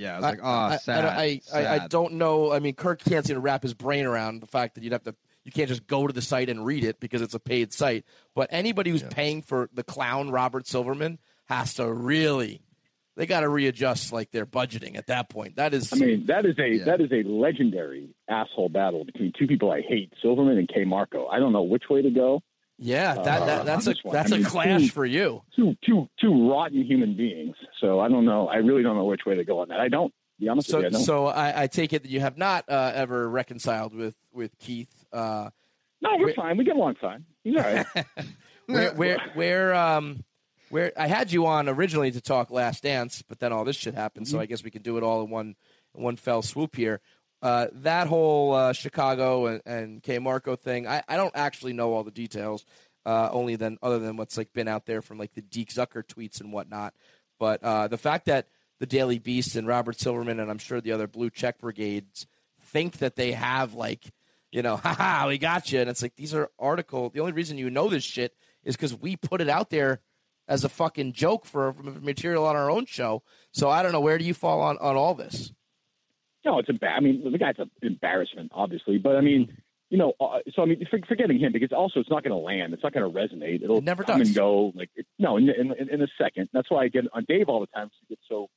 Yeah, 0.00 0.14
I 0.14 0.16
was 0.16 0.24
I- 0.24 0.30
like, 0.30 0.38
oh, 0.42 0.48
I, 0.48 0.76
sad. 0.78 1.04
I, 1.04 1.40
I, 1.52 1.58
I, 1.62 1.74
I 1.84 1.88
don't 1.88 2.14
know. 2.14 2.52
I 2.52 2.58
mean, 2.58 2.74
Kirk 2.74 3.02
can't 3.04 3.26
seem 3.26 3.34
to 3.34 3.40
wrap 3.40 3.62
his 3.62 3.74
brain 3.74 4.06
around 4.06 4.40
the 4.40 4.46
fact 4.46 4.74
that 4.76 4.84
you'd 4.84 4.92
have 4.92 5.02
to. 5.04 5.14
You 5.44 5.52
can't 5.52 5.68
just 5.68 5.86
go 5.86 6.06
to 6.06 6.12
the 6.12 6.22
site 6.22 6.48
and 6.50 6.64
read 6.64 6.84
it 6.84 7.00
because 7.00 7.22
it's 7.22 7.34
a 7.34 7.40
paid 7.40 7.72
site. 7.72 8.04
But 8.34 8.48
anybody 8.52 8.90
who's 8.90 9.02
paying 9.02 9.42
for 9.42 9.68
the 9.72 9.82
clown 9.82 10.30
Robert 10.30 10.66
Silverman 10.66 11.18
has 11.46 11.74
to 11.74 11.90
really. 11.92 12.62
They 13.16 13.26
got 13.26 13.40
to 13.40 13.48
readjust 13.48 14.12
like 14.12 14.30
their 14.30 14.46
budgeting 14.46 14.96
at 14.96 15.08
that 15.08 15.28
point. 15.28 15.56
That 15.56 15.74
is. 15.74 15.92
I 15.92 15.96
mean, 15.96 16.26
that 16.26 16.46
is 16.46 16.58
a 16.58 16.68
Yeah. 16.76 16.84
that 16.84 17.00
is 17.00 17.10
a 17.12 17.22
legendary 17.28 18.14
asshole 18.28 18.68
battle 18.70 19.04
between 19.04 19.32
two 19.38 19.46
people 19.46 19.70
I 19.70 19.82
hate, 19.82 20.12
Silverman 20.22 20.56
and 20.58 20.68
KMarko. 20.68 21.26
I 21.30 21.38
don't 21.38 21.52
know 21.52 21.62
which 21.62 21.84
way 21.90 22.00
to 22.02 22.10
go. 22.10 22.42
Yeah, 22.80 23.14
that, 23.14 23.24
that 23.24 23.60
uh, 23.60 23.62
that's 23.64 23.86
on 23.86 23.94
a 23.94 24.10
that's 24.10 24.32
I 24.32 24.36
a 24.36 24.38
mean, 24.38 24.48
clash 24.48 24.80
two- 24.82 24.88
for 24.88 25.04
you. 25.04 25.42
Two 25.54 25.76
two 25.84 26.08
two 26.20 26.50
rotten 26.50 26.82
human 26.82 27.16
beings. 27.16 27.54
So 27.80 28.00
I 28.00 28.08
don't 28.08 28.24
know. 28.24 28.48
I 28.48 28.56
really 28.56 28.82
don't 28.82 28.96
know 28.96 29.04
which 29.04 29.26
way 29.26 29.34
to 29.36 29.44
go 29.44 29.60
on 29.60 29.68
that. 29.68 29.80
I 29.80 29.88
don't. 29.88 30.12
Be 30.38 30.48
honest 30.48 30.70
So, 30.70 30.78
with 30.78 30.92
you, 30.92 30.98
I 30.98 31.02
so 31.02 31.26
I, 31.26 31.62
I 31.64 31.66
take 31.66 31.92
it 31.92 32.02
that 32.02 32.10
you 32.10 32.20
have 32.20 32.38
not 32.38 32.64
uh, 32.66 32.92
ever 32.94 33.28
reconciled 33.28 33.94
with 33.94 34.16
with 34.32 34.58
Keith. 34.58 34.88
Uh, 35.12 35.50
no, 36.00 36.16
we're 36.18 36.32
fine. 36.32 36.56
We 36.56 36.64
get 36.64 36.76
along 36.76 36.96
fine. 36.98 37.26
He's 37.44 37.56
all 37.56 37.62
right. 37.62 37.86
where 38.66 38.94
where 38.94 39.18
where 39.34 39.74
um 39.74 40.24
where 40.70 40.92
I 40.96 41.08
had 41.08 41.30
you 41.30 41.46
on 41.46 41.68
originally 41.68 42.10
to 42.12 42.20
talk 42.22 42.50
Last 42.50 42.82
Dance, 42.84 43.22
but 43.22 43.38
then 43.40 43.52
all 43.52 43.64
this 43.64 43.76
shit 43.76 43.94
happened. 43.94 44.26
Mm-hmm. 44.26 44.36
So 44.36 44.40
I 44.40 44.46
guess 44.46 44.64
we 44.64 44.70
can 44.70 44.80
do 44.82 44.96
it 44.96 45.02
all 45.02 45.22
in 45.22 45.30
one 45.30 45.56
in 45.94 46.02
one 46.02 46.16
fell 46.16 46.40
swoop 46.40 46.76
here. 46.76 47.00
Uh, 47.42 47.68
that 47.72 48.06
whole 48.06 48.52
uh, 48.52 48.72
Chicago 48.72 49.46
and, 49.46 49.62
and 49.64 50.02
KMarko 50.02 50.58
thing, 50.58 50.86
I, 50.86 51.02
I 51.08 51.16
don't 51.16 51.34
actually 51.34 51.72
know 51.72 51.92
all 51.92 52.04
the 52.04 52.10
details. 52.10 52.64
Uh, 53.06 53.30
only 53.32 53.56
than 53.56 53.78
other 53.82 53.98
than 53.98 54.18
what's 54.18 54.36
like 54.36 54.52
been 54.52 54.68
out 54.68 54.84
there 54.84 55.00
from 55.00 55.16
like 55.16 55.32
the 55.32 55.40
Deke 55.40 55.70
Zucker 55.70 56.04
tweets 56.04 56.42
and 56.42 56.52
whatnot. 56.52 56.92
But 57.38 57.62
uh, 57.64 57.88
the 57.88 57.96
fact 57.96 58.26
that 58.26 58.48
the 58.78 58.84
Daily 58.84 59.18
Beast 59.18 59.56
and 59.56 59.66
Robert 59.66 59.98
Silverman 59.98 60.38
and 60.38 60.50
I'm 60.50 60.58
sure 60.58 60.82
the 60.82 60.92
other 60.92 61.06
blue 61.06 61.30
check 61.30 61.58
brigades 61.58 62.26
think 62.60 62.98
that 62.98 63.16
they 63.16 63.32
have 63.32 63.72
like 63.72 64.04
you 64.52 64.62
know, 64.62 64.76
haha, 64.82 65.28
we 65.28 65.38
got 65.38 65.70
you. 65.72 65.80
And 65.80 65.90
it's 65.90 66.02
like 66.02 66.16
these 66.16 66.34
are 66.34 66.50
article. 66.58 67.10
The 67.10 67.20
only 67.20 67.32
reason 67.32 67.58
you 67.58 67.70
know 67.70 67.88
this 67.88 68.04
shit 68.04 68.34
is 68.64 68.76
because 68.76 68.94
we 68.94 69.16
put 69.16 69.40
it 69.40 69.48
out 69.48 69.70
there 69.70 70.00
as 70.48 70.64
a 70.64 70.68
fucking 70.68 71.12
joke 71.12 71.46
for 71.46 71.72
material 71.72 72.44
on 72.44 72.56
our 72.56 72.70
own 72.70 72.86
show. 72.86 73.22
So 73.52 73.70
I 73.70 73.82
don't 73.82 73.92
know 73.92 74.00
where 74.00 74.18
do 74.18 74.24
you 74.24 74.34
fall 74.34 74.60
on 74.60 74.78
on 74.78 74.96
all 74.96 75.14
this. 75.14 75.52
No, 76.44 76.58
it's 76.58 76.68
a 76.68 76.72
bad. 76.72 76.96
I 76.96 77.00
mean, 77.00 77.30
the 77.30 77.38
guy's 77.38 77.56
an 77.58 77.70
embarrassment, 77.82 78.52
obviously. 78.54 78.98
But 78.98 79.16
I 79.16 79.20
mean, 79.20 79.56
you 79.90 79.98
know, 79.98 80.14
uh, 80.20 80.38
so 80.54 80.62
I 80.62 80.66
mean, 80.66 80.86
for, 80.88 80.98
forgetting 81.06 81.38
him 81.38 81.52
because 81.52 81.70
also 81.72 82.00
it's 82.00 82.08
not 82.08 82.22
going 82.22 82.32
to 82.32 82.38
land. 82.38 82.72
It's 82.72 82.82
not 82.82 82.92
going 82.92 83.12
to 83.12 83.18
resonate. 83.18 83.62
It'll 83.62 83.78
It 83.78 83.84
never 83.84 84.04
come 84.04 84.18
does. 84.18 84.28
and 84.28 84.36
go. 84.36 84.72
Like 84.74 84.90
it, 84.94 85.06
no, 85.18 85.36
in, 85.36 85.48
in 85.50 85.72
in 85.90 86.02
a 86.02 86.06
second. 86.16 86.48
That's 86.52 86.70
why 86.70 86.84
I 86.84 86.88
get 86.88 87.04
on 87.12 87.24
Dave 87.28 87.48
all 87.48 87.60
the 87.60 87.66
time. 87.66 87.90
He 88.00 88.14
gets 88.14 88.22
so 88.28 88.48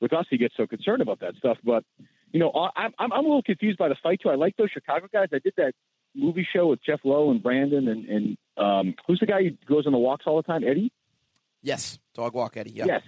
with 0.00 0.12
us, 0.12 0.26
he 0.30 0.38
gets 0.38 0.54
so 0.56 0.66
concerned 0.66 1.02
about 1.02 1.20
that 1.20 1.34
stuff. 1.36 1.58
But 1.62 1.84
you 2.32 2.40
know, 2.40 2.50
I, 2.50 2.86
I'm 2.86 2.92
I'm 2.98 3.12
a 3.12 3.28
little 3.28 3.42
confused 3.42 3.78
by 3.78 3.88
the 3.88 3.96
fight 4.02 4.20
too. 4.22 4.30
I 4.30 4.34
like 4.34 4.56
those 4.56 4.70
Chicago 4.70 5.06
guys. 5.12 5.28
I 5.32 5.38
did 5.38 5.54
that 5.58 5.72
movie 6.14 6.46
show 6.52 6.68
with 6.68 6.82
Jeff 6.84 7.00
Lowe 7.04 7.30
and 7.30 7.42
Brandon 7.42 7.86
and 7.88 8.04
and 8.08 8.38
um, 8.56 8.94
who's 9.06 9.20
the 9.20 9.26
guy 9.26 9.42
who 9.44 9.50
goes 9.72 9.86
on 9.86 9.92
the 9.92 9.98
walks 9.98 10.24
all 10.26 10.36
the 10.36 10.42
time? 10.42 10.64
Eddie. 10.64 10.92
Yes, 11.62 11.98
dog 12.14 12.34
walk 12.34 12.56
Eddie. 12.56 12.70
Yeah. 12.70 12.84
Yes. 12.86 13.02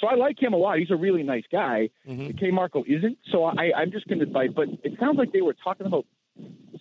So 0.00 0.06
I 0.06 0.14
like 0.14 0.40
him 0.40 0.52
a 0.52 0.56
lot. 0.56 0.78
He's 0.78 0.90
a 0.90 0.96
really 0.96 1.22
nice 1.22 1.44
guy. 1.50 1.90
Mhm. 2.08 2.38
KMarko 2.40 2.84
isn't. 2.86 3.18
So 3.32 3.44
I, 3.44 3.72
I'm 3.76 3.90
just 3.90 4.06
going 4.06 4.20
to 4.20 4.32
fight. 4.32 4.54
But 4.54 4.68
it 4.84 4.92
sounds 5.00 5.18
like 5.18 5.32
they 5.32 5.40
were 5.42 5.54
talking 5.64 5.86
about 5.86 6.06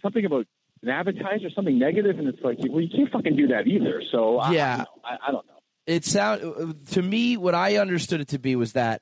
something 0.02 0.24
about 0.26 0.46
an 0.84 0.90
advertiser, 0.90 1.50
something 1.56 1.80
negative, 1.80 2.20
and 2.20 2.28
it's 2.28 2.42
like, 2.44 2.58
well, 2.70 2.82
you 2.82 2.90
can't 2.96 3.12
fucking 3.12 3.36
do 3.36 3.48
that 3.48 3.66
either. 3.68 4.04
So 4.12 4.40
Yeah. 4.52 4.86
I, 5.04 5.14
I, 5.14 5.18
I 5.28 5.32
don't 5.32 5.46
know. 5.48 5.54
it 5.88 6.06
sound 6.06 6.86
to 6.92 7.02
me 7.02 7.38
what 7.38 7.56
I 7.56 7.78
understood 7.78 8.22
it 8.22 8.28
to 8.30 8.40
be 8.40 8.56
was 8.56 8.74
that 8.74 9.02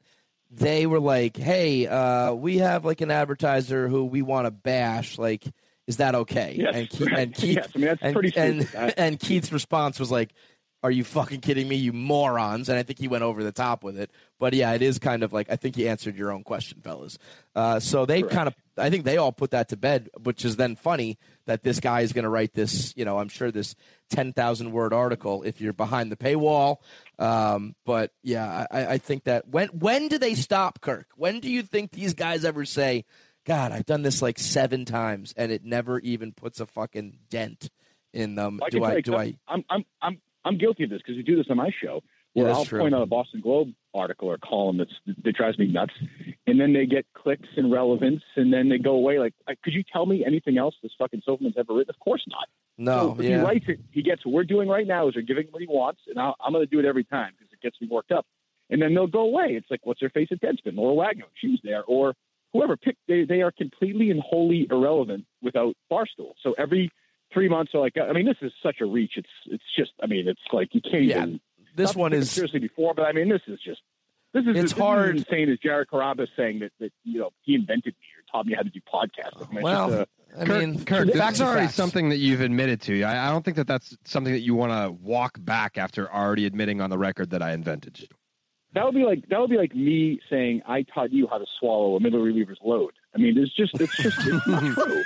they 0.51 0.86
were 0.86 0.99
like, 1.01 1.36
"Hey, 1.36 1.86
uh, 1.88 2.34
we 2.34 2.59
have 2.59 2.86
like 2.86 3.01
an 3.01 3.11
advertiser 3.11 3.89
who 3.89 4.05
we 4.05 4.22
want 4.22 4.45
to 4.45 4.51
bash. 4.51 5.18
Like, 5.18 5.43
is 5.88 5.97
that 5.97 6.16
okay?" 6.16 6.55
Yes, 6.57 6.72
and 6.76 6.89
Keith, 6.89 7.09
and 7.13 7.34
Keith, 7.36 7.55
Yes, 7.57 7.70
I 7.76 7.78
mean, 7.78 7.88
that's 7.88 8.01
and, 8.01 8.13
pretty 8.13 8.34
and, 8.38 8.93
and 8.97 9.20
Keith's 9.20 9.51
response 9.51 9.99
was 9.99 10.11
like, 10.11 10.32
"Are 10.86 10.91
you 10.91 11.03
fucking 11.03 11.41
kidding 11.41 11.67
me, 11.67 11.75
you 11.77 11.93
morons?" 11.93 12.69
And 12.69 12.77
I 12.77 12.83
think 12.83 12.99
he 12.99 13.07
went 13.07 13.23
over 13.23 13.43
the 13.43 13.51
top 13.51 13.83
with 13.83 13.97
it. 13.97 14.11
But 14.39 14.53
yeah, 14.53 14.73
it 14.73 14.83
is 14.83 14.99
kind 14.99 15.23
of 15.23 15.33
like 15.33 15.49
I 15.49 15.55
think 15.55 15.75
he 15.75 15.89
answered 15.89 16.15
your 16.15 16.31
own 16.31 16.43
question, 16.43 16.79
fellas. 16.83 17.17
Uh, 17.55 17.79
so 17.79 18.05
they 18.05 18.21
kind 18.21 18.47
of, 18.47 18.55
I 18.77 18.91
think 18.91 19.03
they 19.03 19.17
all 19.17 19.31
put 19.31 19.49
that 19.51 19.69
to 19.69 19.77
bed, 19.77 20.09
which 20.21 20.45
is 20.45 20.57
then 20.57 20.75
funny 20.75 21.17
that 21.47 21.63
this 21.63 21.79
guy 21.79 22.01
is 22.01 22.13
going 22.13 22.23
to 22.23 22.29
write 22.29 22.53
this. 22.53 22.93
You 22.95 23.03
know, 23.03 23.17
I'm 23.17 23.29
sure 23.29 23.49
this 23.49 23.75
ten 24.11 24.31
thousand 24.31 24.73
word 24.73 24.93
article 24.93 25.41
if 25.41 25.59
you're 25.59 25.73
behind 25.73 26.11
the 26.11 26.17
paywall. 26.17 26.77
Um, 27.17 27.73
but 27.83 28.11
yeah, 28.21 28.67
I, 28.69 28.86
I 28.86 28.97
think 28.99 29.23
that 29.23 29.47
when 29.47 29.69
when 29.69 30.07
do 30.07 30.19
they 30.19 30.36
stop, 30.36 30.81
Kirk? 30.81 31.07
When 31.15 31.39
do 31.39 31.49
you 31.49 31.63
think 31.63 31.91
these 31.91 32.13
guys 32.13 32.45
ever 32.45 32.63
say, 32.63 33.05
"God, 33.45 33.71
I've 33.71 33.88
done 33.88 34.03
this 34.03 34.21
like 34.21 34.38
seven 34.38 34.86
times 34.86 35.33
and 35.36 35.51
it 35.51 35.65
never 35.65 35.97
even 35.99 36.31
puts 36.31 36.59
a 36.59 36.67
fucking 36.67 37.17
dent 37.31 37.71
in 38.13 38.36
them"? 38.36 38.59
I 38.63 38.69
do 38.69 38.83
I? 38.83 39.01
Do 39.01 39.15
I? 39.15 39.33
I'm 39.47 39.65
I'm 39.69 39.86
I'm 40.01 40.21
I'm 40.46 40.58
guilty 40.58 40.84
of 40.86 40.89
this 40.89 41.00
because 41.00 41.18
we 41.18 41.24
do 41.24 41.36
this 41.36 41.48
on 41.50 41.58
my 41.58 41.72
show. 41.84 42.02
Where 42.34 42.48
that's 42.48 42.58
I'll 42.58 42.66
true. 42.66 42.80
point 42.82 42.93
out 42.93 43.02
a 43.02 43.06
Boston 43.06 43.39
Globe 43.39 43.70
article 43.93 44.28
or 44.30 44.38
column 44.38 44.78
that's 44.78 44.91
that 45.24 45.36
drives 45.36 45.58
me 45.58 45.68
nuts, 45.68 45.93
and 46.48 46.60
then 46.60 46.74
they 46.74 46.86
get 46.86 47.06
clicks 47.14 47.48
and 47.56 47.72
relevance, 47.72 48.22
and 48.36 48.54
then 48.54 48.68
they 48.68 48.78
go 48.78 48.91
away. 48.91 49.20
Like, 49.20 49.34
could 49.64 49.74
you 49.74 49.84
tell 49.91 50.06
me 50.06 50.26
anything 50.26 50.58
else 50.58 50.76
this 50.84 50.91
fucking 51.00 51.22
Silverman's 51.26 51.56
ever 51.58 51.74
written? 51.74 51.93
Of 51.96 52.00
course 52.00 52.24
not. 52.28 52.48
No, 52.78 53.16
So 53.18 53.24
yeah. 53.24 53.38
he 53.39 53.43
writes 53.43 53.66
it, 53.70 53.80
he 53.91 54.02
gets 54.02 54.26
what 54.26 54.34
we're 54.34 54.43
doing 54.43 54.68
right 54.68 54.86
now 54.86 55.08
is 55.08 55.16
we're 55.16 55.22
giving 55.22 55.46
him 55.46 55.52
what 55.52 55.62
he 55.62 55.68
wants, 55.68 56.02
and 56.08 56.20
I'll, 56.20 56.36
I'm 56.43 56.52
going 56.52 56.66
to 56.66 56.70
do 56.70 56.80
it 56.80 56.86
every 56.86 57.06
time 57.06 57.32
because 57.38 57.54
it 57.54 57.62
gets 57.62 57.80
me 57.80 57.88
worked 57.89 58.12
up. 58.12 58.26
And 58.70 58.82
then 58.82 58.93
they'll 58.93 59.08
go 59.08 59.22
away. 59.22 59.52
It's 59.52 59.72
like, 59.72 59.82
what's 59.86 60.02
her 60.02 60.10
face 60.10 60.28
at 60.32 60.41
Deadspin? 60.41 60.76
Laura 60.76 60.93
Wagner, 60.96 61.26
she 61.39 61.48
was 61.48 61.60
there, 61.64 61.84
or 61.86 62.16
whoever 62.52 62.76
picked. 62.76 63.00
They 63.08 63.24
they 63.24 63.41
are 63.43 63.52
completely 63.52 64.12
and 64.12 64.20
wholly 64.20 64.68
irrelevant 64.70 65.26
without 65.41 65.76
Barstool. 65.89 66.34
So 66.41 66.54
every 66.58 66.89
three 67.36 67.49
months, 67.49 67.75
are 67.75 67.81
like, 67.81 67.93
I 67.99 68.11
mean, 68.13 68.25
this 68.25 68.38
is 68.41 68.51
such 68.63 68.77
a 68.81 68.86
reach. 68.88 69.13
It's 69.17 69.29
it's 69.45 69.63
just, 69.77 69.91
I 70.01 70.07
mean, 70.07 70.27
it's 70.27 70.41
like 70.51 70.69
you 70.73 70.81
can't 70.81 71.03
Yeah, 71.03 71.17
even. 71.21 71.39
This 71.75 71.95
one 71.95 72.13
is 72.13 72.31
seriously 72.31 72.59
before, 72.59 72.95
but 72.95 73.03
I 73.03 73.11
mean, 73.11 73.29
this 73.29 73.41
is 73.47 73.59
just. 73.63 73.81
This 74.33 74.41
is 74.43 74.49
It's 74.49 74.59
this 74.59 74.71
is 74.73 74.77
hard. 74.77 75.15
as 75.15 75.21
insane 75.21 75.49
as 75.49 75.59
Jared 75.59 75.88
Carrabis 75.88 76.27
saying 76.36 76.59
that 76.59 76.71
that 76.81 76.91
you 77.05 77.19
know 77.19 77.29
he 77.43 77.55
invented 77.55 77.93
me 78.01 78.07
or 78.17 78.23
taught 78.31 78.45
me 78.45 78.53
how 78.53 78.63
to 78.63 78.69
do 78.69 78.79
podcasts. 78.93 79.47
I 79.47 79.53
mean, 79.53 79.63
Well, 79.63 79.89
just, 79.89 79.99
uh, 80.01 80.41
I 80.41 80.45
Kirk, 80.45 80.59
mean, 80.59 80.83
Kirk, 80.86 81.05
this 81.07 81.15
facts 81.15 81.36
is 81.36 81.41
already 81.41 81.67
facts. 81.67 81.75
something 81.75 82.09
that 82.09 82.17
you've 82.17 82.41
admitted 82.41 82.81
to. 82.81 83.03
I, 83.03 83.27
I 83.27 83.31
don't 83.31 83.45
think 83.45 83.55
that 83.55 83.67
that's 83.67 83.95
something 84.03 84.33
that 84.33 84.41
you 84.41 84.53
want 84.55 84.71
to 84.73 84.91
walk 85.01 85.38
back 85.39 85.77
after 85.77 86.11
already 86.13 86.45
admitting 86.45 86.81
on 86.81 86.89
the 86.89 86.97
record 86.97 87.29
that 87.29 87.41
I 87.41 87.53
invented 87.53 87.97
you. 87.99 88.07
That 88.76 88.86
would 88.86 88.93
be 88.93 89.03
like 89.03 89.28
that 89.30 89.39
would 89.39 89.49
be 89.49 89.57
like 89.57 89.73
me 89.76 90.19
saying 90.30 90.61
I 90.67 90.84
taught 90.84 91.11
you 91.11 91.28
how 91.28 91.38
to 91.39 91.45
swallow 91.59 91.95
a 91.95 91.99
middle 91.99 92.21
reliever's 92.21 92.59
load. 92.63 92.91
I 93.15 93.17
mean, 93.17 93.38
it's 93.38 93.53
just 93.55 93.73
it's 93.82 93.95
just 93.97 94.17
it's 94.26 94.47
not 94.47 94.61
true. 94.76 95.03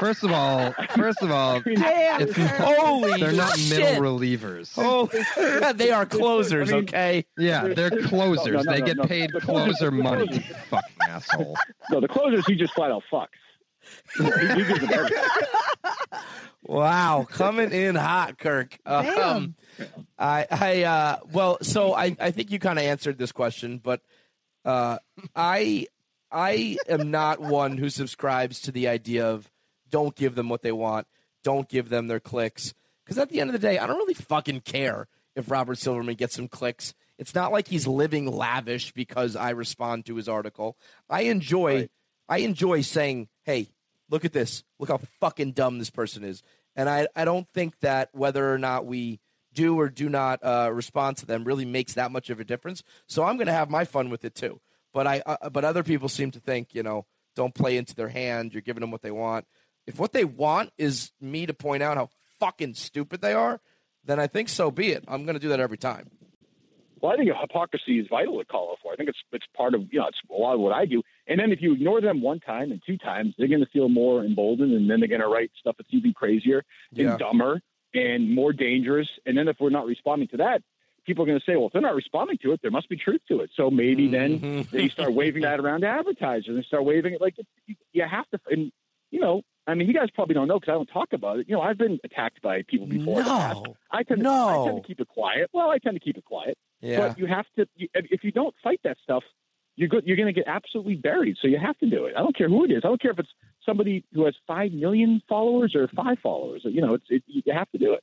First 0.00 0.24
of 0.24 0.32
all, 0.32 0.72
first 0.96 1.22
of 1.22 1.30
all, 1.30 1.60
Damn, 1.64 2.22
it's 2.22 2.36
Holy 2.36 3.20
they're 3.20 3.32
not 3.32 3.56
shit. 3.58 3.78
middle 3.78 4.02
relievers. 4.02 4.72
Oh, 4.76 5.08
they 5.72 5.90
are 5.90 6.04
closers, 6.04 6.70
I 6.72 6.76
mean- 6.76 6.84
okay? 6.84 7.24
Yeah, 7.38 7.68
they're 7.68 7.90
closers. 8.02 8.64
No, 8.64 8.72
no, 8.72 8.72
they 8.72 8.82
get 8.82 8.96
no. 8.96 9.04
paid 9.04 9.30
The 9.32 9.40
closers- 9.40 9.76
closer 9.78 9.90
money. 9.92 10.40
fucking 10.68 10.96
asshole. 11.08 11.56
No, 11.90 12.00
the 12.00 12.08
closers 12.08 12.44
he 12.46 12.54
just 12.56 12.74
flat 12.74 12.90
out 12.90 13.02
fucks. 13.10 13.28
He, 14.16 14.24
he 14.24 14.64
gives 14.64 14.80
them 14.80 14.90
everything. 14.92 15.18
Wow, 16.66 17.26
coming 17.30 17.72
in 17.72 17.94
hot, 17.94 18.38
Kirk. 18.38 18.78
Um, 18.86 19.54
I, 20.18 20.46
I, 20.50 20.82
uh, 20.84 21.18
well, 21.32 21.58
so 21.62 21.94
I, 21.94 22.16
I 22.20 22.30
think 22.30 22.50
you 22.50 22.58
kind 22.58 22.78
of 22.78 22.84
answered 22.84 23.18
this 23.18 23.32
question, 23.32 23.78
but 23.78 24.00
uh, 24.64 24.98
I, 25.34 25.86
I 26.30 26.78
am 26.88 27.10
not 27.10 27.40
one 27.40 27.76
who 27.78 27.90
subscribes 27.90 28.60
to 28.62 28.72
the 28.72 28.88
idea 28.88 29.26
of 29.26 29.50
don't 29.90 30.14
give 30.16 30.34
them 30.34 30.48
what 30.48 30.62
they 30.62 30.72
want, 30.72 31.06
don't 31.42 31.68
give 31.68 31.88
them 31.88 32.06
their 32.06 32.20
clicks, 32.20 32.74
because 33.04 33.18
at 33.18 33.28
the 33.28 33.40
end 33.40 33.50
of 33.50 33.52
the 33.52 33.58
day, 33.66 33.78
I 33.78 33.86
don't 33.86 33.98
really 33.98 34.14
fucking 34.14 34.60
care 34.60 35.08
if 35.36 35.50
Robert 35.50 35.78
Silverman 35.78 36.14
gets 36.14 36.34
some 36.34 36.48
clicks. 36.48 36.94
It's 37.18 37.34
not 37.34 37.52
like 37.52 37.68
he's 37.68 37.86
living 37.86 38.26
lavish 38.26 38.92
because 38.92 39.36
I 39.36 39.50
respond 39.50 40.06
to 40.06 40.16
his 40.16 40.28
article. 40.28 40.76
I 41.08 41.22
enjoy, 41.22 41.74
Right. 41.74 41.90
I 42.28 42.38
enjoy 42.38 42.80
saying, 42.80 43.28
"Hey, 43.44 43.68
look 44.10 44.24
at 44.24 44.32
this. 44.32 44.64
Look 44.80 44.88
how 44.88 45.00
fucking 45.20 45.52
dumb 45.52 45.78
this 45.78 45.90
person 45.90 46.24
is." 46.24 46.42
And 46.74 46.88
I, 46.88 47.06
I 47.14 47.24
don't 47.24 47.46
think 47.54 47.78
that 47.80 48.08
whether 48.12 48.52
or 48.52 48.58
not 48.58 48.86
we 48.86 49.20
do 49.54 49.78
or 49.78 49.88
do 49.88 50.08
not 50.08 50.40
uh, 50.42 50.70
respond 50.72 51.16
to 51.18 51.26
them 51.26 51.44
really 51.44 51.64
makes 51.64 51.94
that 51.94 52.10
much 52.10 52.30
of 52.30 52.40
a 52.40 52.44
difference. 52.44 52.82
So 53.06 53.22
I'm 53.22 53.36
going 53.36 53.46
to 53.46 53.52
have 53.52 53.70
my 53.70 53.84
fun 53.84 54.10
with 54.10 54.24
it 54.24 54.34
too. 54.34 54.60
But 54.92 55.06
I, 55.06 55.22
uh, 55.24 55.50
but 55.50 55.64
other 55.64 55.82
people 55.82 56.08
seem 56.08 56.30
to 56.32 56.40
think, 56.40 56.74
you 56.74 56.82
know, 56.82 57.06
don't 57.34 57.54
play 57.54 57.76
into 57.76 57.94
their 57.94 58.08
hand. 58.08 58.52
You're 58.52 58.62
giving 58.62 58.80
them 58.80 58.90
what 58.90 59.02
they 59.02 59.10
want. 59.10 59.46
If 59.86 59.98
what 59.98 60.12
they 60.12 60.24
want 60.24 60.70
is 60.78 61.12
me 61.20 61.46
to 61.46 61.54
point 61.54 61.82
out 61.82 61.96
how 61.96 62.10
fucking 62.38 62.74
stupid 62.74 63.20
they 63.20 63.32
are, 63.32 63.60
then 64.04 64.20
I 64.20 64.26
think 64.26 64.48
so 64.48 64.70
be 64.70 64.92
it. 64.92 65.04
I'm 65.08 65.24
going 65.24 65.34
to 65.34 65.40
do 65.40 65.48
that 65.48 65.60
every 65.60 65.78
time. 65.78 66.10
Well, 67.00 67.12
I 67.12 67.16
think 67.16 67.30
hypocrisy 67.38 67.98
is 67.98 68.06
vital 68.08 68.38
to 68.38 68.44
call 68.46 68.72
it 68.72 68.78
for. 68.82 68.92
I 68.92 68.96
think 68.96 69.10
it's 69.10 69.18
it's 69.32 69.44
part 69.54 69.74
of 69.74 69.82
you 69.92 69.98
know 69.98 70.06
it's 70.06 70.16
a 70.30 70.32
lot 70.32 70.54
of 70.54 70.60
what 70.60 70.72
I 70.72 70.86
do. 70.86 71.02
And 71.26 71.38
then 71.38 71.52
if 71.52 71.60
you 71.60 71.74
ignore 71.74 72.00
them 72.00 72.22
one 72.22 72.40
time 72.40 72.70
and 72.70 72.80
two 72.86 72.96
times, 72.96 73.34
they're 73.36 73.48
going 73.48 73.60
to 73.60 73.70
feel 73.72 73.88
more 73.90 74.24
emboldened, 74.24 74.72
and 74.72 74.88
then 74.88 75.00
they're 75.00 75.08
going 75.08 75.20
to 75.20 75.28
write 75.28 75.50
stuff 75.58 75.74
that's 75.76 75.92
even 75.92 76.14
crazier 76.14 76.64
and 76.96 77.00
Yeah. 77.00 77.16
dumber 77.18 77.60
and 77.94 78.34
more 78.34 78.52
dangerous. 78.52 79.08
And 79.26 79.36
then 79.36 79.48
if 79.48 79.56
we're 79.60 79.70
not 79.70 79.86
responding 79.86 80.28
to 80.28 80.36
that, 80.38 80.62
people 81.06 81.24
are 81.24 81.26
going 81.26 81.38
to 81.38 81.44
say, 81.44 81.56
well, 81.56 81.66
if 81.66 81.72
they're 81.72 81.82
not 81.82 81.94
responding 81.94 82.38
to 82.42 82.52
it, 82.52 82.60
there 82.62 82.70
must 82.70 82.88
be 82.88 82.96
truth 82.96 83.20
to 83.28 83.40
it. 83.40 83.50
So 83.54 83.70
maybe 83.70 84.08
then 84.08 84.40
Mhm. 84.40 84.70
they 84.70 84.88
start 84.88 85.12
waving 85.12 85.42
that 85.42 85.60
around 85.60 85.82
to 85.82 85.86
advertisers 85.86 86.48
and 86.56 86.64
start 86.64 86.84
waving 86.84 87.14
it 87.14 87.20
like 87.20 87.34
you, 87.92 88.02
have 88.02 88.28
to. 88.30 88.40
And 88.50 88.72
you 89.10 89.20
know, 89.20 89.42
I 89.66 89.74
mean, 89.74 89.86
you 89.86 89.94
guys 89.94 90.10
probably 90.10 90.34
don't 90.34 90.48
know 90.48 90.58
because 90.58 90.72
I 90.72 90.74
don't 90.76 90.88
talk 90.88 91.12
about 91.12 91.38
it. 91.38 91.48
You 91.48 91.54
know, 91.54 91.62
I've 91.62 91.78
been 91.78 91.98
attacked 92.04 92.42
by 92.42 92.62
people 92.66 92.86
before. 92.86 93.20
in 93.20 93.24
the 93.24 93.30
past. 93.30 93.60
No. 93.64 93.76
I 93.90 94.02
tend 94.02 94.18
to, 94.20 94.24
No. 94.24 94.62
I 94.64 94.66
tend 94.66 94.82
to 94.82 94.86
keep 94.86 95.00
it 95.00 95.08
quiet. 95.08 95.50
Well, 95.52 95.70
I 95.70 95.78
tend 95.78 95.94
to 95.94 96.00
keep 96.00 96.16
it 96.18 96.24
quiet. 96.24 96.58
Yeah. 96.80 97.08
But 97.08 97.18
you 97.18 97.26
have 97.26 97.46
to. 97.56 97.66
You, 97.76 97.88
if 97.94 98.24
you 98.24 98.32
don't 98.32 98.54
fight 98.62 98.80
that 98.84 98.96
stuff, 99.02 99.22
you're 99.76 99.88
good. 99.88 100.04
You're 100.06 100.16
going 100.16 100.32
to 100.32 100.32
get 100.32 100.46
absolutely 100.46 100.94
buried. 100.96 101.36
So 101.40 101.48
you 101.48 101.58
have 101.58 101.76
to 101.78 101.86
do 101.88 102.04
it. 102.06 102.14
I 102.16 102.20
don't 102.20 102.36
care 102.36 102.48
who 102.48 102.64
it 102.64 102.70
is. 102.70 102.82
I 102.84 102.88
don't 102.88 103.00
care 103.00 103.10
if 103.10 103.18
it's 103.18 103.28
somebody 103.66 104.04
who 104.12 104.24
has 104.24 104.34
five 104.46 104.72
million 104.72 105.20
followers 105.28 105.74
or 105.74 105.88
five 105.88 106.18
followers. 106.22 106.62
You 106.64 106.80
know, 106.80 106.94
it's 106.94 107.04
it, 107.08 107.22
you 107.26 107.42
have 107.52 107.70
to 107.72 107.78
do 107.78 107.92
it. 107.94 108.02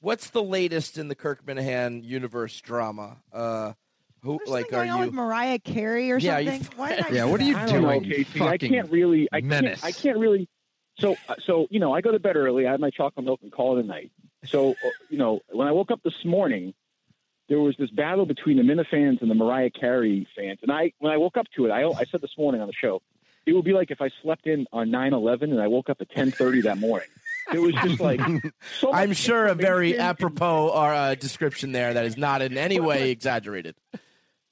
What's 0.00 0.30
the 0.30 0.42
latest 0.42 0.98
in 0.98 1.08
the 1.08 1.14
Kirk 1.14 1.44
Minihane 1.46 2.04
universe 2.04 2.60
drama? 2.60 3.18
Uh, 3.32 3.72
who 4.22 4.38
There's 4.38 4.50
like 4.50 4.66
are 4.66 4.70
going 4.70 4.90
on 4.90 5.00
with 5.00 5.10
you? 5.10 5.16
Mariah 5.16 5.58
Carey 5.58 6.10
or 6.12 6.18
Yeah, 6.18 6.38
you 6.38 6.50
something. 6.50 6.68
f- 6.72 6.78
Why 6.78 7.08
Yeah, 7.10 7.24
what 7.24 7.40
are 7.40 7.44
you 7.44 7.56
I 7.56 7.66
don't 7.66 7.82
know, 7.82 8.00
doing, 8.00 8.04
Casey. 8.04 8.40
I 8.42 8.58
can't 8.58 8.90
really. 8.90 9.28
I 9.32 9.40
menace. 9.40 9.80
can't. 9.80 9.96
I 9.96 9.98
can't 9.98 10.18
really. 10.18 10.48
So 10.98 11.16
so 11.46 11.66
you 11.70 11.80
know, 11.80 11.92
I 11.94 12.00
go 12.00 12.10
to 12.12 12.18
bed 12.18 12.36
early. 12.36 12.66
I 12.66 12.72
have 12.72 12.80
my 12.80 12.90
chocolate 12.90 13.24
milk 13.24 13.40
and 13.42 13.52
call 13.52 13.78
it 13.78 13.84
a 13.84 13.86
night. 13.86 14.10
So 14.46 14.70
uh, 14.70 14.90
you 15.08 15.18
know, 15.18 15.40
when 15.50 15.66
I 15.66 15.72
woke 15.72 15.90
up 15.90 16.02
this 16.02 16.14
morning, 16.24 16.74
there 17.48 17.60
was 17.60 17.76
this 17.78 17.90
battle 17.90 18.26
between 18.26 18.56
the 18.56 18.62
Minifans 18.62 19.22
and 19.22 19.30
the 19.30 19.34
Mariah 19.34 19.70
Carey 19.70 20.26
fans. 20.36 20.58
And 20.62 20.72
I, 20.72 20.92
when 20.98 21.12
I 21.12 21.16
woke 21.16 21.36
up 21.36 21.46
to 21.56 21.66
it, 21.66 21.70
I, 21.70 21.84
I 21.88 22.04
said 22.10 22.20
this 22.20 22.36
morning 22.36 22.60
on 22.60 22.66
the 22.66 22.72
show, 22.72 23.02
it 23.46 23.52
would 23.52 23.64
be 23.64 23.72
like 23.72 23.90
if 23.90 24.00
I 24.02 24.10
slept 24.22 24.46
in 24.46 24.66
on 24.72 24.88
9/11 24.88 25.44
and 25.44 25.60
I 25.60 25.68
woke 25.68 25.88
up 25.88 26.00
at 26.00 26.10
10:30 26.10 26.64
that 26.64 26.78
morning. 26.78 27.08
It 27.54 27.60
was 27.60 27.74
just 27.74 28.00
like 28.00 28.20
so 28.80 28.92
I'm 28.92 29.12
sure 29.12 29.46
a 29.46 29.54
very 29.54 29.96
apropos 29.96 30.70
or 30.70 30.92
uh, 30.92 31.14
description 31.14 31.70
there 31.70 31.94
that 31.94 32.04
is 32.04 32.16
not 32.16 32.42
in 32.42 32.58
any 32.58 32.80
way 32.80 33.10
exaggerated. 33.10 33.76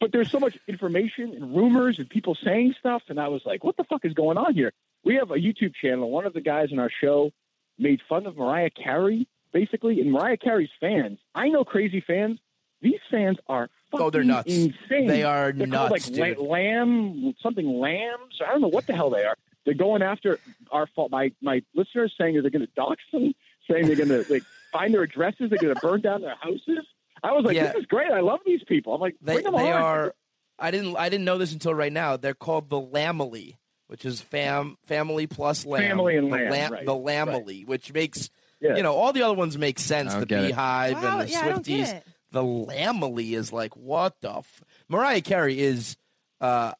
but 0.01 0.13
there's 0.13 0.31
so 0.31 0.39
much 0.39 0.57
information 0.69 1.35
and 1.35 1.57
rumors 1.57 1.99
and 1.99 2.09
people 2.09 2.37
saying 2.45 2.77
stuff, 2.79 3.03
and 3.09 3.19
I 3.19 3.29
was 3.29 3.43
like, 3.45 3.65
what 3.65 3.77
the 3.77 3.85
fuck 3.85 4.05
is 4.05 4.13
going 4.15 4.39
on 4.39 4.55
here? 4.55 4.73
We 5.05 5.17
have 5.17 5.33
a 5.33 5.35
YouTube 5.35 5.75
channel. 5.75 6.09
One 6.09 6.25
of 6.25 6.35
the 6.35 6.41
guys 6.41 6.69
in 6.71 6.79
our 6.79 6.91
show 7.03 7.33
made 7.79 8.01
fun 8.09 8.27
of 8.27 8.37
Mariah 8.37 8.71
Carey, 8.71 9.27
basically, 9.53 10.01
and 10.01 10.13
Mariah 10.13 10.37
Carey's 10.37 10.71
fans. 10.81 11.19
I 11.35 11.49
know 11.49 11.65
crazy 11.65 12.03
fans. 12.07 12.39
These 12.85 13.01
fans 13.11 13.39
are 13.49 13.69
fucking 13.91 14.07
Oh, 14.07 14.11
they're 14.11 14.23
nuts. 14.23 14.47
insane. 14.53 15.07
They 15.09 15.25
are 15.25 15.51
They're 15.51 15.67
nuts, 15.67 16.05
called 16.07 16.19
like 16.19 16.37
dude. 16.37 16.47
lamb, 16.47 17.35
something 17.43 17.67
lambs. 17.81 18.41
I 18.47 18.53
don't 18.53 18.61
know 18.61 18.69
what 18.69 18.87
the 18.87 18.93
hell 18.95 19.11
they 19.11 19.25
are. 19.25 19.35
They're 19.65 19.75
going 19.75 20.03
after 20.03 20.39
our 20.71 20.87
fault. 20.95 21.11
My 21.11 21.33
my 21.41 21.63
listeners 21.75 22.15
saying 22.21 22.37
that 22.37 22.43
they're 22.43 22.51
going 22.51 22.67
to 22.67 22.73
dox 22.77 23.03
them, 23.13 23.35
saying 23.71 23.87
they're 23.87 23.97
going 23.97 24.11
to 24.11 24.25
like 24.33 24.43
find 24.73 24.93
their 24.95 25.03
addresses. 25.03 25.49
They're 25.51 25.59
going 25.59 25.75
to 25.75 25.81
burn 25.81 26.03
down 26.03 26.21
their 26.21 26.37
houses. 26.41 26.87
I 27.23 27.33
was 27.33 27.45
like, 27.45 27.57
Yeah. 27.57 27.69
this 27.73 27.77
is 27.81 27.87
great. 27.87 28.11
I 28.13 28.21
love 28.21 28.41
these 28.45 28.63
people. 28.69 28.95
I'm 28.95 29.01
like, 29.01 29.17
They 29.23 29.33
bring 29.35 29.45
them 29.45 29.57
they 29.57 29.73
on. 29.73 29.83
are. 29.83 30.15
I 30.59 30.71
didn't 30.71 30.97
I 30.99 31.09
didn't 31.09 31.25
know 31.25 31.39
this 31.39 31.53
until 31.55 31.75
right 31.75 31.93
now. 31.93 32.17
They're 32.19 32.35
called 32.35 32.69
the 32.69 32.79
Lambily, 32.81 33.57
which 33.87 34.05
is 34.05 34.21
fam 34.21 34.77
family 34.85 35.27
plus 35.27 35.65
lamb. 35.65 35.83
Family 35.89 36.17
and 36.17 36.27
the 36.31 36.37
lamb, 36.37 36.51
lam- 36.51 36.73
right, 36.73 36.85
the 36.87 36.95
Lambily, 36.95 37.65
which 37.67 37.93
makes 37.93 38.29
Yeah. 38.61 38.77
you 38.77 38.83
know 38.83 38.95
all 38.95 39.13
the 39.15 39.23
other 39.23 39.35
ones 39.35 39.57
make 39.57 39.79
sense. 39.79 40.13
The 40.15 40.27
don't 40.27 40.45
it. 40.45 40.49
Beehive 40.49 41.03
Wow, 41.03 41.21
and 41.21 41.27
the 41.29 41.33
yeah, 41.33 41.41
I 41.41 41.49
don't 41.49 41.65
get 41.65 41.89
Swifties. 41.89 42.03
The 42.35 42.43
Lambily 42.43 43.35
is 43.35 43.53
like 43.53 43.77
what 43.77 44.21
the. 44.21 44.39
F-? 44.39 44.63
Mariah 44.89 45.21
Carey 45.21 45.61
is. 45.61 45.97
Uh, 46.41 46.73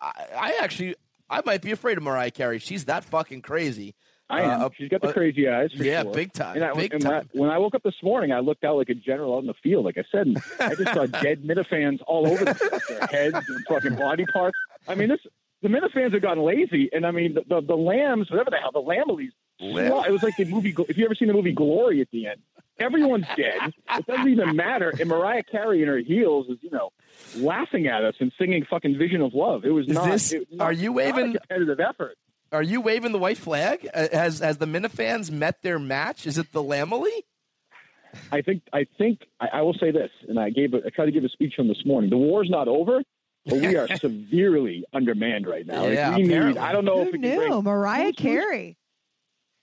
I, 0.00 0.12
I 0.38 0.58
actually 0.62 0.94
I 1.28 1.42
might 1.44 1.60
be 1.60 1.72
afraid 1.72 1.96
of 1.98 2.04
Mariah 2.04 2.30
Carey. 2.30 2.58
She's 2.60 2.84
that 2.84 3.04
fucking 3.04 3.42
crazy. 3.42 3.94
I 4.30 4.42
am. 4.42 4.62
Uh, 4.62 4.68
She's 4.78 4.88
got 4.88 5.02
the 5.02 5.08
uh, 5.08 5.12
crazy 5.12 5.48
eyes. 5.48 5.72
For 5.76 5.82
yeah, 5.82 6.02
sure. 6.02 6.14
big 6.14 6.32
time, 6.32 6.54
And, 6.56 6.64
I, 6.64 6.72
big 6.72 6.94
and 6.94 7.02
when, 7.02 7.12
I, 7.12 7.18
time. 7.18 7.28
when 7.32 7.50
I 7.50 7.58
woke 7.58 7.74
up 7.74 7.82
this 7.82 7.96
morning, 8.02 8.32
I 8.32 8.38
looked 8.40 8.64
out 8.64 8.76
like 8.76 8.88
a 8.88 8.94
general 8.94 9.34
out 9.34 9.40
in 9.40 9.46
the 9.46 9.54
field. 9.62 9.84
Like 9.84 9.98
I 9.98 10.04
said, 10.10 10.26
and 10.28 10.38
I 10.60 10.74
just 10.74 10.94
saw 10.94 11.06
dead 11.20 11.42
Minifans 11.42 11.98
all 12.06 12.26
over 12.26 12.44
the 12.44 12.54
place, 12.54 12.86
their 12.88 13.06
heads 13.08 13.46
and 13.48 13.64
fucking 13.68 13.96
body 13.96 14.24
parts. 14.32 14.56
I 14.86 14.94
mean, 14.94 15.08
this 15.08 15.20
the 15.62 15.68
Minifans 15.68 16.12
have 16.12 16.22
gotten 16.22 16.42
lazy, 16.44 16.90
and 16.92 17.06
I 17.06 17.10
mean 17.10 17.34
the 17.34 17.42
the, 17.48 17.60
the 17.66 17.76
lambs, 17.76 18.30
whatever 18.30 18.50
the 18.50 18.56
hell, 18.58 18.72
the 18.72 18.80
Lambilys. 18.82 19.30
Lamb- 19.60 20.04
It 20.06 20.12
was 20.12 20.22
like 20.22 20.36
the 20.36 20.44
movie. 20.44 20.74
If 20.88 20.98
you 20.98 21.04
ever 21.04 21.14
seen 21.14 21.28
the 21.28 21.34
movie 21.34 21.52
Glory 21.52 22.00
at 22.00 22.08
the 22.10 22.26
end, 22.26 22.40
everyone's 22.78 23.26
dead. 23.36 23.72
It 23.96 24.06
doesn't 24.06 24.28
even 24.28 24.56
matter. 24.56 24.92
And 24.98 25.08
Mariah 25.08 25.44
Carey 25.44 25.82
in 25.82 25.88
her 25.88 25.98
heels 25.98 26.48
is, 26.48 26.58
you 26.62 26.70
know, 26.70 26.90
laughing 27.36 27.86
at 27.86 28.02
us 28.04 28.14
and 28.20 28.32
singing 28.38 28.64
fucking 28.68 28.98
"Vision 28.98 29.22
of 29.22 29.34
Love." 29.34 29.64
It 29.64 29.70
was 29.70 29.86
Is 29.86 29.94
not. 29.94 30.10
this- 30.10 30.32
it 30.32 30.48
not- 30.50 30.64
are 30.64 30.72
you 30.72 30.92
waving- 30.92 31.36
a 31.36 31.38
competitive 31.38 31.80
effort? 31.80 32.16
Are 32.50 32.62
you 32.62 32.80
waving 32.82 33.12
the 33.12 33.18
white 33.18 33.38
flag? 33.38 33.88
Uh, 33.94 34.08
Has 34.12 34.40
has 34.40 34.58
the 34.58 34.66
Minifans 34.66 35.30
met 35.30 35.62
their 35.62 35.78
match? 35.78 36.26
Is 36.26 36.36
it 36.36 36.52
the 36.52 36.62
Lambily? 36.62 37.24
I 38.30 38.42
think 38.42 38.62
I 38.74 38.86
think 38.98 39.20
I, 39.40 39.48
I 39.54 39.62
will 39.62 39.72
say 39.74 39.90
this, 39.90 40.10
and 40.28 40.38
I 40.38 40.50
gave 40.50 40.74
a, 40.74 40.78
I 40.84 40.90
tried 40.90 41.06
to 41.06 41.12
give 41.12 41.24
a 41.24 41.30
speech 41.30 41.54
on 41.58 41.66
this 41.68 41.82
morning. 41.86 42.10
The 42.10 42.18
war's 42.18 42.50
not 42.50 42.68
over, 42.68 43.02
but 43.46 43.58
we 43.60 43.76
are 43.76 43.88
severely 43.96 44.84
undermanned 44.92 45.46
right 45.46 45.66
now. 45.66 45.82
Like, 45.84 45.94
Yeah, 45.94 46.16
we 46.16 46.22
need. 46.22 46.56
I 46.58 46.72
don't 46.72 46.84
know 46.84 47.00
if 47.00 47.06
Who 47.06 47.12
we 47.12 47.18
can 47.18 47.20
knew? 47.30 47.36
bring 47.48 47.64
Mariah 47.64 48.04
who's- 48.04 48.14
who's- 48.18 48.22
Carey. 48.42 48.76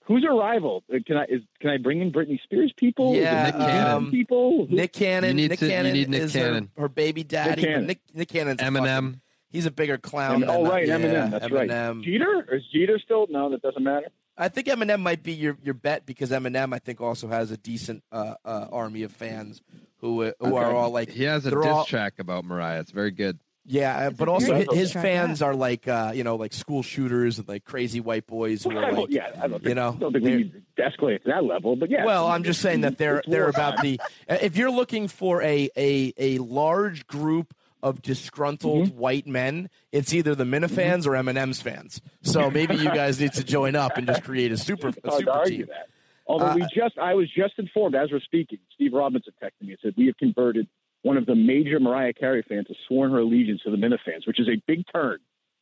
who's 0.04 0.24
a 0.28 0.32
rival. 0.32 0.82
Uh, 0.92 0.98
Can 1.06 1.16
I 1.16 1.24
is 1.24 1.42
can 1.60 1.70
I 1.70 1.76
bring 1.78 2.00
in 2.00 2.10
Britney 2.12 2.40
Spears 2.42 2.72
people? 2.76 3.12
Is 3.14 3.20
Yeah, 3.22 3.44
Nick 3.46 3.54
um, 3.54 3.60
Cannon 3.60 4.10
people. 4.10 4.66
Who- 4.66 4.74
Nick 4.76 4.92
Cannon. 4.92 5.38
You 5.38 5.48
Nick 5.48 5.58
to- 5.60 5.64
you 5.66 5.70
Cannon 5.70 5.92
need 5.92 6.08
Nick 6.10 6.22
is 6.22 6.34
her- 6.34 6.40
Cannon. 6.40 6.70
Her, 6.76 6.88
baby 6.88 7.22
daddy. 7.24 7.62
but 7.62 7.68
Cannon. 7.68 7.86
Nick, 7.86 8.00
Nick 8.14 8.28
Cannon's 8.28 8.60
Eminem. 8.60 8.84
fucking- 9.06 9.20
he's 9.50 9.66
a 9.66 9.70
bigger 9.70 9.98
clown. 9.98 10.42
Em- 10.42 10.50
oh 10.50 10.68
right, 10.68 10.86
Yeah, 10.86 10.98
Eminem. 10.98 11.30
That's 11.30 11.50
right. 11.50 11.68
Eminem. 11.70 12.02
Jeter 12.04 12.54
is 12.54 12.62
Jeter 12.72 12.98
still? 12.98 13.26
No, 13.30 13.50
that 13.50 13.62
doesn't 13.62 13.82
matter. 13.82 14.08
I 14.36 14.48
think 14.48 14.68
Eminem 14.68 15.00
might 15.00 15.22
be 15.22 15.32
your, 15.32 15.58
your 15.62 15.74
bet 15.74 16.06
because 16.06 16.30
Eminem, 16.30 16.72
I 16.74 16.78
think, 16.78 17.00
also 17.00 17.28
has 17.28 17.50
a 17.50 17.56
decent 17.58 18.02
uh, 18.10 18.34
uh, 18.44 18.68
army 18.72 19.02
of 19.02 19.12
fans 19.12 19.60
who 19.98 20.22
uh, 20.22 20.32
who 20.40 20.56
are 20.56 20.74
all 20.74 20.90
like 20.90 21.10
He 21.10 21.24
has 21.24 21.44
a 21.46 21.50
they're 21.50 21.60
diss 21.60 21.70
all- 21.70 21.84
track 21.84 22.14
about 22.18 22.44
Mariah. 22.46 22.80
It's 22.80 22.90
very 22.90 23.10
good. 23.10 23.38
Yeah, 23.66 24.06
uh, 24.06 24.10
but 24.10 24.28
also 24.28 24.54
his, 24.54 24.66
his 24.72 24.92
fans 24.92 25.42
are 25.42 25.54
like 25.54 25.86
uh, 25.86 26.12
you 26.14 26.24
know 26.24 26.36
like 26.36 26.52
school 26.52 26.82
shooters 26.82 27.38
and 27.38 27.46
like 27.48 27.64
crazy 27.64 28.00
white 28.00 28.26
boys 28.26 28.64
who 28.64 28.76
are 28.76 28.92
like 28.92 29.10
yeah, 29.10 29.28
I 29.36 29.46
don't 29.48 29.50
think, 29.62 29.64
you 29.66 29.74
know, 29.74 29.96
don't 29.98 30.12
think 30.12 30.24
we 30.24 30.34
need 30.36 30.62
to 30.76 30.82
escalate 30.82 31.22
to 31.22 31.28
that 31.28 31.44
level. 31.44 31.76
But 31.76 31.90
yeah. 31.90 32.04
Well, 32.04 32.26
I'm 32.26 32.42
just 32.42 32.60
saying 32.60 32.80
that 32.82 32.98
they're 32.98 33.22
they're 33.26 33.48
about 33.48 33.80
the. 33.82 34.00
If 34.28 34.56
you're 34.56 34.70
looking 34.70 35.08
for 35.08 35.42
a 35.42 35.68
a 35.76 36.12
a 36.16 36.38
large 36.38 37.06
group 37.06 37.54
of 37.82 38.02
disgruntled 38.02 38.88
Mm-hmm. 38.88 38.98
white 38.98 39.26
men, 39.26 39.70
it's 39.92 40.12
either 40.12 40.34
the 40.34 40.44
Minifans 40.44 41.06
or 41.06 41.12
Eminem's 41.12 41.62
fans. 41.62 42.00
So 42.22 42.50
maybe 42.50 42.76
you 42.76 42.84
guys 42.90 43.18
need 43.20 43.32
to 43.34 43.44
join 43.44 43.74
up 43.76 43.96
and 43.96 44.06
just 44.06 44.22
create 44.22 44.52
a 44.52 44.56
super 44.68 44.88
a 44.88 45.12
super 45.12 45.44
team. 45.46 45.66
that. 45.68 45.88
Although 46.26 46.46
Uh, 46.46 46.54
we 46.56 46.62
just, 46.74 46.96
I 46.98 47.14
was 47.14 47.28
just 47.34 47.54
informed 47.58 47.94
as 47.96 48.12
we're 48.12 48.20
speaking. 48.20 48.58
Steve 48.74 48.92
Robinson 48.92 49.32
texted 49.42 49.62
me 49.66 49.70
and 49.72 49.78
said 49.82 49.94
we 49.96 50.06
have 50.06 50.16
converted 50.18 50.68
one 51.02 51.16
of 51.16 51.26
the 51.26 51.34
major 51.34 51.80
Mariah 51.80 52.12
Carey 52.12 52.44
fans 52.48 52.66
has 52.68 52.76
sworn 52.86 53.10
her 53.12 53.18
allegiance 53.18 53.62
to 53.62 53.70
the 53.70 53.76
Minifans, 53.76 54.26
which 54.26 54.38
is 54.38 54.48
a 54.48 54.60
big 54.66 54.84
turn. 54.92 55.18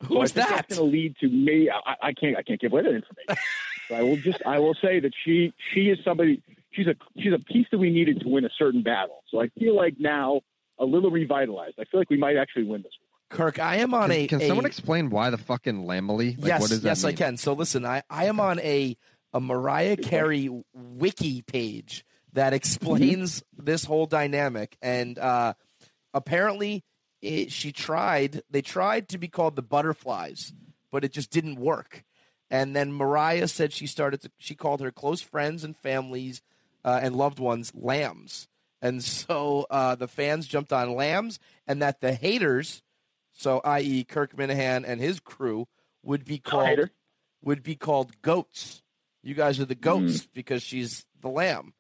Who's 0.07 0.33
think 0.33 0.47
that? 0.47 0.57
That's 0.69 0.77
going 0.77 0.91
to 0.91 0.97
lead 0.97 1.17
to 1.21 1.29
me. 1.29 1.71
I, 1.71 2.09
I 2.09 2.13
can't. 2.13 2.37
I 2.37 2.43
can't 2.43 2.61
give 2.61 2.73
away 2.73 2.83
that 2.83 2.95
information. 2.95 3.27
but 3.89 3.97
I 3.97 4.03
will 4.03 4.17
just. 4.17 4.41
I 4.47 4.59
will 4.59 4.75
say 4.75 5.01
that 5.01 5.13
she. 5.25 5.53
She 5.75 5.89
is 5.89 5.99
somebody. 6.05 6.43
She's 6.73 6.87
a. 6.87 6.95
She's 7.19 7.33
a 7.33 7.39
piece 7.39 7.67
that 7.73 7.79
we 7.79 7.91
needed 7.91 8.21
to 8.21 8.29
win 8.29 8.45
a 8.45 8.51
certain 8.57 8.83
battle. 8.83 9.25
So 9.31 9.41
I 9.41 9.49
feel 9.59 9.77
like 9.77 9.95
now 9.99 10.43
a 10.79 10.85
little 10.85 11.11
revitalized. 11.11 11.75
I 11.81 11.85
feel 11.85 12.01
like 12.01 12.11
we 12.11 12.17
might 12.17 12.37
actually 12.37 12.65
win 12.65 12.83
this. 12.83 12.93
Kirk, 13.31 13.59
I 13.59 13.77
am 13.77 13.93
on 13.93 14.09
Can, 14.09 14.19
a. 14.19 14.27
can 14.29 14.43
a- 14.43 14.47
someone 14.47 14.67
explain 14.67 15.11
why 15.11 15.31
the 15.31 15.39
fucking 15.39 15.85
Lambily? 15.85 16.37
Like, 16.39 16.47
yes, 16.47 16.61
what 16.61 16.71
does 16.71 16.83
that 16.83 16.89
yes, 16.89 17.05
I 17.05 17.13
can. 17.13 17.37
So 17.37 17.53
listen, 17.53 17.85
I, 17.85 18.03
I 18.09 18.27
am 18.27 18.41
on 18.41 18.61
a 18.61 18.97
a 19.33 19.41
Mariah 19.41 19.97
Carey 19.97 20.49
wiki 20.73 21.43
page 21.43 22.05
that 22.33 22.53
explains 22.53 23.43
this 23.57 23.85
whole 23.85 24.07
dynamic, 24.07 24.77
and 24.83 25.19
uh, 25.19 25.55
apparently, 26.13 26.85
it, 27.21 27.53
she 27.53 27.73
tried. 27.73 28.43
They 28.51 28.63
tried 28.63 29.09
to 29.11 29.19
be 29.19 29.29
called 29.29 29.57
the 29.57 29.63
Butterflies, 29.63 30.53
but 30.91 31.05
it 31.05 31.13
just 31.13 31.31
didn't 31.31 31.57
work. 31.57 32.05
And 32.51 32.75
then 32.75 32.93
Mariah 32.93 33.49
said 33.49 33.73
she 33.73 33.87
started 33.87 34.23
to. 34.23 34.31
She 34.39 34.55
called 34.55 34.81
her 34.81 34.91
close 34.91 35.21
friends 35.21 35.65
and 35.65 35.77
families 35.77 36.43
uh, 36.85 37.01
and 37.03 37.17
loved 37.17 37.39
ones 37.39 37.73
lambs, 37.75 38.49
and 38.81 39.03
so 39.03 39.67
uh, 39.71 39.95
the 39.95 40.09
fans 40.09 40.47
jumped 40.47 40.73
on 40.73 40.95
lambs, 40.95 41.39
and 41.67 41.83
that 41.83 42.01
the 42.01 42.15
haters, 42.15 42.83
so 43.33 43.61
i.e. 43.65 44.05
Kirk 44.05 44.37
Minihane 44.37 44.85
and 44.87 45.01
his 45.01 45.21
crew, 45.21 45.67
would 46.03 46.25
be 46.25 46.39
called 46.39 46.91
would 47.43 47.63
be 47.63 47.77
called 47.77 48.21
goats. 48.23 48.83
You 49.23 49.35
guys 49.35 49.61
are 49.61 49.65
the 49.65 49.75
goats 49.75 50.27
because 50.33 50.63
she's 50.63 51.05
the 51.21 51.29
lamb, 51.29 51.75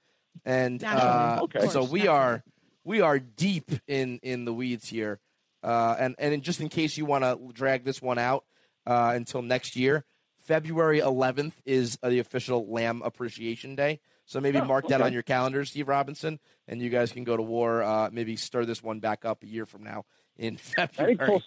and 0.44 0.82
uh, 0.84 1.40
Okay. 1.44 1.66
so 1.68 1.82
we 1.84 2.00
naturally. 2.00 2.08
are 2.08 2.44
we 2.84 3.00
are 3.00 3.18
deep 3.18 3.70
in 3.86 4.18
in 4.22 4.44
the 4.44 4.52
weeds 4.52 4.88
here. 4.88 5.20
Uh, 5.62 5.96
and 5.98 6.14
and 6.18 6.42
just 6.42 6.60
in 6.60 6.68
case 6.68 6.96
you 6.96 7.04
want 7.04 7.24
to 7.24 7.38
drag 7.52 7.84
this 7.84 8.00
one 8.00 8.18
out 8.18 8.44
uh, 8.86 9.12
until 9.14 9.42
next 9.42 9.74
year, 9.76 10.04
February 10.38 11.00
11th 11.00 11.52
is 11.66 11.98
uh, 12.02 12.08
the 12.08 12.20
official 12.20 12.70
Lamb 12.72 13.02
Appreciation 13.04 13.74
Day. 13.74 14.00
So 14.24 14.40
maybe 14.40 14.58
Oh, 14.58 14.64
mark 14.64 14.88
that 14.88 15.00
on 15.00 15.12
your 15.12 15.22
calendar, 15.22 15.64
Steve 15.64 15.88
Robinson, 15.88 16.38
and 16.68 16.80
you 16.82 16.90
guys 16.90 17.12
can 17.12 17.24
go 17.24 17.36
to 17.36 17.42
war. 17.42 17.82
Uh, 17.82 18.10
maybe 18.12 18.36
stir 18.36 18.64
this 18.66 18.82
one 18.82 19.00
back 19.00 19.24
up 19.24 19.42
a 19.42 19.46
year 19.46 19.66
from 19.66 19.82
now 19.82 20.04
in 20.36 20.54
I 20.78 20.86
February. 20.86 21.16
think 21.16 21.26
full. 21.28 21.42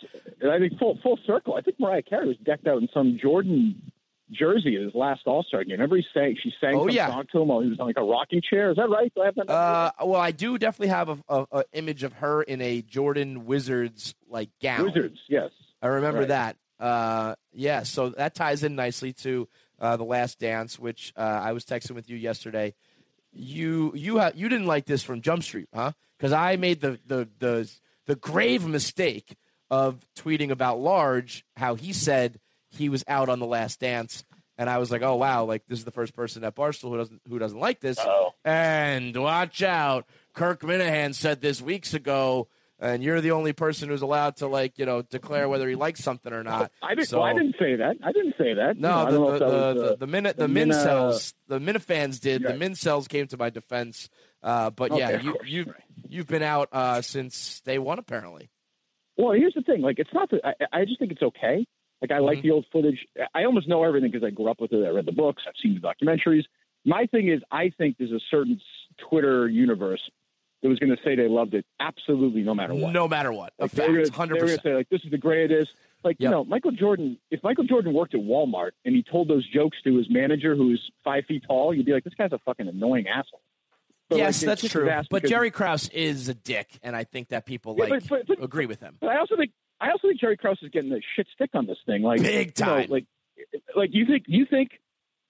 I 0.51 0.59
think 0.59 0.79
full 0.79 0.99
full 1.01 1.19
circle. 1.25 1.55
I 1.55 1.61
think 1.61 1.79
Mariah 1.79 2.01
Carey 2.01 2.27
was 2.27 2.37
decked 2.43 2.67
out 2.67 2.81
in 2.81 2.89
some 2.93 3.17
Jordan 3.21 3.91
jersey 4.31 4.75
at 4.77 4.81
his 4.83 4.95
last 4.95 5.21
All 5.25 5.43
Star 5.43 5.63
game. 5.63 5.73
Remember 5.73 5.97
he 5.97 6.05
sang. 6.13 6.37
She 6.41 6.51
sang 6.61 6.75
Oh, 6.75 6.87
some 6.87 6.95
yeah. 6.95 7.07
song 7.09 7.25
to 7.31 7.41
him 7.41 7.47
while 7.49 7.59
he 7.61 7.69
was 7.69 7.79
on 7.79 7.87
like 7.87 7.97
a 7.97 8.03
rocking 8.03 8.41
chair. 8.41 8.71
Is 8.71 8.77
that 8.77 8.89
right? 8.89 9.11
Do 9.15 9.21
I 9.21 9.25
have 9.25 9.35
that? 9.35 9.49
Uh, 9.49 9.91
well, 10.05 10.21
I 10.21 10.31
do 10.31 10.57
definitely 10.57 10.87
have 10.89 11.09
a, 11.09 11.17
a, 11.29 11.45
a 11.51 11.63
image 11.73 12.03
of 12.03 12.13
her 12.13 12.41
in 12.43 12.61
a 12.61 12.81
Jordan 12.81 13.45
Wizards 13.45 14.15
like 14.29 14.49
gown. 14.61 14.85
Wizards. 14.85 15.19
Yes. 15.29 15.51
I 15.81 15.87
remember 15.87 16.19
Right. 16.19 16.27
that. 16.29 16.57
Uh, 16.79 17.35
yeah, 17.53 17.83
so 17.83 18.09
that 18.09 18.33
ties 18.33 18.63
in 18.63 18.75
nicely 18.75 19.13
to 19.13 19.47
uh, 19.79 19.97
the 19.97 20.03
Last 20.03 20.39
Dance, 20.39 20.79
which 20.79 21.13
uh, 21.15 21.19
I 21.19 21.51
was 21.51 21.63
texting 21.65 21.91
with 21.91 22.09
you 22.09 22.17
yesterday. 22.17 22.73
You 23.33 23.93
you 23.95 24.19
ha- 24.19 24.31
you 24.35 24.49
didn't 24.49 24.65
like 24.67 24.85
this 24.85 25.03
from 25.03 25.21
Jump 25.21 25.43
Street, 25.43 25.69
huh? 25.73 25.91
Because 26.17 26.33
I 26.33 26.55
made 26.57 26.81
the, 26.81 26.99
the 27.05 27.29
the 27.39 27.71
the 28.07 28.15
grave 28.15 28.65
mistake 28.65 29.35
of 29.69 30.05
tweeting 30.17 30.49
about 30.51 30.79
Large, 30.81 31.45
how 31.55 31.75
he 31.75 31.93
said 31.93 32.39
he 32.71 32.89
was 32.89 33.03
out 33.07 33.29
on 33.29 33.39
the 33.39 33.45
Last 33.45 33.79
Dance, 33.79 34.23
and 34.57 34.69
I 34.69 34.77
was 34.79 34.91
like, 34.91 35.01
oh 35.01 35.15
wow, 35.15 35.45
like 35.45 35.63
this 35.67 35.79
is 35.79 35.85
the 35.85 35.91
first 35.91 36.15
person 36.15 36.43
at 36.43 36.55
Barstool 36.55 36.89
who 36.89 36.97
doesn't 36.97 37.21
who 37.29 37.39
doesn't 37.39 37.59
like 37.59 37.79
this. 37.79 37.97
Oh. 37.99 38.33
And 38.43 39.15
watch 39.15 39.61
out, 39.63 40.05
Kirk 40.33 40.61
Minihane 40.61 41.13
said 41.13 41.41
this 41.41 41.61
weeks 41.61 41.93
ago, 41.93 42.47
and 42.79 43.03
you're 43.03 43.21
the 43.21 43.31
only 43.31 43.53
person 43.53 43.89
who's 43.89 44.01
allowed 44.01 44.37
to 44.37 44.47
like 44.47 44.77
you 44.79 44.85
know 44.85 45.01
declare 45.03 45.47
whether 45.49 45.67
he 45.69 45.75
likes 45.75 46.03
something 46.03 46.33
or 46.33 46.43
not. 46.43 46.71
I 46.81 46.95
didn't. 46.95 47.09
So- 47.09 47.19
well, 47.19 47.27
I 47.27 47.33
didn't 47.33 47.55
say 47.59 47.75
that. 47.75 47.97
I 48.03 48.11
didn't 48.11 48.35
say 48.37 48.53
that. 48.55 48.75
You 48.75 48.81
know, 48.81 49.05
No, 49.05 49.05
the 49.05 49.11
the, 49.11 49.17
that 49.17 49.31
was, 49.31 49.39
the, 49.83 49.93
uh, 49.93 49.95
the, 49.95 50.07
minute 50.07 50.37
the, 50.37 50.43
the 50.43 50.47
Min, 50.47 50.69
Mincels 50.69 51.33
the 51.47 51.59
Minifans 51.59 52.19
did 52.19 52.41
the 52.43 52.49
Right. 52.49 52.59
Mincels 52.59 53.07
came 53.07 53.27
to 53.27 53.37
my 53.37 53.49
defense. 53.49 54.09
Uh, 54.43 54.71
but 54.71 54.97
yeah, 54.97 55.05
Okay, 55.09 55.13
of 55.15 55.23
you 55.23 55.31
course, 55.33 55.47
you 55.49 55.63
right. 55.65 55.75
you've 56.09 56.27
been 56.27 56.41
out 56.43 56.69
uh, 56.71 57.01
since 57.01 57.61
day 57.61 57.77
one 57.77 57.99
apparently. 57.99 58.49
Well, 59.17 59.33
here's 59.33 59.53
the 59.53 59.61
thing. 59.61 59.81
Like, 59.81 59.99
it's 59.99 60.09
not 60.13 60.31
that 60.31 60.39
I, 60.43 60.79
I 60.81 60.85
just 60.85 60.97
think 60.97 61.11
it's 61.11 61.21
okay. 61.21 61.67
Like, 62.01 62.11
I 62.11 62.17
like 62.19 62.39
Mhm. 62.39 62.41
the 62.43 62.51
old 62.51 62.65
footage. 62.71 63.05
I 63.33 63.43
almost 63.43 63.67
know 63.67 63.83
everything 63.83 64.09
because 64.11 64.25
I 64.25 64.31
grew 64.31 64.49
up 64.49 64.59
with 64.59 64.73
it. 64.73 64.83
I 64.85 64.89
read 64.89 65.05
the 65.05 65.11
books. 65.11 65.43
I've 65.47 65.53
seen 65.61 65.75
the 65.75 65.81
documentaries. 65.81 66.45
My 66.83 67.05
thing 67.05 67.27
is, 67.27 67.41
I 67.51 67.69
think 67.69 67.97
there's 67.97 68.11
a 68.11 68.19
certain 68.31 68.59
Twitter 68.97 69.47
universe 69.47 70.01
that 70.63 70.69
was 70.69 70.79
going 70.79 70.95
to 70.95 71.01
say 71.03 71.15
they 71.15 71.27
loved 71.27 71.53
it 71.53 71.65
absolutely 71.79 72.41
no 72.41 72.53
matter 72.55 72.73
what. 72.73 72.91
No 72.91 73.07
matter 73.07 73.31
what, 73.31 73.53
Like, 73.59 73.71
they 73.71 73.87
were 73.87 73.97
fact, 73.99 74.09
gonna- 74.11 74.17
hundred 74.17 74.35
They 74.35 74.41
were 74.41 74.47
going 74.47 74.57
to 74.57 74.63
say, 74.63 74.75
like, 74.75 74.89
this 74.89 75.03
is 75.03 75.11
the 75.11 75.17
greatest. 75.17 75.71
Like, 76.03 76.17
you 76.19 76.29
know, 76.29 76.43
Michael 76.43 76.71
Jordan, 76.71 77.17
if 77.29 77.43
Michael 77.43 77.63
Jordan 77.65 77.93
worked 77.93 78.15
at 78.15 78.21
Walmart 78.21 78.71
and 78.85 78.95
he 78.95 79.03
told 79.03 79.27
those 79.27 79.45
jokes 79.47 79.77
to 79.83 79.95
his 79.97 80.09
manager 80.09 80.55
who's 80.55 80.91
five 81.03 81.25
feet 81.27 81.43
tall, 81.47 81.73
you'd 81.75 81.85
be 81.85 81.93
like, 81.93 82.03
this 82.03 82.15
guy's 82.15 82.31
a 82.31 82.39
fucking 82.39 82.67
annoying 82.67 83.07
asshole. 83.07 83.41
But, 84.09 84.17
Yes, 84.17 84.41
they 84.41 84.47
that's 84.47 84.67
true. 84.67 84.91
But 85.11 85.25
Jerry 85.25 85.51
Krause 85.51 85.87
is 85.89 86.27
a 86.27 86.33
dick, 86.33 86.79
and 86.83 86.95
I 86.95 87.03
think 87.05 87.29
that 87.29 87.45
people 87.45 87.75
Yeah, 87.77 87.85
like 87.85 88.07
but- 88.09 88.09
but- 88.09 88.27
but- 88.39 88.43
agree 88.43 88.65
with 88.65 88.79
him. 88.81 88.97
But 88.99 89.11
I 89.11 89.17
also 89.19 89.37
think 89.37 89.51
I 89.81 89.91
also 89.91 90.07
think 90.09 90.19
Jerry 90.19 90.37
Krause 90.37 90.59
is 90.61 90.69
getting 90.69 90.89
the 90.91 91.01
shit 91.15 91.27
stick 91.33 91.49
on 91.53 91.65
this 91.65 91.77
thing. 91.85 92.03
Like 92.03 92.21
Big 92.21 92.53
you 92.59 92.65
know, 92.65 92.77
time. 92.77 92.89
like 92.89 93.05
like 93.75 93.89
you 93.93 94.05
think 94.05 94.25
you 94.27 94.45
think 94.45 94.69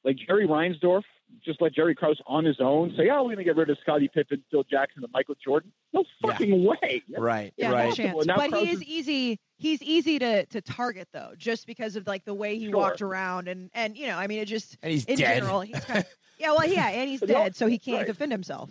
like 0.03 0.17
Jerry 0.27 0.47
Reinsdorf 0.47 1.03
just 1.45 1.61
let 1.61 1.73
Jerry 1.73 1.95
Krause 1.95 2.19
on 2.27 2.43
his 2.43 2.57
own 2.59 2.93
say, 2.97 3.09
"Oh, 3.09 3.19
we're 3.23 3.29
going 3.29 3.37
to 3.37 3.43
get 3.45 3.55
rid 3.55 3.69
of 3.69 3.77
Scottie 3.81 4.09
Pippen, 4.13 4.43
Phil 4.51 4.65
Jackson, 4.69 5.01
and 5.03 5.13
Michael 5.13 5.35
Jordan." 5.41 5.71
No 5.93 6.03
Yeah. 6.23 6.31
fucking 6.33 6.65
way. 6.65 7.01
Right, 7.17 7.53
Yeah, 7.55 7.71
right. 7.71 7.87
no 7.89 7.95
chance. 7.95 8.25
Now 8.25 8.35
but 8.35 8.49
Krause 8.49 8.63
he 8.63 8.69
is 8.71 8.81
is- 8.81 8.83
easy. 8.87 9.39
He's 9.57 9.81
easy 9.81 10.19
to 10.19 10.45
to 10.47 10.59
target 10.61 11.07
though, 11.13 11.31
just 11.37 11.65
because 11.67 11.95
of 11.95 12.05
like 12.05 12.25
the 12.25 12.33
way 12.33 12.57
he 12.57 12.65
Sure. 12.65 12.75
walked 12.75 13.01
around 13.01 13.47
and 13.47 13.69
and 13.73 13.95
you 13.95 14.07
know, 14.07 14.17
I 14.17 14.27
mean, 14.27 14.39
it 14.39 14.45
just 14.45 14.77
And 14.83 14.91
he's 14.91 15.05
in 15.05 15.17
dead. 15.17 15.35
general, 15.39 15.61
he's 15.61 15.79
kind 15.79 15.99
of, 15.99 16.05
yeah, 16.39 16.51
well, 16.51 16.67
yeah, 16.67 16.89
and 16.89 17.09
he's 17.09 17.21
But 17.21 17.29
he 17.29 17.35
dead, 17.35 17.55
so 17.55 17.67
he 17.67 17.77
can't 17.79 17.99
right. 17.99 18.07
defend 18.07 18.33
himself. 18.33 18.69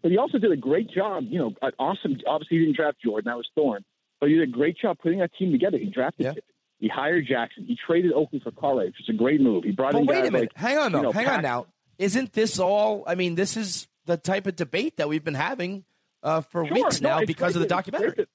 But 0.00 0.12
he 0.12 0.16
also 0.18 0.38
did 0.38 0.52
a 0.52 0.56
great 0.56 0.88
job. 0.88 1.24
You 1.28 1.38
know, 1.40 1.54
an 1.62 1.72
awesome. 1.80 2.18
Obviously, 2.26 2.58
he 2.58 2.64
didn't 2.66 2.76
draft 2.76 2.98
Jordan. 3.02 3.28
That 3.30 3.36
was 3.36 3.48
Thorn. 3.56 3.84
But 4.20 4.28
he 4.30 4.34
did 4.36 4.48
a 4.48 4.52
great 4.52 4.76
job 4.78 4.98
putting 5.02 5.18
that 5.20 5.30
team 5.38 5.52
together. 5.52 5.78
He 5.78 5.86
drafted 5.90 6.26
Yeah. 6.26 6.32
He 6.80 6.88
hired 6.88 7.26
Jackson. 7.26 7.64
He 7.66 7.76
traded 7.86 8.12
Oakley 8.12 8.38
for 8.40 8.52
which 8.52 9.00
is 9.00 9.08
a 9.08 9.12
great 9.12 9.40
move. 9.40 9.64
He 9.64 9.72
brought 9.72 9.92
But 9.92 10.02
in 10.02 10.06
wait 10.06 10.14
guys 10.20 10.28
a 10.28 10.30
minute. 10.30 10.52
like 10.54 10.56
hang 10.56 10.78
on, 10.78 10.92
though. 10.92 10.98
you 10.98 11.04
know, 11.04 11.12
hang 11.12 11.26
on 11.26 11.42
now. 11.42 11.66
Isn't 11.98 12.32
this 12.32 12.58
all? 12.60 13.02
I 13.06 13.14
mean, 13.16 13.34
this 13.34 13.56
is 13.56 13.88
the 14.06 14.16
type 14.16 14.46
of 14.46 14.54
debate 14.54 14.96
that 14.98 15.08
we've 15.08 15.24
been 15.24 15.34
having 15.34 15.84
uh, 16.22 16.40
for 16.42 16.64
Sure, 16.64 16.74
weeks 16.74 17.00
no, 17.00 17.18
now 17.20 17.24
because 17.26 17.56
of 17.56 17.60
the 17.60 17.64
it's 17.66 17.70
documentary. 17.74 18.12
that- 18.16 18.28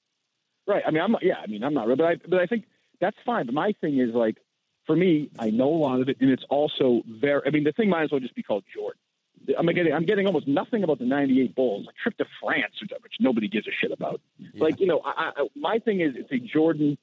Right. 0.66 0.82
I 0.86 0.90
mean, 0.90 1.02
I'm 1.02 1.12
not, 1.12 1.22
yeah. 1.22 1.34
I 1.42 1.46
mean, 1.46 1.62
I'm 1.62 1.74
not, 1.74 1.88
but 1.88 2.00
I 2.02 2.16
but 2.28 2.38
I 2.40 2.46
think 2.46 2.64
that's 3.00 3.16
fine. 3.26 3.44
But 3.46 3.54
my 3.54 3.72
thing 3.82 3.98
is 3.98 4.14
like, 4.14 4.36
for 4.86 4.96
me, 4.96 5.30
I 5.38 5.50
know 5.50 5.68
a 5.68 5.76
lot 5.76 6.00
of 6.00 6.08
it, 6.08 6.16
and 6.20 6.30
it's 6.30 6.44
also 6.48 7.02
very. 7.06 7.42
I 7.46 7.50
mean, 7.50 7.64
the 7.64 7.72
thing 7.72 7.88
might 7.90 8.04
as 8.04 8.10
well 8.10 8.20
just 8.20 8.34
be 8.34 8.42
called 8.42 8.64
Jordan. 8.74 8.98
I'm 9.58 9.66
getting 9.66 9.92
I'm 9.92 10.06
getting 10.06 10.26
almost 10.26 10.48
nothing 10.48 10.84
about 10.84 10.98
the 10.98 11.04
'98 11.04 11.54
Bulls, 11.54 11.86
A 11.88 11.92
trip 12.02 12.16
to 12.18 12.24
France, 12.42 12.74
which, 12.80 12.90
nobody 13.20 13.48
gives 13.48 13.66
a 13.66 13.70
shit 13.80 13.92
about. 13.92 14.20
Like 14.54 14.80
you 14.80 14.86
know, 14.86 15.00
I, 15.04 15.30
I, 15.36 15.46
my 15.56 15.78
thing 15.78 16.00
is 16.00 16.14
it's 16.16 16.32
a 16.32 16.38
Jordan. 16.38 16.96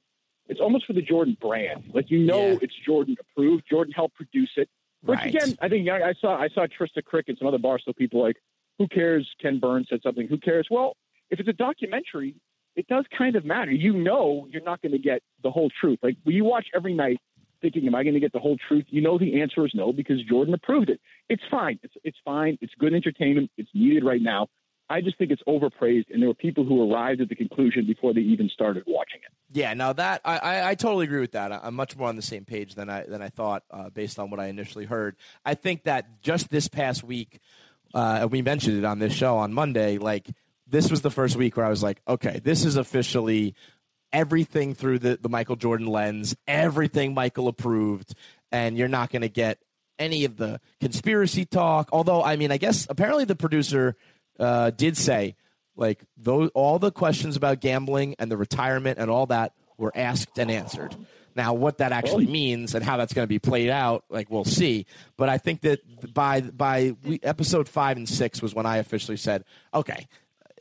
It's 0.48 0.60
almost 0.60 0.86
for 0.86 0.92
the 0.92 1.02
Jordan 1.02 1.36
brand. 1.40 1.84
Like 1.94 2.10
you 2.10 2.18
know, 2.20 2.48
Yeah. 2.48 2.58
it's 2.62 2.74
Jordan 2.84 3.16
approved. 3.20 3.64
Jordan 3.70 3.92
helped 3.92 4.16
produce 4.16 4.50
it. 4.56 4.68
Which 5.02 5.18
Right. 5.18 5.34
again, 5.34 5.56
I 5.60 5.68
think 5.68 5.88
I, 5.88 6.10
I 6.10 6.14
saw 6.20 6.36
I 6.36 6.48
saw 6.48 6.66
Trista 6.66 7.04
Crick 7.04 7.26
and 7.28 7.38
some 7.38 7.46
other 7.48 7.58
Barstool 7.58 7.96
people 7.96 8.20
like, 8.22 8.36
who 8.78 8.88
cares? 8.88 9.28
Ken 9.40 9.58
Burns 9.60 9.86
said 9.88 10.00
something. 10.02 10.26
Who 10.28 10.38
cares? 10.38 10.66
Well, 10.70 10.96
if 11.30 11.40
it's 11.40 11.48
a 11.48 11.52
documentary, 11.52 12.34
it 12.76 12.86
does 12.88 13.04
kind 13.16 13.36
of 13.36 13.44
matter. 13.44 13.70
You 13.70 13.92
know, 13.92 14.46
you're 14.50 14.62
not 14.62 14.80
going 14.82 14.92
to 14.92 14.98
get 14.98 15.22
the 15.42 15.50
whole 15.50 15.70
truth. 15.80 15.98
Like 16.02 16.16
when 16.24 16.34
you 16.36 16.44
watch 16.44 16.66
every 16.74 16.94
night, 16.94 17.18
thinking, 17.62 17.86
"Am 17.86 17.94
I 17.94 18.02
going 18.02 18.14
to 18.14 18.20
get 18.20 18.32
the 18.34 18.40
whole 18.40 18.58
truth?" 18.68 18.84
You 18.90 19.00
know, 19.00 19.16
the 19.18 19.40
answer 19.40 19.64
is 19.64 19.72
no 19.74 19.92
because 19.92 20.22
Jordan 20.24 20.52
approved 20.52 20.90
it. 20.90 21.00
It's 21.30 21.42
fine. 21.50 21.78
It's 21.82 21.94
it's 22.04 22.18
fine. 22.24 22.58
It's 22.60 22.74
good 22.78 22.92
entertainment. 22.92 23.50
It's 23.56 23.70
needed 23.72 24.04
right 24.04 24.20
now. 24.20 24.48
I 24.90 25.00
just 25.00 25.16
think 25.16 25.30
it's 25.30 25.42
overpraised, 25.48 26.10
and 26.12 26.20
there 26.20 26.28
were 26.28 26.34
people 26.34 26.64
who 26.64 26.92
arrived 26.92 27.22
at 27.22 27.30
the 27.30 27.34
conclusion 27.34 27.86
before 27.86 28.12
they 28.12 28.20
even 28.20 28.50
started 28.52 28.82
watching 28.86 29.20
it. 29.24 29.32
Yeah, 29.56 29.72
now 29.72 29.94
that 29.94 30.20
I, 30.24 30.36
I, 30.36 30.70
I 30.70 30.74
totally 30.74 31.04
agree 31.06 31.20
with 31.20 31.32
that. 31.32 31.50
I- 31.50 31.60
I'm 31.62 31.74
much 31.74 31.96
more 31.96 32.08
on 32.08 32.16
the 32.16 32.20
same 32.22 32.44
page 32.44 32.74
than 32.74 32.90
I 32.90 33.04
than 33.04 33.22
I 33.22 33.28
thought 33.30 33.62
uh, 33.70 33.88
based 33.88 34.18
on 34.18 34.28
what 34.28 34.38
I 34.40 34.48
initially 34.48 34.84
heard. 34.84 35.16
I 35.46 35.54
think 35.54 35.84
that 35.84 36.20
just 36.20 36.50
this 36.50 36.68
past 36.68 37.02
week, 37.04 37.40
uh, 37.94 38.28
we 38.30 38.42
mentioned 38.42 38.76
it 38.76 38.84
on 38.84 38.98
this 38.98 39.14
show 39.14 39.38
on 39.38 39.54
Monday. 39.54 39.96
Like 39.96 40.28
this 40.66 40.90
was 40.90 41.00
the 41.00 41.10
first 41.10 41.36
week 41.36 41.56
where 41.56 41.64
I 41.64 41.70
was 41.70 41.82
like, 41.82 42.02
okay, 42.06 42.40
this 42.42 42.64
is 42.66 42.76
officially 42.76 43.54
everything 44.12 44.74
through 44.74 44.98
the 45.00 45.18
the 45.20 45.28
Michael 45.28 45.56
Jordan 45.56 45.86
lens, 45.86 46.34
everything 46.46 47.14
Michael 47.14 47.48
approved, 47.48 48.14
and 48.50 48.76
you're 48.76 48.88
not 48.88 49.10
going 49.10 49.22
to 49.22 49.28
get 49.28 49.58
any 49.98 50.24
of 50.24 50.36
the 50.36 50.60
conspiracy 50.80 51.44
talk. 51.44 51.88
Although, 51.92 52.22
I 52.22 52.36
mean, 52.36 52.50
I 52.50 52.56
guess 52.56 52.86
apparently 52.90 53.24
the 53.24 53.36
producer 53.36 53.96
uh, 54.38 54.70
did 54.70 54.96
say 54.96 55.36
like 55.76 56.04
those 56.16 56.50
all 56.54 56.78
the 56.78 56.90
questions 56.90 57.36
about 57.36 57.60
gambling 57.60 58.14
and 58.18 58.30
the 58.30 58.36
retirement 58.36 58.98
and 58.98 59.10
all 59.10 59.26
that 59.26 59.52
were 59.78 59.92
asked 59.94 60.38
and 60.38 60.50
answered. 60.50 60.94
Now, 61.34 61.54
what 61.54 61.78
that 61.78 61.92
actually 61.92 62.26
means 62.26 62.74
and 62.74 62.84
how 62.84 62.98
that's 62.98 63.14
going 63.14 63.24
to 63.24 63.28
be 63.28 63.38
played 63.38 63.70
out, 63.70 64.04
like 64.10 64.30
we'll 64.30 64.44
see. 64.44 64.84
But 65.16 65.30
I 65.30 65.38
think 65.38 65.62
that 65.62 65.80
by 66.12 66.42
by 66.42 66.94
we, 67.04 67.20
episode 67.22 67.68
five 67.68 67.96
and 67.96 68.06
six 68.06 68.42
was 68.42 68.54
when 68.54 68.66
I 68.66 68.76
officially 68.76 69.16
said, 69.16 69.44
okay, 69.72 70.08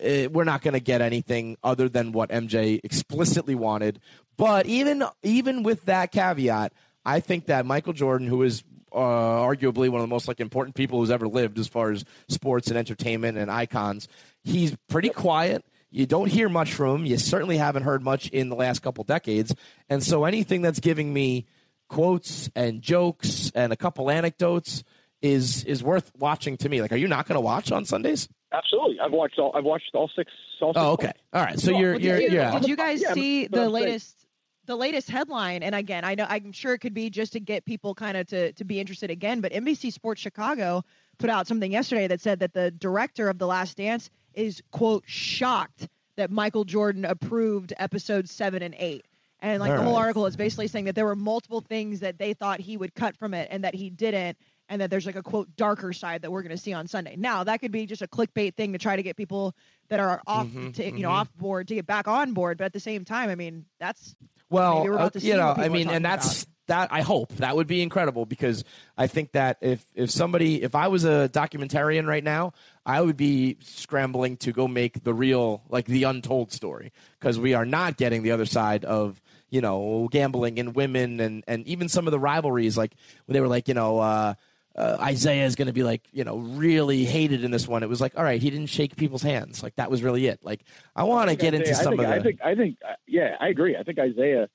eh, 0.01 0.27
we're 0.27 0.43
not 0.43 0.61
going 0.61 0.73
to 0.73 0.79
get 0.79 1.01
anything 1.01 1.57
other 1.63 1.89
than 1.89 2.11
what 2.11 2.29
MJ 2.29 2.79
explicitly 2.83 3.55
wanted. 3.55 3.99
But 4.37 4.65
even 4.65 5.03
even 5.23 5.63
with 5.63 5.85
that 5.85 6.11
caveat, 6.11 6.73
I 7.05 7.19
think 7.19 7.47
that 7.47 7.65
Michael 7.65 7.93
Jordan, 7.93 8.27
who 8.27 8.43
is 8.43 8.63
uh, 8.91 8.97
arguably 8.97 9.89
one 9.89 10.01
of 10.01 10.01
the 10.01 10.07
most 10.07 10.27
like 10.27 10.39
important 10.39 10.75
people 10.75 10.99
who's 10.99 11.11
ever 11.11 11.27
lived 11.27 11.59
as 11.59 11.67
far 11.67 11.91
as 11.91 12.03
sports 12.27 12.67
and 12.67 12.77
entertainment 12.77 13.37
and 13.37 13.49
icons, 13.49 14.07
he's 14.43 14.75
pretty 14.89 15.09
quiet. 15.09 15.63
You 15.89 16.05
don't 16.05 16.29
hear 16.29 16.47
much 16.47 16.73
from 16.73 17.01
him. 17.01 17.05
You 17.05 17.17
certainly 17.17 17.57
haven't 17.57 17.83
heard 17.83 18.01
much 18.01 18.29
in 18.29 18.49
the 18.49 18.55
last 18.55 18.81
couple 18.81 19.03
decades. 19.03 19.53
And 19.89 20.01
so 20.01 20.23
anything 20.23 20.61
that's 20.61 20.79
giving 20.79 21.13
me 21.13 21.45
quotes 21.89 22.49
and 22.55 22.81
jokes 22.81 23.51
and 23.53 23.73
a 23.73 23.75
couple 23.75 24.09
anecdotes 24.09 24.83
is 25.21 25.63
is 25.65 25.83
worth 25.83 26.11
watching 26.17 26.57
to 26.57 26.69
me. 26.69 26.81
Like, 26.81 26.91
are 26.91 26.97
you 26.97 27.07
not 27.07 27.27
going 27.27 27.35
to 27.35 27.41
watch 27.41 27.71
on 27.71 27.85
Sundays? 27.85 28.27
Absolutely. 28.53 28.99
I've 28.99 29.11
watched 29.11 29.39
all. 29.39 29.51
I've 29.55 29.63
watched 29.63 29.91
all 29.93 30.09
six. 30.15 30.31
All 30.61 30.73
six 30.73 30.81
Oh, 30.81 30.91
okay. 30.93 31.11
All 31.33 31.43
right. 31.43 31.59
So 31.59 31.71
you're 31.71 31.93
Well, 31.93 32.01
you're 32.01 32.17
did 32.17 32.31
you, 32.33 32.37
yeah. 32.37 32.59
did 32.59 32.67
you 32.69 32.75
guys 32.75 33.01
Yeah, 33.01 33.13
see 33.13 33.47
but 33.47 33.59
I'm 33.59 33.65
the 33.65 33.71
saying- 33.77 33.85
latest 33.87 34.25
the 34.65 34.75
latest 34.75 35.09
headline? 35.09 35.63
And 35.63 35.73
again, 35.73 36.03
I 36.05 36.15
know 36.15 36.25
I'm 36.29 36.51
sure 36.51 36.73
it 36.73 36.79
could 36.79 36.93
be 36.93 37.09
just 37.09 37.33
to 37.33 37.39
get 37.39 37.65
people 37.65 37.95
kind 37.95 38.17
of 38.17 38.27
to 38.27 38.51
to 38.53 38.63
be 38.65 38.79
interested 38.79 39.09
again. 39.09 39.41
But 39.41 39.53
NBC 39.53 39.91
Sports 39.93 40.21
Chicago 40.21 40.83
put 41.17 41.29
out 41.29 41.47
something 41.47 41.71
yesterday 41.71 42.07
that 42.07 42.21
said 42.21 42.39
that 42.39 42.53
the 42.53 42.71
director 42.71 43.29
of 43.29 43.37
The 43.39 43.47
Last 43.47 43.77
Dance 43.77 44.09
is 44.33 44.61
quote 44.71 45.03
shocked 45.07 45.87
that 46.17 46.29
Michael 46.29 46.63
Jordan 46.65 47.05
approved 47.05 47.73
episodes 47.77 48.31
seven 48.31 48.61
and 48.61 48.75
eight. 48.77 49.05
And 49.43 49.59
like 49.59 49.71
All 49.71 49.77
the 49.77 49.83
whole 49.83 49.93
right. 49.93 50.01
article 50.01 50.25
is 50.27 50.35
basically 50.35 50.67
saying 50.67 50.85
that 50.85 50.93
there 50.93 51.05
were 51.05 51.15
multiple 51.15 51.61
things 51.61 52.01
that 52.01 52.19
they 52.19 52.33
thought 52.33 52.59
he 52.59 52.77
would 52.77 52.93
cut 52.93 53.17
from 53.17 53.33
it 53.33 53.47
and 53.49 53.63
that 53.63 53.73
he 53.73 53.89
didn't, 53.89 54.37
and 54.71 54.79
that 54.81 54.89
there's 54.89 55.05
like 55.05 55.17
a 55.17 55.21
quote 55.21 55.53
darker 55.57 55.91
side 55.91 56.21
that 56.21 56.31
we're 56.31 56.41
going 56.41 56.55
to 56.55 56.57
see 56.57 56.71
on 56.71 56.87
Sunday. 56.87 57.15
Now 57.17 57.43
that 57.43 57.59
could 57.59 57.73
be 57.73 57.85
just 57.85 58.01
a 58.01 58.07
clickbait 58.07 58.55
thing 58.55 58.71
to 58.71 58.79
try 58.79 58.95
to 58.95 59.03
get 59.03 59.17
people 59.17 59.53
that 59.89 59.99
are 59.99 60.21
off, 60.25 60.47
Mhm, 60.47 60.73
to, 60.75 60.85
you 60.85 60.99
know, 61.03 61.09
mhm. 61.09 61.13
off 61.13 61.33
board 61.35 61.67
to 61.67 61.75
get 61.75 61.85
back 61.85 62.07
on 62.07 62.33
board. 62.33 62.57
But 62.57 62.63
at 62.65 62.73
the 62.73 62.79
same 62.79 63.03
time, 63.03 63.29
I 63.29 63.35
mean, 63.35 63.65
that's 63.79 64.15
Well, 64.49 64.87
about 64.87 65.15
uh, 65.15 65.19
see 65.19 65.27
you 65.27 65.35
know, 65.35 65.53
I 65.55 65.67
mean, 65.67 65.89
and 65.89 66.03
that's 66.05 66.47
that. 66.67 66.87
I 66.93 67.01
hope 67.01 67.33
that 67.35 67.53
would 67.55 67.67
be 67.67 67.81
incredible 67.81 68.25
because 68.25 68.63
I 68.97 69.07
think 69.07 69.33
that 69.33 69.57
if 69.59 69.85
if 69.93 70.09
somebody, 70.09 70.63
if 70.63 70.73
I 70.73 70.87
was 70.87 71.03
a 71.03 71.29
documentarian 71.33 72.07
right 72.07 72.23
now, 72.23 72.53
I 72.85 73.01
would 73.01 73.17
be 73.17 73.57
scrambling 73.61 74.37
to 74.37 74.53
go 74.53 74.69
make 74.69 75.03
the 75.03 75.13
real, 75.13 75.63
like 75.67 75.85
the 75.85 76.03
untold 76.03 76.53
story 76.53 76.93
because 77.19 77.37
we 77.37 77.53
are 77.55 77.65
not 77.65 77.97
getting 77.97 78.23
the 78.23 78.31
other 78.31 78.45
side 78.45 78.85
of 78.85 79.21
you 79.49 79.59
know 79.59 80.07
gambling 80.11 80.59
and 80.59 80.73
women 80.75 81.19
and 81.19 81.43
and 81.45 81.67
even 81.67 81.89
some 81.89 82.07
of 82.07 82.11
the 82.11 82.19
rivalries, 82.19 82.77
like 82.77 82.93
they 83.27 83.41
were 83.41 83.49
like, 83.49 83.67
you 83.67 83.73
know. 83.73 83.99
uh 83.99 84.33
uh, 84.75 84.97
Isaiah 85.01 85.45
is 85.45 85.55
going 85.55 85.67
to 85.67 85.73
be 85.73 85.83
like, 85.83 86.07
you 86.11 86.23
know, 86.23 86.37
really 86.37 87.03
hated 87.03 87.43
in 87.43 87.51
this 87.51 87.67
one. 87.67 87.83
It 87.83 87.89
was 87.89 87.99
like, 87.99 88.13
all 88.17 88.23
right, 88.23 88.41
he 88.41 88.49
didn't 88.49 88.67
shake 88.67 88.95
people's 88.95 89.21
hands. 89.21 89.61
Like 89.61 89.75
that 89.75 89.91
was 89.91 90.01
really 90.01 90.27
it. 90.27 90.39
Like 90.43 90.63
I 90.95 91.03
want 91.03 91.29
to 91.29 91.35
get 91.35 91.53
into 91.53 91.73
some 91.75 91.97
think, 91.97 92.01
of 92.01 92.07
the. 92.07 92.13
I 92.15 92.19
think. 92.21 92.39
I 92.43 92.55
think. 92.55 92.77
uh, 92.87 92.93
Yeah, 93.07 93.35
I 93.39 93.49
agree. 93.49 93.75
I 93.75 93.83
think 93.83 93.99
Isaiah 93.99 94.47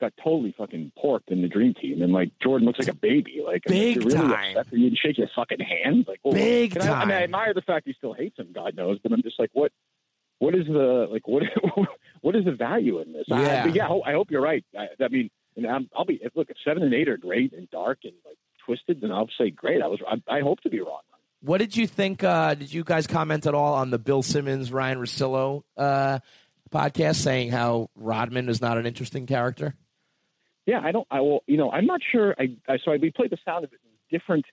got 0.00 0.12
totally 0.22 0.52
fucking 0.58 0.92
porked 0.98 1.30
in 1.30 1.42
the 1.42 1.48
dream 1.48 1.74
team, 1.74 2.02
and 2.02 2.12
like 2.12 2.32
Jordan 2.42 2.66
looks 2.66 2.80
like 2.80 2.88
a 2.88 2.94
baby. 2.94 3.40
Like 3.44 3.62
I 3.68 3.70
mean, 3.70 3.94
Big 3.94 4.04
really 4.04 4.18
time. 4.18 4.56
upset 4.56 4.72
You 4.72 4.90
didn't 4.90 4.98
shake 4.98 5.16
his 5.16 5.30
fucking 5.34 5.60
hand. 5.60 6.04
Like 6.06 6.20
well, 6.22 6.34
Big 6.34 6.76
and 6.76 6.88
I, 6.88 7.02
I 7.02 7.04
mean, 7.04 7.16
I 7.16 7.22
admire 7.22 7.54
the 7.54 7.62
fact 7.62 7.86
he 7.86 7.94
still 7.94 8.12
hates 8.12 8.38
him. 8.38 8.48
God 8.52 8.76
knows, 8.76 8.98
but 9.02 9.12
I'm 9.12 9.22
just 9.22 9.38
like, 9.38 9.50
what? 9.52 9.72
What 10.38 10.54
is 10.54 10.66
the 10.66 11.06
like? 11.10 11.26
What? 11.26 11.44
what 12.20 12.36
is 12.36 12.44
the 12.44 12.52
value 12.52 13.00
in 13.00 13.12
this? 13.12 13.24
Yeah. 13.28 13.64
but 13.64 13.74
yeah. 13.74 13.84
I 13.84 13.88
hope, 13.88 14.02
I 14.06 14.12
hope 14.12 14.30
you're 14.30 14.42
right. 14.42 14.64
I, 14.76 14.88
I 15.02 15.08
mean, 15.08 15.30
and 15.56 15.66
I'm, 15.66 15.88
I'll 15.96 16.04
be. 16.04 16.18
If, 16.20 16.34
look, 16.36 16.50
if 16.50 16.56
seven 16.64 16.82
and 16.82 16.92
eight 16.92 17.08
are 17.08 17.16
great 17.16 17.52
and 17.52 17.70
dark 17.70 18.00
and 18.04 18.14
like 18.26 18.36
twisted, 18.64 19.00
then 19.00 19.12
I'll 19.12 19.28
say 19.38 19.50
great. 19.50 19.82
I 19.82 19.86
was. 19.86 20.00
I, 20.06 20.36
I 20.38 20.40
hope 20.40 20.60
to 20.62 20.70
be 20.70 20.80
wrong. 20.80 21.00
What 21.40 21.58
did 21.58 21.76
you 21.76 21.86
think? 21.86 22.22
Uh, 22.22 22.54
did 22.54 22.72
you 22.72 22.84
guys 22.84 23.06
comment 23.06 23.46
at 23.46 23.54
all 23.54 23.74
on 23.74 23.90
the 23.90 23.98
Bill 23.98 24.22
Simmons 24.22 24.72
Ryan 24.72 24.98
Russillo 24.98 25.62
uh, 25.76 26.20
podcast, 26.70 27.16
saying 27.16 27.50
how 27.50 27.90
Rodman 27.96 28.48
is 28.48 28.60
not 28.60 28.78
an 28.78 28.86
interesting 28.86 29.26
character? 29.26 29.74
Yeah, 30.66 30.80
I 30.82 30.92
don't. 30.92 31.06
I 31.10 31.20
will. 31.20 31.42
You 31.46 31.56
know, 31.56 31.70
I'm 31.70 31.86
not 31.86 32.00
sure. 32.12 32.34
I, 32.38 32.56
I 32.68 32.78
so 32.84 32.92
I 32.92 32.96
we 32.96 33.10
played 33.10 33.30
the 33.30 33.38
sound 33.44 33.64
of 33.64 33.72
it. 33.72 33.80
Different 34.10 34.44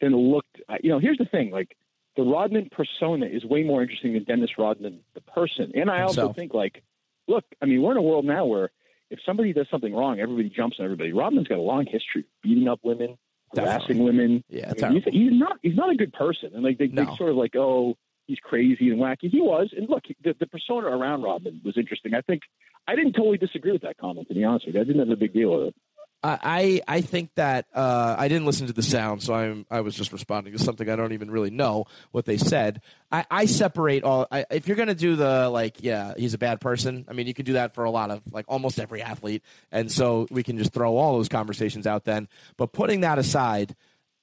than 0.00 0.12
it 0.12 0.16
looked. 0.16 0.60
I, 0.68 0.76
you 0.82 0.90
know, 0.90 0.98
here's 0.98 1.18
the 1.18 1.24
thing. 1.24 1.50
Like 1.50 1.76
the 2.16 2.22
Rodman 2.22 2.68
persona 2.70 3.26
is 3.26 3.44
way 3.44 3.62
more 3.62 3.82
interesting 3.82 4.14
than 4.14 4.24
Dennis 4.24 4.50
Rodman 4.58 5.00
the 5.14 5.20
person. 5.20 5.72
And 5.74 5.90
I 5.90 6.02
also 6.02 6.22
Himself. 6.22 6.36
think 6.36 6.54
like, 6.54 6.82
look, 7.28 7.44
I 7.60 7.66
mean, 7.66 7.82
we're 7.82 7.92
in 7.92 7.96
a 7.96 8.02
world 8.02 8.24
now 8.24 8.46
where 8.46 8.70
if 9.10 9.18
somebody 9.24 9.52
does 9.52 9.66
something 9.70 9.94
wrong, 9.94 10.18
everybody 10.20 10.50
jumps 10.50 10.76
on 10.78 10.84
everybody. 10.84 11.12
Rodman's 11.12 11.48
got 11.48 11.58
a 11.58 11.62
long 11.62 11.86
history 11.86 12.22
of 12.22 12.26
beating 12.42 12.68
up 12.68 12.80
women, 12.82 13.16
harassing 13.56 13.98
women. 13.98 14.44
Yeah, 14.48 14.72
I 14.82 14.88
mean, 14.88 15.02
he's, 15.02 15.12
he's 15.12 15.32
not. 15.32 15.58
He's 15.62 15.76
not 15.76 15.90
a 15.90 15.96
good 15.96 16.12
person. 16.12 16.50
And 16.54 16.62
like 16.62 16.78
they, 16.78 16.88
they 16.88 17.04
sort 17.16 17.30
of 17.30 17.36
like, 17.36 17.54
oh, 17.56 17.96
he's 18.26 18.38
crazy 18.38 18.90
and 18.90 19.00
wacky. 19.00 19.30
He 19.30 19.40
was. 19.40 19.72
And 19.76 19.88
look, 19.88 20.04
the, 20.22 20.34
the 20.38 20.46
persona 20.46 20.88
around 20.88 21.22
Robin 21.22 21.60
was 21.64 21.76
interesting. 21.76 22.14
I 22.14 22.20
think 22.20 22.42
I 22.86 22.94
didn't 22.94 23.12
totally 23.12 23.38
disagree 23.38 23.72
with 23.72 23.82
that 23.82 23.98
comment. 23.98 24.28
To 24.28 24.34
be 24.34 24.44
honest 24.44 24.66
with 24.66 24.74
you, 24.74 24.80
I 24.80 24.84
didn't 24.84 25.00
have 25.00 25.10
a 25.10 25.16
big 25.16 25.32
deal 25.32 25.56
with 25.56 25.68
it. 25.68 25.74
I 26.22 26.80
I 26.88 27.00
think 27.02 27.30
that 27.36 27.66
uh, 27.74 28.16
I 28.18 28.28
didn't 28.28 28.46
listen 28.46 28.66
to 28.66 28.72
the 28.72 28.82
sound, 28.82 29.22
so 29.22 29.34
I'm 29.34 29.66
I 29.70 29.80
was 29.80 29.94
just 29.94 30.12
responding 30.12 30.52
to 30.54 30.58
something 30.58 30.88
I 30.88 30.96
don't 30.96 31.12
even 31.12 31.30
really 31.30 31.50
know 31.50 31.86
what 32.10 32.24
they 32.24 32.36
said. 32.36 32.82
I, 33.12 33.24
I 33.30 33.46
separate 33.46 34.02
all. 34.02 34.26
I, 34.30 34.44
if 34.50 34.66
you're 34.66 34.76
gonna 34.76 34.94
do 34.94 35.16
the 35.16 35.48
like, 35.48 35.82
yeah, 35.82 36.14
he's 36.16 36.34
a 36.34 36.38
bad 36.38 36.60
person. 36.60 37.04
I 37.08 37.12
mean, 37.12 37.26
you 37.26 37.34
can 37.34 37.44
do 37.44 37.54
that 37.54 37.74
for 37.74 37.84
a 37.84 37.90
lot 37.90 38.10
of 38.10 38.22
like 38.32 38.46
almost 38.48 38.80
every 38.80 39.02
athlete, 39.02 39.42
and 39.70 39.90
so 39.90 40.26
we 40.30 40.42
can 40.42 40.58
just 40.58 40.72
throw 40.72 40.96
all 40.96 41.16
those 41.16 41.28
conversations 41.28 41.86
out 41.86 42.04
then. 42.04 42.28
But 42.56 42.72
putting 42.72 43.00
that 43.00 43.18
aside, 43.18 43.76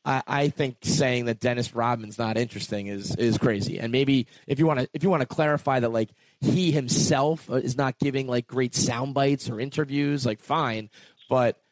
I, 0.06 0.24
I 0.28 0.50
think 0.50 0.78
saying 0.82 1.26
that 1.26 1.40
Dennis 1.40 1.74
Rodman's 1.74 2.18
not 2.18 2.38
interesting 2.38 2.88
is 2.88 3.16
is 3.16 3.38
crazy. 3.38 3.80
And 3.80 3.92
maybe 3.92 4.28
if 4.48 4.60
you 4.60 4.68
want 4.68 4.82
to 4.82 4.90
if 4.94 5.04
you 5.04 5.10
want 5.10 5.22
to 5.22 5.28
clarify 5.28 5.80
that 5.80 5.90
like 5.90 6.10
he 6.42 6.72
himself 6.72 7.50
uh, 7.50 7.56
is 7.56 7.78
not 7.78 8.00
giving 8.00 8.28
like 8.28 8.48
great 8.48 8.76
sound 8.76 9.14
bites 9.14 9.50
or 9.50 9.60
interviews, 9.60 10.26
like 10.26 10.42
fine. 10.42 10.90
But 11.30 11.63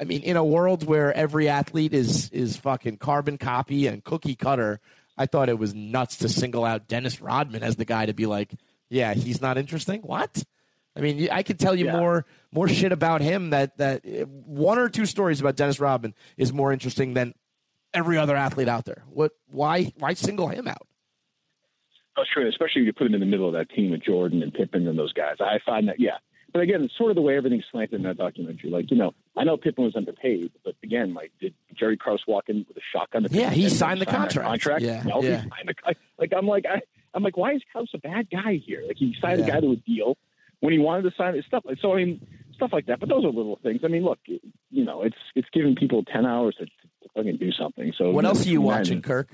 I 0.00 0.04
mean, 0.04 0.22
in 0.22 0.36
a 0.36 0.44
world 0.44 0.84
where 0.86 1.12
every 1.12 1.48
athlete 1.48 1.92
is 1.92 2.30
is 2.30 2.56
fucking 2.56 2.98
carbon 2.98 3.36
copy 3.38 3.86
and 3.86 4.02
cookie 4.04 4.36
cutter, 4.36 4.80
I 5.16 5.26
thought 5.26 5.48
it 5.48 5.58
was 5.58 5.74
nuts 5.74 6.18
to 6.18 6.28
single 6.28 6.64
out 6.64 6.86
Dennis 6.88 7.20
Rodman 7.20 7.62
as 7.62 7.76
the 7.76 7.84
guy 7.84 8.06
to 8.06 8.14
be 8.14 8.26
like, 8.26 8.52
yeah, 8.88 9.14
he's 9.14 9.40
not 9.40 9.58
interesting. 9.58 10.02
What? 10.02 10.44
I 10.96 11.00
mean, 11.00 11.28
I 11.30 11.42
could 11.42 11.58
tell 11.58 11.74
you 11.74 11.86
Yeah. 11.86 11.96
more 11.96 12.26
more 12.52 12.68
shit 12.68 12.92
about 12.92 13.20
him 13.20 13.50
that 13.50 13.76
that 13.78 14.04
one 14.28 14.78
or 14.78 14.88
two 14.88 15.06
stories 15.06 15.40
about 15.40 15.56
Dennis 15.56 15.80
Rodman 15.80 16.14
is 16.36 16.52
more 16.52 16.72
interesting 16.72 17.14
than 17.14 17.34
every 17.92 18.18
other 18.18 18.36
athlete 18.36 18.68
out 18.68 18.84
there. 18.84 19.04
What? 19.08 19.32
Why? 19.46 19.92
Why 19.98 20.14
single 20.14 20.48
him 20.48 20.68
out? 20.68 20.86
Oh, 22.16 22.24
sure. 22.34 22.46
Especially 22.48 22.82
if 22.82 22.86
you 22.86 22.92
put 22.92 23.06
him 23.06 23.14
in 23.14 23.20
the 23.20 23.26
middle 23.26 23.46
of 23.46 23.52
that 23.54 23.70
team 23.70 23.90
with 23.92 24.02
Jordan 24.02 24.42
and 24.42 24.52
Pippen 24.52 24.88
and 24.88 24.98
those 24.98 25.12
guys. 25.12 25.36
I 25.40 25.58
find 25.64 25.86
that, 25.88 26.00
yeah. 26.00 26.16
But 26.52 26.62
again, 26.62 26.82
it's 26.82 26.96
sort 26.96 27.10
of 27.10 27.14
the 27.14 27.22
way 27.22 27.36
everything's 27.36 27.64
slanted 27.70 27.94
in 27.94 28.02
that 28.04 28.16
documentary. 28.16 28.70
Like, 28.70 28.90
you 28.90 28.96
know, 28.96 29.14
I 29.38 29.44
know 29.44 29.56
Pippen 29.56 29.84
was 29.84 29.94
underpaid, 29.96 30.50
but 30.64 30.74
again, 30.82 31.14
like, 31.14 31.30
did 31.40 31.54
Jerry 31.78 31.96
Krause 31.96 32.22
walk 32.26 32.48
in 32.48 32.64
with 32.66 32.76
a 32.76 32.80
shotgun? 32.92 33.22
to 33.22 33.28
Yeah, 33.30 33.50
he 33.50 33.68
signed 33.68 34.00
the 34.00 34.06
contract. 34.06 34.48
Contract? 34.48 34.82
Yeah, 34.82 35.02
no, 35.04 35.22
yeah. 35.22 35.42
he 35.42 35.48
signed 35.48 35.68
the, 35.68 35.94
like, 36.18 36.32
I'm 36.36 36.46
like, 36.46 36.64
I, 36.66 36.80
I'm 37.14 37.22
like, 37.22 37.36
why 37.36 37.52
is 37.52 37.62
Krause 37.72 37.90
a 37.94 37.98
bad 37.98 38.28
guy 38.30 38.54
here? 38.64 38.82
Like, 38.86 38.96
he 38.96 39.14
signed 39.20 39.38
Yeah. 39.40 39.46
a 39.46 39.50
guy 39.50 39.60
to 39.60 39.72
a 39.72 39.76
deal 39.76 40.16
when 40.60 40.72
he 40.72 40.78
wanted 40.80 41.02
to 41.02 41.12
sign 41.16 41.34
it. 41.36 41.44
Stuff. 41.46 41.64
So 41.80 41.92
I 41.94 41.96
mean, 42.04 42.26
stuff 42.54 42.70
like 42.72 42.86
that. 42.86 42.98
But 43.00 43.08
those 43.08 43.24
are 43.24 43.28
little 43.30 43.58
things. 43.62 43.82
I 43.84 43.88
mean, 43.88 44.02
look, 44.04 44.18
you 44.26 44.84
know, 44.84 45.02
it's 45.02 45.16
it's 45.36 45.48
giving 45.52 45.76
people 45.76 46.02
ten 46.04 46.26
hours 46.26 46.56
to, 46.58 46.66
to 46.66 46.70
fucking 47.14 47.36
do 47.36 47.52
something. 47.52 47.92
So 47.96 48.10
What 48.10 48.24
else 48.24 48.44
are 48.44 48.48
you 48.48 48.58
between 48.60 48.66
watching, 48.66 49.02
Kirk? 49.02 49.28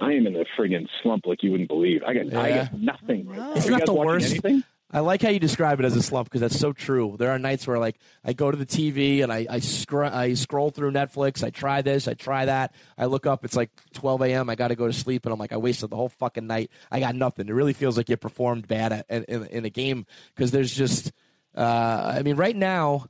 I 0.00 0.12
am 0.12 0.26
in 0.26 0.36
a 0.36 0.44
friggin' 0.58 0.86
slump 1.02 1.26
like 1.26 1.42
you 1.42 1.50
wouldn't 1.50 1.68
believe. 1.68 2.02
I 2.06 2.14
got 2.14 2.32
I 2.34 2.50
got 2.50 2.72
nothing. 2.80 3.26
Right 3.28 3.38
now. 3.38 3.52
It's 3.54 3.66
Are 3.66 3.68
you 3.68 3.70
not 3.72 3.80
guys 3.80 3.86
the 3.86 3.92
watching 3.94 4.06
worst. 4.06 4.30
Anything? 4.30 4.64
I 4.90 5.00
like 5.00 5.20
how 5.20 5.28
you 5.28 5.38
describe 5.38 5.80
it 5.80 5.84
as 5.84 5.94
a 5.96 6.02
slump 6.02 6.28
because 6.28 6.40
that's 6.40 6.58
so 6.58 6.72
true. 6.72 7.16
There 7.18 7.30
are 7.30 7.38
nights 7.38 7.66
where 7.66 7.78
like 7.78 7.96
I 8.24 8.32
go 8.32 8.50
to 8.50 8.56
the 8.56 8.64
TV 8.64 9.22
and 9.22 9.30
I 9.30 9.46
I, 9.48 9.58
scr- 9.58 10.04
I 10.04 10.32
scroll 10.32 10.70
through 10.70 10.92
Netflix. 10.92 11.44
I 11.44 11.50
try 11.50 11.82
this, 11.82 12.08
I 12.08 12.14
try 12.14 12.46
that. 12.46 12.74
I 12.96 13.04
look 13.04 13.26
up, 13.26 13.44
it's 13.44 13.56
like 13.56 13.70
12 13.92 14.22
a.m. 14.22 14.48
I 14.48 14.54
got 14.54 14.68
to 14.68 14.76
go 14.76 14.86
to 14.86 14.92
sleep, 14.92 15.26
and 15.26 15.32
I'm 15.32 15.38
like, 15.38 15.52
I 15.52 15.58
wasted 15.58 15.90
the 15.90 15.96
whole 15.96 16.08
fucking 16.08 16.46
night. 16.46 16.70
I 16.90 17.00
got 17.00 17.14
nothing. 17.14 17.48
It 17.48 17.52
really 17.52 17.74
feels 17.74 17.98
like 17.98 18.08
you 18.08 18.16
performed 18.16 18.66
bad 18.66 19.04
at, 19.08 19.28
in, 19.28 19.44
in, 19.46 19.64
a 19.66 19.70
game 19.70 20.06
because 20.34 20.52
there's 20.52 20.74
just. 20.74 21.12
Uh, 21.54 22.14
I 22.16 22.22
mean, 22.22 22.36
right 22.36 22.56
now, 22.56 23.06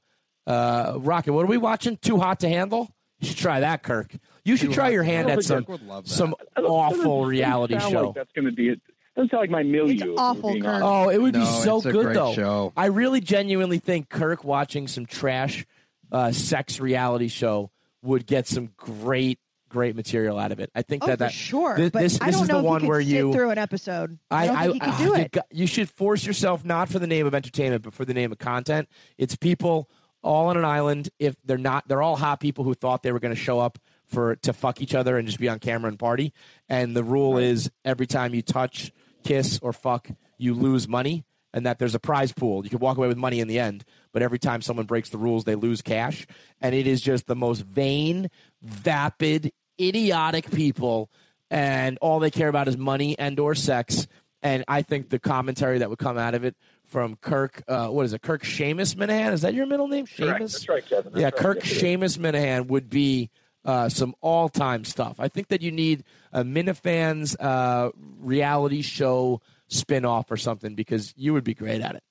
uh, 0.47 0.95
Rocket, 0.97 1.33
what 1.33 1.45
are 1.45 1.49
we 1.49 1.59
watching? 1.59 1.97
Too 1.97 2.19
hot 2.19 2.41
to 2.41 2.49
handle. 2.49 2.89
You 3.21 3.29
should 3.29 3.37
try 3.37 3.61
that, 3.61 3.83
Kirk. 3.83 4.15
You 4.45 4.57
should 4.57 4.73
try 4.73 4.89
your 4.89 5.03
hand 5.03 5.29
at 5.31 5.45
some 5.45 5.67
love 5.87 6.05
that. 6.05 6.11
some 6.11 6.35
awful 6.57 7.27
reality 7.27 7.79
show. 7.79 8.07
Like 8.07 8.15
that's 8.15 8.33
going 8.33 8.47
to 8.47 8.53
be 8.53 8.71
it. 8.71 8.81
Doesn't 9.19 9.33
sound 9.33 9.41
like 9.41 9.51
my 9.51 9.65
milieu. 9.65 9.95
It's 9.95 10.05
awful, 10.17 10.55
Kirk. 10.55 10.65
honest. 10.65 10.85
Oh, 10.85 11.09
it 11.09 11.21
would 11.21 11.35
be 11.35 11.45
so 11.45 11.79
it's 11.79 11.87
a 11.87 11.91
good 11.91 12.05
great 12.05 12.15
though. 12.15 12.35
show. 12.35 12.73
I 12.77 12.87
really 12.87 13.21
genuinely 13.21 13.81
think 13.81 14.09
Kirk 14.09 14.45
watching 14.45 14.87
some 14.87 15.07
trash 15.07 15.67
uh, 16.13 16.31
sex 16.31 16.79
reality 16.79 17.27
show 17.27 17.73
would 18.03 18.27
get 18.27 18.47
some 18.47 18.71
great 18.77 19.41
great 19.69 19.97
material 19.97 20.39
out 20.39 20.53
of 20.53 20.61
it. 20.61 20.71
I 20.73 20.83
think 20.83 21.03
Oh, 21.03 21.09
that 21.09 21.19
that 21.19 21.33
sure. 21.33 21.77
This, 21.77 21.91
but 21.91 22.03
this, 22.03 22.21
I 22.21 22.31
don't 22.31 22.45
is 22.45 22.49
know 22.49 22.55
the 22.55 22.61
if 22.61 22.65
one 22.65 22.75
you 22.75 22.81
could 22.83 22.89
where 22.89 23.03
sit 23.03 23.09
you 23.09 23.33
through 23.33 23.51
an 23.51 23.59
episode. 23.59 24.19
I, 24.31 24.45
I, 24.45 24.47
don't 24.47 24.57
I, 24.57 24.63
think 24.63 24.75
you 24.75 24.81
could 24.81 24.89
ah, 24.89 24.99
do 24.99 25.05
you 25.05 25.15
it. 25.15 25.37
you 25.51 25.67
should 25.67 25.91
force 25.91 26.25
yourself 26.25 26.65
not 26.65 26.89
for 26.89 27.01
the 27.01 27.09
name 27.09 27.27
of 27.27 27.35
entertainment, 27.35 27.83
but 27.83 27.95
for 27.95 28.05
the 28.05 28.15
name 28.15 28.31
of 28.31 28.39
content. 28.39 28.89
It's 29.19 29.35
people 29.35 29.91
all 30.23 30.47
on 30.47 30.57
an 30.57 30.65
island. 30.65 31.09
If 31.19 31.35
they're 31.45 31.59
not, 31.59 31.89
they're 31.89 32.03
all 32.03 32.17
hot 32.17 32.39
people 32.39 32.63
who 32.63 32.75
thought 32.75 33.03
they 33.03 33.11
were 33.11 33.19
going 33.21 33.35
to 33.35 33.41
show 33.41 33.59
up 33.59 33.81
for 34.07 34.37
to 34.37 34.53
fuck 34.53 34.81
each 34.81 34.95
other 34.95 35.19
and 35.19 35.27
just 35.27 35.41
be 35.41 35.49
on 35.49 35.59
camera 35.59 35.89
and 35.89 35.99
party. 35.99 36.33
And 36.69 36.95
the 36.95 37.03
rule 37.03 37.37
is 37.37 37.69
every 37.85 38.07
time 38.07 38.33
you 38.33 38.43
touch 38.43 38.93
kiss 39.29 39.59
or 39.63 39.73
fuck, 39.73 40.09
you 40.39 40.55
lose 40.55 40.89
money, 40.89 41.25
and 41.53 41.67
that 41.67 41.79
there's 41.79 41.95
a 41.95 42.01
prize 42.01 42.33
pool. 42.33 42.65
You 42.65 42.71
can 42.71 42.79
walk 42.79 42.97
away 42.97 43.09
with 43.09 43.19
money 43.19 43.41
in 43.41 43.49
the 43.49 43.59
end, 43.59 43.85
but 44.13 44.23
every 44.23 44.39
time 44.39 44.63
someone 44.63 44.87
breaks 44.87 45.11
the 45.11 45.19
rules, 45.19 45.45
they 45.45 45.55
lose 45.55 45.83
cash. 45.83 46.27
And 46.61 46.75
it 46.75 46.87
is 46.87 47.01
just 47.01 47.27
the 47.27 47.37
most 47.37 47.61
vain, 47.61 48.31
vapid, 48.63 49.53
idiotic 49.81 50.51
people, 50.51 51.11
and 51.51 51.99
all 52.01 52.19
they 52.21 52.31
care 52.31 52.49
about 52.49 52.69
is 52.69 52.77
money 52.77 53.19
and 53.19 53.39
or 53.39 53.55
sex. 53.55 54.07
And 54.43 54.65
I 54.69 54.83
think 54.83 55.11
the 55.11 55.19
commentary 55.19 55.79
that 55.79 55.91
would 55.91 55.99
come 55.99 56.17
out 56.17 56.35
of 56.35 56.45
it 56.45 56.57
from 56.85 57.17
Kirk, 57.17 57.63
uh, 57.69 57.89
what 57.89 58.07
is 58.07 58.13
it, 58.13 58.23
Kirk 58.23 58.45
Seamus 58.45 58.95
Minihane? 58.95 59.33
Is 59.33 59.43
that 59.43 59.53
your 59.53 59.67
middle 59.67 59.89
name. 59.89 60.07
Seamus? 60.07 60.39
That's 60.39 60.69
right, 60.69 60.87
Kevin. 60.87 61.13
That's 61.13 61.21
yeah, 61.21 61.27
right. 61.27 61.37
Kirk 61.37 61.59
Yes. 61.65 61.83
Seamus 61.83 62.19
Minihane 62.19 62.67
would 62.69 62.89
be 62.89 63.31
uh, 63.65 63.89
some 63.89 64.15
all 64.21 64.49
time 64.49 64.85
stuff. 64.85 65.17
I 65.19 65.29
think 65.29 65.49
that 65.49 65.63
you 65.63 65.71
need 65.73 66.05
a 66.33 66.43
Minifans 66.45 67.37
uh, 67.41 67.91
reality 68.21 68.83
show 68.83 69.41
spin 69.69 70.05
off 70.05 70.31
or 70.31 70.37
something 70.37 70.75
because 70.75 71.13
you 71.17 71.33
would 71.35 71.45
be 71.45 71.55
great 71.55 71.81
at 71.83 71.95
it. 71.95 72.03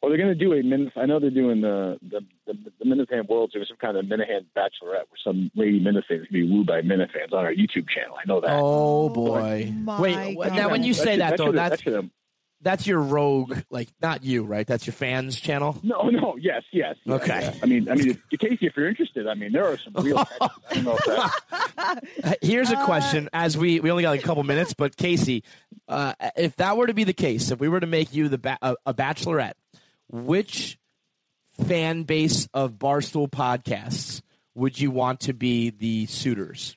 Well, 0.00 0.10
they're 0.10 0.18
going 0.22 0.36
to 0.38 0.44
do 0.44 0.52
a 0.52 0.62
min. 0.62 0.92
I 0.96 1.06
know 1.06 1.18
they're 1.18 1.30
doing 1.30 1.62
the 1.62 1.98
the 2.02 2.20
the, 2.46 2.52
the 2.78 2.84
Minifan 2.84 3.26
World 3.26 3.50
Series, 3.52 3.68
some 3.68 3.78
kind 3.78 3.96
of 3.96 4.04
Minihane 4.04 4.44
Bachelorette, 4.54 5.08
where 5.08 5.18
some 5.24 5.50
lady 5.54 5.80
Minifan 5.80 5.96
is 5.96 6.06
going 6.08 6.26
to 6.26 6.32
be 6.32 6.50
wooed 6.50 6.66
by 6.66 6.82
Minifans 6.82 7.32
on 7.32 7.44
our 7.46 7.52
YouTube 7.54 7.88
channel. 7.88 8.14
I 8.18 8.26
know 8.28 8.40
that. 8.42 8.50
Oh 8.52 9.08
boy! 9.08 9.72
my 9.74 9.98
Wait, 9.98 10.36
God. 10.36 10.52
now 10.56 10.68
when 10.70 10.82
you 10.82 10.92
say 10.92 11.12
should- 11.12 11.20
that 11.22 11.38
though, 11.38 11.46
should- 11.46 11.56
that's 11.56 11.80
should 11.82 11.94
have- 11.94 12.10
that's 12.64 12.86
your 12.86 13.00
rogue, 13.00 13.56
like 13.70 13.88
not 14.02 14.24
you, 14.24 14.42
right? 14.44 14.66
That's 14.66 14.86
your 14.86 14.94
fans 14.94 15.38
channel. 15.38 15.78
no, 15.84 16.08
no, 16.08 16.36
yes, 16.40 16.62
yes. 16.72 16.96
yes, 17.04 17.20
Okay. 17.22 17.40
yeah. 17.42 17.54
I 17.62 17.66
mean, 17.66 17.88
I 17.88 17.94
mean, 17.94 18.18
if- 18.32 18.38
Casey, 18.40 18.66
if 18.66 18.76
you're 18.76 18.88
interested, 18.88 19.28
I 19.28 19.34
mean, 19.34 19.52
there 19.52 19.66
are 19.66 19.78
some 19.78 19.92
real. 20.04 20.18
I 20.40 20.48
don't 20.72 20.84
know 20.84 20.96
if 20.98 21.04
that, 21.76 22.38
Here's 22.42 22.70
a 22.72 22.84
question: 22.84 23.28
As 23.32 23.56
we 23.56 23.78
we 23.80 23.90
only 23.90 24.02
got 24.02 24.10
like 24.10 24.20
a 24.24 24.26
couple 24.26 24.42
minutes, 24.42 24.74
but 24.74 24.96
Casey, 24.96 25.44
uh, 25.88 26.14
if 26.36 26.56
that 26.56 26.76
were 26.76 26.86
to 26.88 26.94
be 26.94 27.04
the 27.04 27.12
case, 27.12 27.50
if 27.52 27.60
we 27.60 27.68
were 27.68 27.80
to 27.80 27.86
make 27.86 28.12
you 28.14 28.28
the 28.28 28.38
ba- 28.38 28.58
a, 28.62 28.74
a 28.86 28.94
Bachelorette, 28.94 29.54
which 30.10 30.78
fan 31.66 32.02
base 32.02 32.48
of 32.52 32.72
Barstool 32.72 33.30
podcasts 33.30 34.22
would 34.54 34.80
you 34.80 34.90
want 34.90 35.20
to 35.20 35.32
be 35.32 35.70
the 35.70 36.06
suitors? 36.06 36.76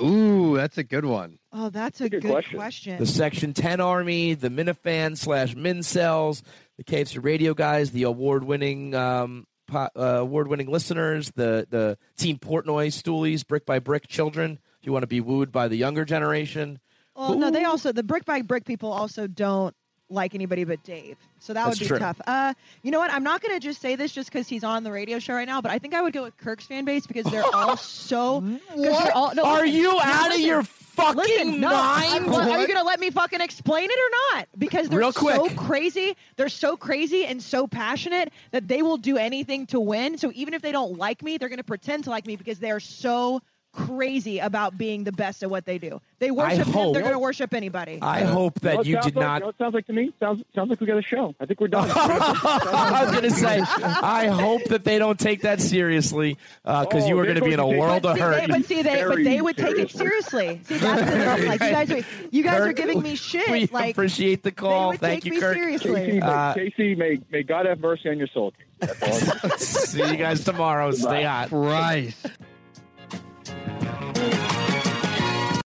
Ooh, 0.00 0.56
that's 0.56 0.78
a 0.78 0.84
good 0.84 1.04
one. 1.04 1.38
Oh, 1.52 1.68
that's 1.70 2.00
a 2.00 2.08
Good 2.08 2.22
good, 2.22 2.30
question. 2.30 2.58
question. 2.58 2.98
The 2.98 3.06
Section 3.06 3.52
10 3.52 3.80
Army, 3.80 4.34
the 4.34 4.48
Minifan 4.48 5.16
slash 5.18 5.54
Mincels, 5.54 6.42
the 6.78 6.84
KFC 6.84 7.22
Radio 7.22 7.52
guys, 7.54 7.90
the 7.90 8.04
award-winning 8.04 8.94
um, 8.94 9.46
po- 9.66 9.90
uh, 9.94 10.20
award-winning 10.20 10.68
listeners, 10.70 11.30
the 11.32 11.66
the 11.68 11.98
Team 12.16 12.38
Portnoy 12.38 12.86
Stoolies, 12.88 13.46
Brick 13.46 13.66
by 13.66 13.78
Brick 13.80 14.06
children. 14.08 14.58
If 14.80 14.86
you 14.86 14.92
want 14.92 15.02
to 15.02 15.06
be 15.08 15.20
wooed 15.20 15.52
by 15.52 15.68
the 15.68 15.76
younger 15.76 16.04
generation, 16.06 16.80
Well, 17.14 17.36
no, 17.38 17.50
they 17.50 17.64
also 17.64 17.92
the 17.92 18.02
brick 18.02 18.24
by 18.24 18.40
brick 18.42 18.64
people 18.64 18.90
also 18.92 19.26
don't 19.26 19.76
like 20.12 20.34
anybody 20.34 20.64
but 20.64 20.82
Dave, 20.84 21.16
so 21.40 21.52
that 21.52 21.64
That's 21.64 21.78
would 21.78 21.84
be 21.84 21.88
true. 21.88 21.98
tough. 21.98 22.20
Uh, 22.26 22.54
you 22.82 22.90
know 22.90 22.98
what? 22.98 23.10
I'm 23.12 23.24
not 23.24 23.40
going 23.42 23.54
to 23.54 23.60
just 23.60 23.80
say 23.80 23.96
this 23.96 24.12
just 24.12 24.30
because 24.32 24.48
he's 24.48 24.64
on 24.64 24.84
the 24.84 24.92
radio 24.92 25.18
show 25.18 25.34
right 25.34 25.48
now, 25.48 25.60
but 25.60 25.70
I 25.70 25.78
think 25.78 25.94
I 25.94 26.02
would 26.02 26.12
go 26.12 26.22
with 26.22 26.36
Kirk's 26.38 26.66
fan 26.66 26.84
base 26.84 27.06
because 27.06 27.24
they're 27.26 27.44
all 27.54 27.76
so. 27.76 28.40
they're 28.76 29.12
all, 29.12 29.34
no, 29.34 29.44
are 29.44 29.62
listen, 29.62 29.74
you 29.76 29.98
out 30.02 30.32
of 30.34 30.40
your 30.40 30.62
fucking 30.62 31.16
Listen, 31.16 31.60
no, 31.60 31.70
mind? 31.70 32.26
are 32.28 32.60
you 32.60 32.66
going 32.66 32.78
to 32.78 32.84
let 32.84 33.00
me 33.00 33.10
fucking 33.10 33.40
explain 33.40 33.88
it 33.90 33.98
or 33.98 34.36
not? 34.36 34.48
Because 34.58 34.88
they're 34.90 34.98
Real 34.98 35.12
quick. 35.12 35.36
so 35.36 35.48
crazy, 35.50 36.14
they're 36.36 36.50
so 36.50 36.76
crazy 36.76 37.24
and 37.24 37.42
so 37.42 37.66
passionate 37.66 38.30
that 38.50 38.68
they 38.68 38.82
will 38.82 38.98
do 38.98 39.16
anything 39.16 39.66
to 39.68 39.80
win. 39.80 40.18
So 40.18 40.30
even 40.34 40.52
if 40.54 40.60
they 40.62 40.70
don't 40.72 40.98
like 40.98 41.22
me, 41.22 41.38
they're 41.38 41.48
going 41.48 41.56
to 41.58 41.64
pretend 41.64 42.04
to 42.04 42.10
like 42.10 42.26
me 42.26 42.36
because 42.36 42.58
they 42.58 42.70
are 42.70 42.80
so 42.80 43.40
crazy 43.72 44.38
about 44.38 44.76
being 44.76 45.04
the 45.04 45.12
best 45.12 45.42
at 45.42 45.50
what 45.50 45.64
they 45.64 45.78
do. 45.78 46.00
They 46.18 46.30
worship 46.30 46.66
him, 46.68 46.92
they're 46.92 47.02
going 47.02 47.14
to 47.14 47.18
worship 47.18 47.52
anybody. 47.54 47.98
I 48.00 48.20
hope 48.22 48.58
You 48.62 48.68
know 48.68 48.70
that 48.70 48.76
what 48.76 48.86
you 48.86 48.94
sounds 48.94 49.06
did 49.06 49.16
like, 49.16 49.24
not. 49.26 49.34
You 49.34 49.40
know 49.44 49.48
it 49.48 49.54
sounds 49.58 49.74
like 49.74 49.86
to 49.86 49.92
me? 49.92 50.12
Sounds 50.20 50.44
sounds 50.54 50.70
like 50.70 50.80
we 50.80 50.86
got 50.86 50.98
a 50.98 51.02
show. 51.02 51.34
I 51.40 51.46
think 51.46 51.60
we're 51.60 51.68
done. 51.68 51.90
I 51.94 53.02
was 53.04 53.10
going 53.10 53.24
to 53.24 53.30
say, 53.30 53.60
I 53.60 54.26
hope 54.28 54.62
that 54.66 54.84
they 54.84 54.98
don't 54.98 55.18
take 55.18 55.42
that 55.42 55.60
seriously 55.60 56.36
because 56.64 57.04
Oh, 57.04 57.06
you 57.08 57.18
are 57.18 57.24
going 57.24 57.36
to 57.36 57.42
be 57.44 57.52
in 57.52 57.60
a 57.60 57.62
going 57.62 57.70
to 57.70 57.74
take 57.74 57.80
world 57.80 58.06
of 58.06 58.14
see, 58.16 58.20
hurt. 58.22 58.40
they, 58.40 58.46
but 58.46 58.64
see, 58.66 58.82
they, 58.82 59.04
but 59.04 59.16
they 59.24 59.40
would 59.40 59.56
take 59.56 59.78
it 59.78 59.90
seriously. 59.90 60.60
seriously. 60.62 60.78
See, 60.78 60.84
that's 60.84 61.00
the 61.00 61.36
thing. 61.36 61.48
Like 61.48 61.60
you 61.60 61.70
guys 61.70 61.90
are, 61.90 62.26
you 62.30 62.42
guys 62.44 62.60
are 62.60 62.72
giving 62.72 63.02
me 63.02 63.16
shit. 63.16 63.50
We 63.50 63.66
like 63.66 63.90
appreciate 63.94 64.42
the 64.42 64.50
they 64.50 64.54
call. 64.54 64.88
would 64.90 65.00
Thank 65.00 65.24
take 65.24 65.32
you, 65.32 65.32
me 65.32 65.40
Kirk. 65.40 65.54
seriously. 65.54 65.94
Casey, 65.94 66.12
may, 66.12 66.20
Uh, 66.20 66.54
Casey, 66.54 66.94
may 66.94 67.20
may 67.30 67.42
God 67.42 67.66
have 67.66 67.80
mercy 67.80 68.08
on 68.10 68.18
your 68.18 68.28
soul. 68.28 68.52
Casey. 68.52 68.66
That's 69.00 69.28
all 69.44 69.50
I'm 69.50 69.58
saying. 69.58 69.58
See 69.58 70.10
you 70.12 70.16
guys 70.18 70.44
tomorrow. 70.44 70.90
Stay 70.92 71.24
hot. 71.24 71.48
Christ. 71.48 72.26